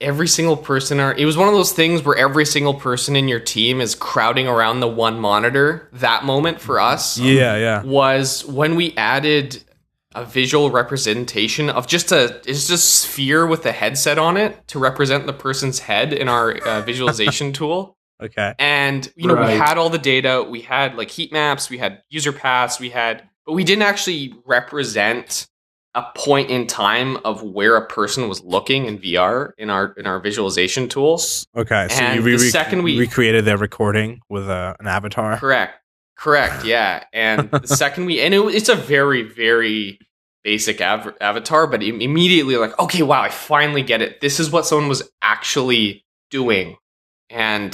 every 0.00 0.28
single 0.28 0.56
person 0.56 1.00
are 1.00 1.14
it 1.14 1.24
was 1.24 1.36
one 1.36 1.48
of 1.48 1.54
those 1.54 1.72
things 1.72 2.02
where 2.04 2.16
every 2.16 2.44
single 2.44 2.74
person 2.74 3.16
in 3.16 3.28
your 3.28 3.40
team 3.40 3.80
is 3.80 3.94
crowding 3.94 4.48
around 4.48 4.80
the 4.80 4.88
one 4.88 5.18
monitor 5.20 5.88
that 5.92 6.24
moment 6.24 6.60
for 6.60 6.80
us. 6.80 7.18
Yeah, 7.18 7.56
yeah. 7.56 7.82
was 7.82 8.44
when 8.44 8.76
we 8.76 8.94
added 8.96 9.62
a 10.14 10.24
visual 10.24 10.70
representation 10.70 11.68
of 11.68 11.86
just 11.86 12.12
a 12.12 12.40
it's 12.46 12.68
just 12.68 13.00
sphere 13.00 13.46
with 13.46 13.66
a 13.66 13.72
headset 13.72 14.18
on 14.18 14.36
it 14.36 14.66
to 14.68 14.78
represent 14.78 15.26
the 15.26 15.32
person's 15.32 15.80
head 15.80 16.12
in 16.12 16.28
our 16.28 16.56
uh, 16.66 16.80
visualization 16.86 17.52
tool. 17.52 17.96
Okay. 18.22 18.54
and 18.60 19.12
you 19.16 19.26
know 19.26 19.34
we 19.34 19.52
had 19.52 19.76
all 19.76 19.90
the 19.90 19.98
data. 19.98 20.46
We 20.48 20.60
had 20.60 20.94
like 20.94 21.10
heat 21.10 21.32
maps. 21.32 21.68
We 21.68 21.78
had 21.78 22.02
user 22.08 22.32
paths. 22.32 22.78
We 22.78 22.90
had 22.90 23.28
but 23.44 23.52
we 23.52 23.64
didn't 23.64 23.82
actually 23.82 24.34
represent 24.46 25.48
a 25.96 26.02
point 26.16 26.50
in 26.50 26.66
time 26.66 27.18
of 27.24 27.42
where 27.42 27.76
a 27.76 27.86
person 27.86 28.28
was 28.28 28.42
looking 28.42 28.86
in 28.86 28.98
VR 28.98 29.52
in 29.58 29.70
our 29.70 29.92
in 29.96 30.06
our 30.06 30.18
visualization 30.18 30.88
tools 30.88 31.46
Okay. 31.56 31.86
So 31.90 32.02
And 32.02 32.16
you 32.16 32.22
re- 32.22 32.32
the 32.32 32.38
second 32.50 32.82
we- 32.82 32.98
recreated 32.98 33.44
their 33.44 33.56
recording 33.58 34.20
with 34.28 34.48
uh, 34.48 34.74
an 34.80 34.86
avatar. 34.88 35.36
Correct. 35.38 35.78
Correct. 36.16 36.64
Yeah. 36.64 37.04
And 37.12 37.50
the 37.50 37.66
second 37.68 38.06
we, 38.06 38.20
and 38.20 38.34
it, 38.34 38.40
it's 38.54 38.68
a 38.68 38.74
very, 38.74 39.22
very 39.22 39.98
basic 40.42 40.80
av- 40.80 41.14
avatar, 41.20 41.66
but 41.66 41.82
immediately 41.82 42.56
like, 42.56 42.78
okay, 42.78 43.02
wow, 43.02 43.22
I 43.22 43.28
finally 43.30 43.82
get 43.82 44.02
it. 44.02 44.20
This 44.20 44.40
is 44.40 44.50
what 44.50 44.66
someone 44.66 44.88
was 44.88 45.08
actually 45.22 46.04
doing. 46.30 46.76
And, 47.30 47.72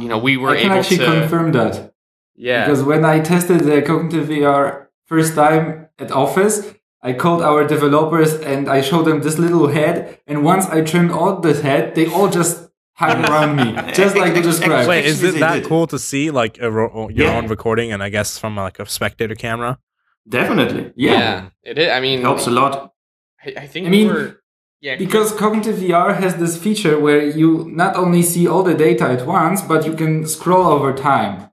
you 0.00 0.08
know, 0.08 0.18
we 0.18 0.36
were 0.36 0.50
I 0.50 0.56
can 0.62 0.66
able 0.66 0.78
actually 0.80 0.98
to. 0.98 1.06
confirm 1.06 1.52
that 1.52 1.92
yeah. 2.36 2.64
because 2.64 2.82
when 2.82 3.04
I 3.04 3.20
tested 3.20 3.60
the 3.60 3.82
cognitive 3.82 4.28
VR 4.28 4.86
first 5.06 5.34
time 5.34 5.88
at 5.98 6.10
Office, 6.10 6.74
I 7.08 7.12
called 7.22 7.42
our 7.50 7.62
developers 7.74 8.30
and 8.50 8.62
I 8.76 8.80
showed 8.88 9.04
them 9.08 9.18
this 9.26 9.38
little 9.38 9.68
head. 9.78 9.96
And 10.26 10.36
once 10.52 10.64
I 10.76 10.78
trimmed 10.90 11.12
all 11.18 11.32
this 11.48 11.60
head, 11.68 11.82
they 11.96 12.06
all 12.14 12.28
just 12.40 12.54
hung 13.02 13.18
around 13.24 13.52
me, 13.60 13.68
just 14.02 14.14
like 14.22 14.34
you 14.36 14.42
described. 14.42 14.88
Wait, 14.88 15.04
is 15.12 15.22
it 15.22 15.38
that 15.46 15.64
cool 15.70 15.86
to 15.94 15.98
see 15.98 16.30
like 16.30 16.54
a 16.60 16.68
ro- 16.70 17.08
your 17.18 17.28
Yeah. 17.28 17.36
own 17.36 17.46
recording 17.54 17.88
and 17.92 18.00
I 18.02 18.08
guess 18.16 18.38
from 18.42 18.52
like 18.66 18.78
a 18.78 18.86
spectator 18.98 19.34
camera? 19.46 19.78
Definitely. 20.28 20.92
yeah. 20.96 21.12
yeah. 21.12 21.48
It 21.70 21.78
is. 21.78 21.88
I 21.96 22.00
mean, 22.00 22.18
it 22.20 22.22
Helps 22.22 22.46
a 22.46 22.50
lot. 22.50 22.92
I, 23.44 23.48
I 23.64 23.66
think 23.72 23.86
I 23.86 23.90
mean, 23.90 24.08
we're. 24.08 24.36
Yeah. 24.80 24.96
Because 24.96 25.32
cognitive 25.32 25.76
VR 25.76 26.10
has 26.22 26.36
this 26.36 26.54
feature 26.64 26.98
where 26.98 27.22
you 27.40 27.48
not 27.82 27.96
only 27.96 28.22
see 28.22 28.46
all 28.48 28.62
the 28.62 28.74
data 28.74 29.04
at 29.16 29.26
once, 29.26 29.62
but 29.62 29.86
you 29.86 29.94
can 29.94 30.26
scroll 30.26 30.66
over 30.76 30.92
time. 30.92 31.50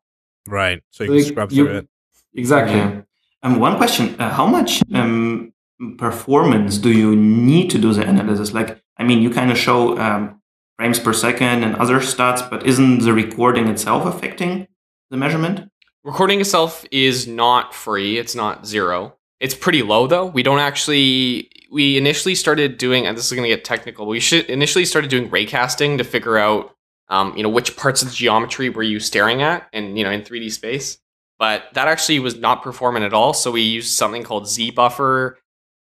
Right. 0.47 0.79
So 0.91 1.03
you 1.03 1.11
Like, 1.11 1.23
can 1.23 1.31
scrub 1.33 1.51
you- 1.51 1.65
through 1.65 1.77
it. 1.79 1.87
Exactly. 2.35 2.77
Yeah. 2.77 3.01
Um, 3.43 3.59
one 3.59 3.77
question: 3.77 4.15
uh, 4.19 4.29
How 4.29 4.47
much 4.47 4.81
um, 4.93 5.53
performance 5.97 6.77
do 6.77 6.91
you 6.91 7.15
need 7.15 7.69
to 7.71 7.77
do 7.77 7.93
the 7.93 8.07
analysis? 8.07 8.53
Like, 8.53 8.81
I 8.97 9.03
mean, 9.03 9.21
you 9.21 9.29
kind 9.29 9.51
of 9.51 9.57
show 9.57 9.97
um, 9.99 10.41
frames 10.77 10.99
per 10.99 11.13
second 11.13 11.63
and 11.63 11.75
other 11.75 11.99
stats, 11.99 12.49
but 12.49 12.65
isn't 12.65 12.99
the 12.99 13.13
recording 13.13 13.67
itself 13.67 14.05
affecting 14.05 14.67
the 15.11 15.17
measurement? 15.17 15.69
Recording 16.05 16.39
itself 16.41 16.85
is 16.91 17.27
not 17.27 17.73
free. 17.73 18.17
It's 18.17 18.35
not 18.35 18.65
zero. 18.65 19.15
It's 19.39 19.55
pretty 19.55 19.83
low 19.83 20.07
though. 20.07 20.25
We 20.25 20.41
don't 20.41 20.59
actually. 20.59 21.49
We 21.69 21.97
initially 21.97 22.35
started 22.35 22.77
doing, 22.77 23.07
and 23.07 23.17
this 23.17 23.25
is 23.25 23.31
going 23.31 23.49
to 23.49 23.49
get 23.49 23.65
technical. 23.65 24.05
We 24.05 24.19
should 24.19 24.45
initially 24.45 24.85
started 24.85 25.09
doing 25.09 25.27
raycasting 25.29 25.97
to 25.97 26.03
figure 26.03 26.37
out, 26.37 26.75
um, 27.09 27.35
you 27.35 27.41
know, 27.41 27.49
which 27.49 27.75
parts 27.75 28.03
of 28.03 28.09
the 28.09 28.13
geometry 28.13 28.69
were 28.69 28.83
you 28.83 28.99
staring 28.99 29.41
at, 29.41 29.67
and 29.73 29.97
you 29.97 30.03
know, 30.03 30.11
in 30.11 30.21
3D 30.21 30.51
space. 30.51 30.99
But 31.43 31.73
that 31.73 31.89
actually 31.89 32.19
was 32.19 32.37
not 32.39 32.63
performant 32.63 33.03
at 33.03 33.13
all. 33.13 33.33
So 33.33 33.51
we 33.51 33.63
used 33.63 33.91
something 33.97 34.23
called 34.23 34.47
Z 34.47 34.71
buffer. 34.71 35.37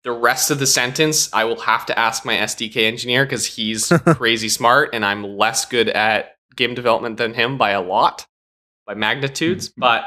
The 0.04 0.12
rest 0.12 0.50
of 0.50 0.58
the 0.58 0.66
sentence, 0.66 1.32
I 1.32 1.44
will 1.44 1.58
have 1.60 1.86
to 1.86 1.98
ask 1.98 2.26
my 2.26 2.34
SDK 2.36 2.82
engineer 2.84 3.24
because 3.24 3.46
he's 3.46 3.88
crazy 4.04 4.50
smart, 4.50 4.90
and 4.92 5.06
I'm 5.06 5.24
less 5.24 5.64
good 5.64 5.88
at 5.88 6.36
game 6.54 6.74
development 6.74 7.16
than 7.16 7.32
him 7.32 7.56
by 7.56 7.70
a 7.70 7.80
lot, 7.80 8.26
by 8.86 8.92
magnitudes. 8.92 9.70
But 9.74 10.04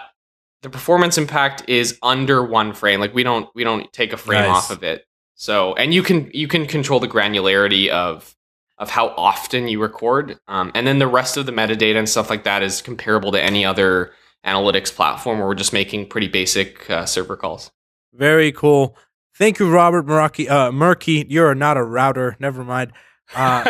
the 0.62 0.70
performance 0.70 1.18
impact 1.18 1.68
is 1.68 1.98
under 2.04 2.46
one 2.46 2.72
frame. 2.72 3.00
Like 3.00 3.16
we 3.16 3.24
don't 3.24 3.50
we 3.56 3.64
don't 3.64 3.92
take 3.92 4.14
a 4.14 4.18
frame 4.18 4.44
Nice. 4.44 4.66
off 4.66 4.70
of 4.70 4.84
it. 4.84 5.06
So 5.34 5.74
and 5.74 5.92
you 5.92 6.04
can 6.04 6.30
you 6.36 6.48
can 6.48 6.68
control 6.68 7.00
the 7.00 7.08
granularity 7.08 7.90
of 7.90 8.36
of 8.78 8.92
how 8.92 9.08
often 9.18 9.68
you 9.68 9.82
record, 9.82 10.38
um, 10.48 10.72
and 10.76 10.86
then 10.86 11.00
the 11.00 11.08
rest 11.08 11.36
of 11.36 11.48
the 11.48 11.52
metadata 11.52 11.98
and 11.98 12.08
stuff 12.08 12.30
like 12.30 12.44
that 12.44 12.62
is 12.62 12.84
comparable 12.84 13.32
to 13.32 13.42
any 13.42 13.66
other 13.66 14.12
analytics 14.46 14.94
platform 14.94 15.40
where 15.40 15.48
we're 15.48 15.56
just 15.56 15.74
making 15.74 16.08
pretty 16.08 16.28
basic 16.28 16.90
uh, 16.90 17.06
server 17.06 17.36
calls. 17.36 17.72
Very 18.14 18.52
cool. 18.52 18.98
Thank 19.38 19.60
you, 19.60 19.72
Robert 19.72 20.06
Murky. 20.06 20.50
Uh, 20.50 20.72
Merki, 20.72 21.26
you're 21.30 21.56
not 21.56 21.78
a 21.78 21.84
router. 21.84 22.36
Never 22.40 22.64
mind. 22.64 22.92
Uh, 23.34 23.64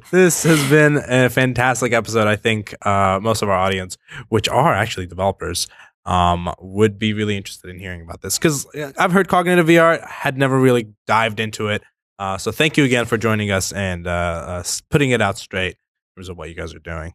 this 0.10 0.44
has 0.44 0.70
been 0.70 0.96
a 1.08 1.28
fantastic 1.28 1.92
episode. 1.92 2.28
I 2.28 2.36
think 2.36 2.74
uh, 2.86 3.18
most 3.20 3.42
of 3.42 3.48
our 3.48 3.56
audience, 3.56 3.98
which 4.28 4.48
are 4.48 4.72
actually 4.72 5.06
developers, 5.06 5.66
um, 6.04 6.52
would 6.60 6.98
be 6.98 7.12
really 7.12 7.36
interested 7.36 7.68
in 7.68 7.78
hearing 7.78 8.02
about 8.02 8.22
this 8.22 8.38
because 8.38 8.66
I've 8.96 9.12
heard 9.12 9.28
cognitive 9.28 9.66
VR, 9.66 10.06
had 10.06 10.38
never 10.38 10.58
really 10.58 10.94
dived 11.06 11.40
into 11.40 11.68
it. 11.68 11.82
Uh, 12.18 12.38
so 12.38 12.52
thank 12.52 12.76
you 12.76 12.84
again 12.84 13.06
for 13.06 13.16
joining 13.16 13.50
us 13.50 13.72
and 13.72 14.06
uh, 14.06 14.62
putting 14.90 15.10
it 15.10 15.20
out 15.20 15.38
straight 15.38 15.72
in 15.72 16.20
terms 16.20 16.28
of 16.28 16.36
what 16.36 16.48
you 16.48 16.54
guys 16.54 16.74
are 16.74 16.78
doing. 16.78 17.12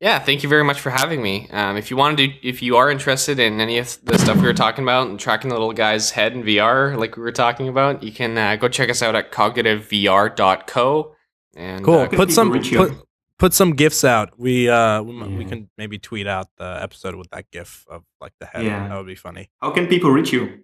Yeah, 0.00 0.20
thank 0.20 0.44
you 0.44 0.48
very 0.48 0.62
much 0.62 0.78
for 0.80 0.90
having 0.90 1.20
me. 1.22 1.48
Um, 1.50 1.76
if 1.76 1.90
you 1.90 1.96
want 1.96 2.18
to, 2.18 2.28
do, 2.28 2.34
if 2.42 2.62
you 2.62 2.76
are 2.76 2.88
interested 2.88 3.40
in 3.40 3.60
any 3.60 3.78
of 3.78 3.98
the 4.04 4.16
stuff 4.16 4.36
we 4.36 4.44
were 4.44 4.54
talking 4.54 4.84
about 4.84 5.08
and 5.08 5.18
tracking 5.18 5.48
the 5.50 5.56
little 5.56 5.72
guy's 5.72 6.12
head 6.12 6.34
in 6.34 6.44
VR, 6.44 6.96
like 6.96 7.16
we 7.16 7.22
were 7.22 7.32
talking 7.32 7.66
about, 7.66 8.02
you 8.04 8.12
can 8.12 8.38
uh, 8.38 8.54
go 8.54 8.68
check 8.68 8.90
us 8.90 9.02
out 9.02 9.16
at 9.16 9.32
cognitivevr.co. 9.32 11.14
And 11.56 11.84
Cool. 11.84 11.98
uh, 11.98 12.08
put 12.08 12.30
some 12.30 12.50
reach 12.52 12.72
put, 12.72 12.92
put 13.38 13.52
some 13.54 13.72
gifs 13.72 14.04
out. 14.04 14.38
We 14.38 14.68
uh 14.68 15.02
we, 15.02 15.10
m- 15.20 15.36
we 15.36 15.44
can 15.44 15.68
maybe 15.76 15.98
tweet 15.98 16.28
out 16.28 16.46
the 16.58 16.78
episode 16.80 17.16
with 17.16 17.28
that 17.30 17.50
gif 17.50 17.84
of 17.90 18.04
like 18.20 18.32
the 18.38 18.46
head. 18.46 18.64
Yeah. 18.64 18.86
That 18.88 18.96
would 18.98 19.06
be 19.06 19.16
funny. 19.16 19.50
How 19.60 19.70
can 19.72 19.88
people 19.88 20.10
reach 20.10 20.32
you? 20.32 20.60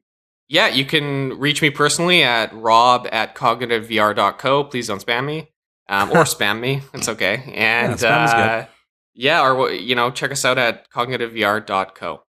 yeah, 0.47 0.69
you 0.69 0.85
can 0.85 1.39
reach 1.41 1.61
me 1.63 1.71
personally 1.71 2.23
at 2.23 2.53
rob 2.55 3.09
at 3.11 3.35
cognitivevr.co. 3.35 4.65
Please 4.65 4.87
don't 4.87 5.05
spam 5.05 5.25
me 5.25 5.49
um, 5.89 6.11
or 6.11 6.17
spam 6.25 6.61
me. 6.61 6.83
It's 6.93 7.09
okay. 7.09 7.53
And 7.57 7.95
spam 7.95 8.25
is 8.27 8.31
good. 8.33 8.39
uh, 8.41 8.67
yeah, 9.15 9.43
or 9.49 9.71
you 9.73 9.95
know, 9.95 10.11
check 10.11 10.31
us 10.33 10.45
out 10.45 10.59
at 10.59 10.91
cognitivevr.co. 10.91 12.23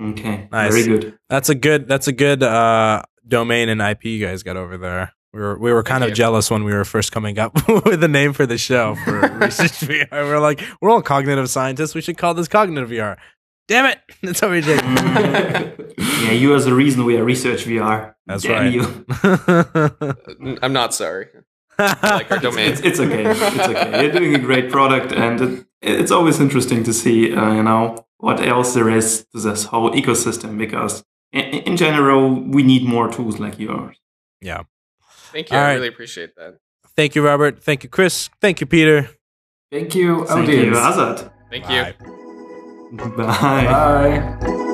Okay, 0.00 0.48
Nice. 0.52 0.72
very 0.72 0.86
good. 0.98 1.18
That's 1.28 1.48
a 1.48 1.54
good 1.54 1.88
that's 1.88 2.06
a 2.08 2.12
good 2.12 2.42
uh 2.42 3.02
domain 3.26 3.68
and 3.68 3.80
IP 3.80 4.04
you 4.04 4.24
guys 4.24 4.42
got 4.42 4.56
over 4.56 4.78
there. 4.78 5.12
We 5.32 5.40
were 5.40 5.58
we 5.58 5.72
were 5.72 5.82
kind 5.82 6.04
of 6.04 6.10
you. 6.10 6.14
jealous 6.16 6.50
when 6.50 6.64
we 6.64 6.72
were 6.72 6.84
first 6.84 7.10
coming 7.12 7.38
up 7.38 7.52
with 7.84 8.00
the 8.00 8.08
name 8.08 8.32
for 8.32 8.46
the 8.46 8.56
show 8.58 8.94
for 9.04 9.20
Research 9.38 9.72
VR. 9.80 10.10
We 10.12 10.18
are 10.18 10.40
like, 10.40 10.62
we're 10.80 10.90
all 10.90 11.02
cognitive 11.02 11.50
scientists. 11.50 11.94
We 11.94 12.00
should 12.00 12.16
call 12.16 12.32
this 12.34 12.48
cognitive 12.48 12.90
VR. 12.90 13.16
Damn 13.66 13.84
it! 13.86 13.98
That's 14.22 14.40
how 14.40 14.50
we 14.50 14.60
did. 14.62 14.80
yeah, 15.98 16.30
you 16.32 16.54
are 16.54 16.60
the 16.60 16.72
reason 16.72 17.04
we 17.04 17.18
are 17.18 17.24
research 17.24 17.64
VR. 17.66 18.14
That's 18.26 18.44
Damn 18.44 18.52
right. 18.52 18.72
You. 18.72 20.16
N- 20.40 20.58
I'm 20.62 20.72
not 20.72 20.94
sorry. 20.94 21.26
like 21.78 22.30
our 22.30 22.38
domain. 22.38 22.72
It's, 22.72 22.80
it's 22.80 22.98
okay. 22.98 23.24
It's 23.26 23.40
okay. 23.42 24.02
You're 24.04 24.12
doing 24.12 24.34
a 24.34 24.38
great 24.38 24.70
product, 24.70 25.12
and 25.12 25.40
it, 25.40 25.66
it's 25.82 26.10
always 26.10 26.40
interesting 26.40 26.82
to 26.84 26.92
see, 26.92 27.34
uh, 27.34 27.52
you 27.52 27.62
know, 27.62 28.04
what 28.18 28.40
else 28.40 28.74
there 28.74 28.88
is 28.90 29.24
to 29.32 29.40
this 29.40 29.64
whole 29.64 29.90
ecosystem. 29.92 30.58
Because 30.58 31.04
in, 31.32 31.42
in 31.44 31.76
general, 31.76 32.30
we 32.34 32.62
need 32.62 32.84
more 32.84 33.10
tools 33.10 33.38
like 33.38 33.58
yours. 33.58 33.96
yeah. 34.40 34.62
Thank 35.32 35.50
you. 35.50 35.56
All 35.58 35.62
I 35.62 35.66
right. 35.66 35.74
really 35.74 35.88
appreciate 35.88 36.34
that. 36.36 36.56
Thank 36.96 37.14
you, 37.14 37.22
Robert. 37.24 37.62
Thank 37.62 37.84
you, 37.84 37.90
Chris. 37.90 38.30
Thank 38.40 38.60
you, 38.62 38.66
Peter. 38.66 39.10
Thank 39.70 39.94
you, 39.94 40.24
Thank 40.26 40.48
audience. 40.48 40.76
you, 40.76 40.82
Azad. 40.82 41.30
Thank 41.50 41.68
you. 41.68 42.96
Bye. 42.96 43.14
Bye. 43.16 44.36
Bye. 44.40 44.64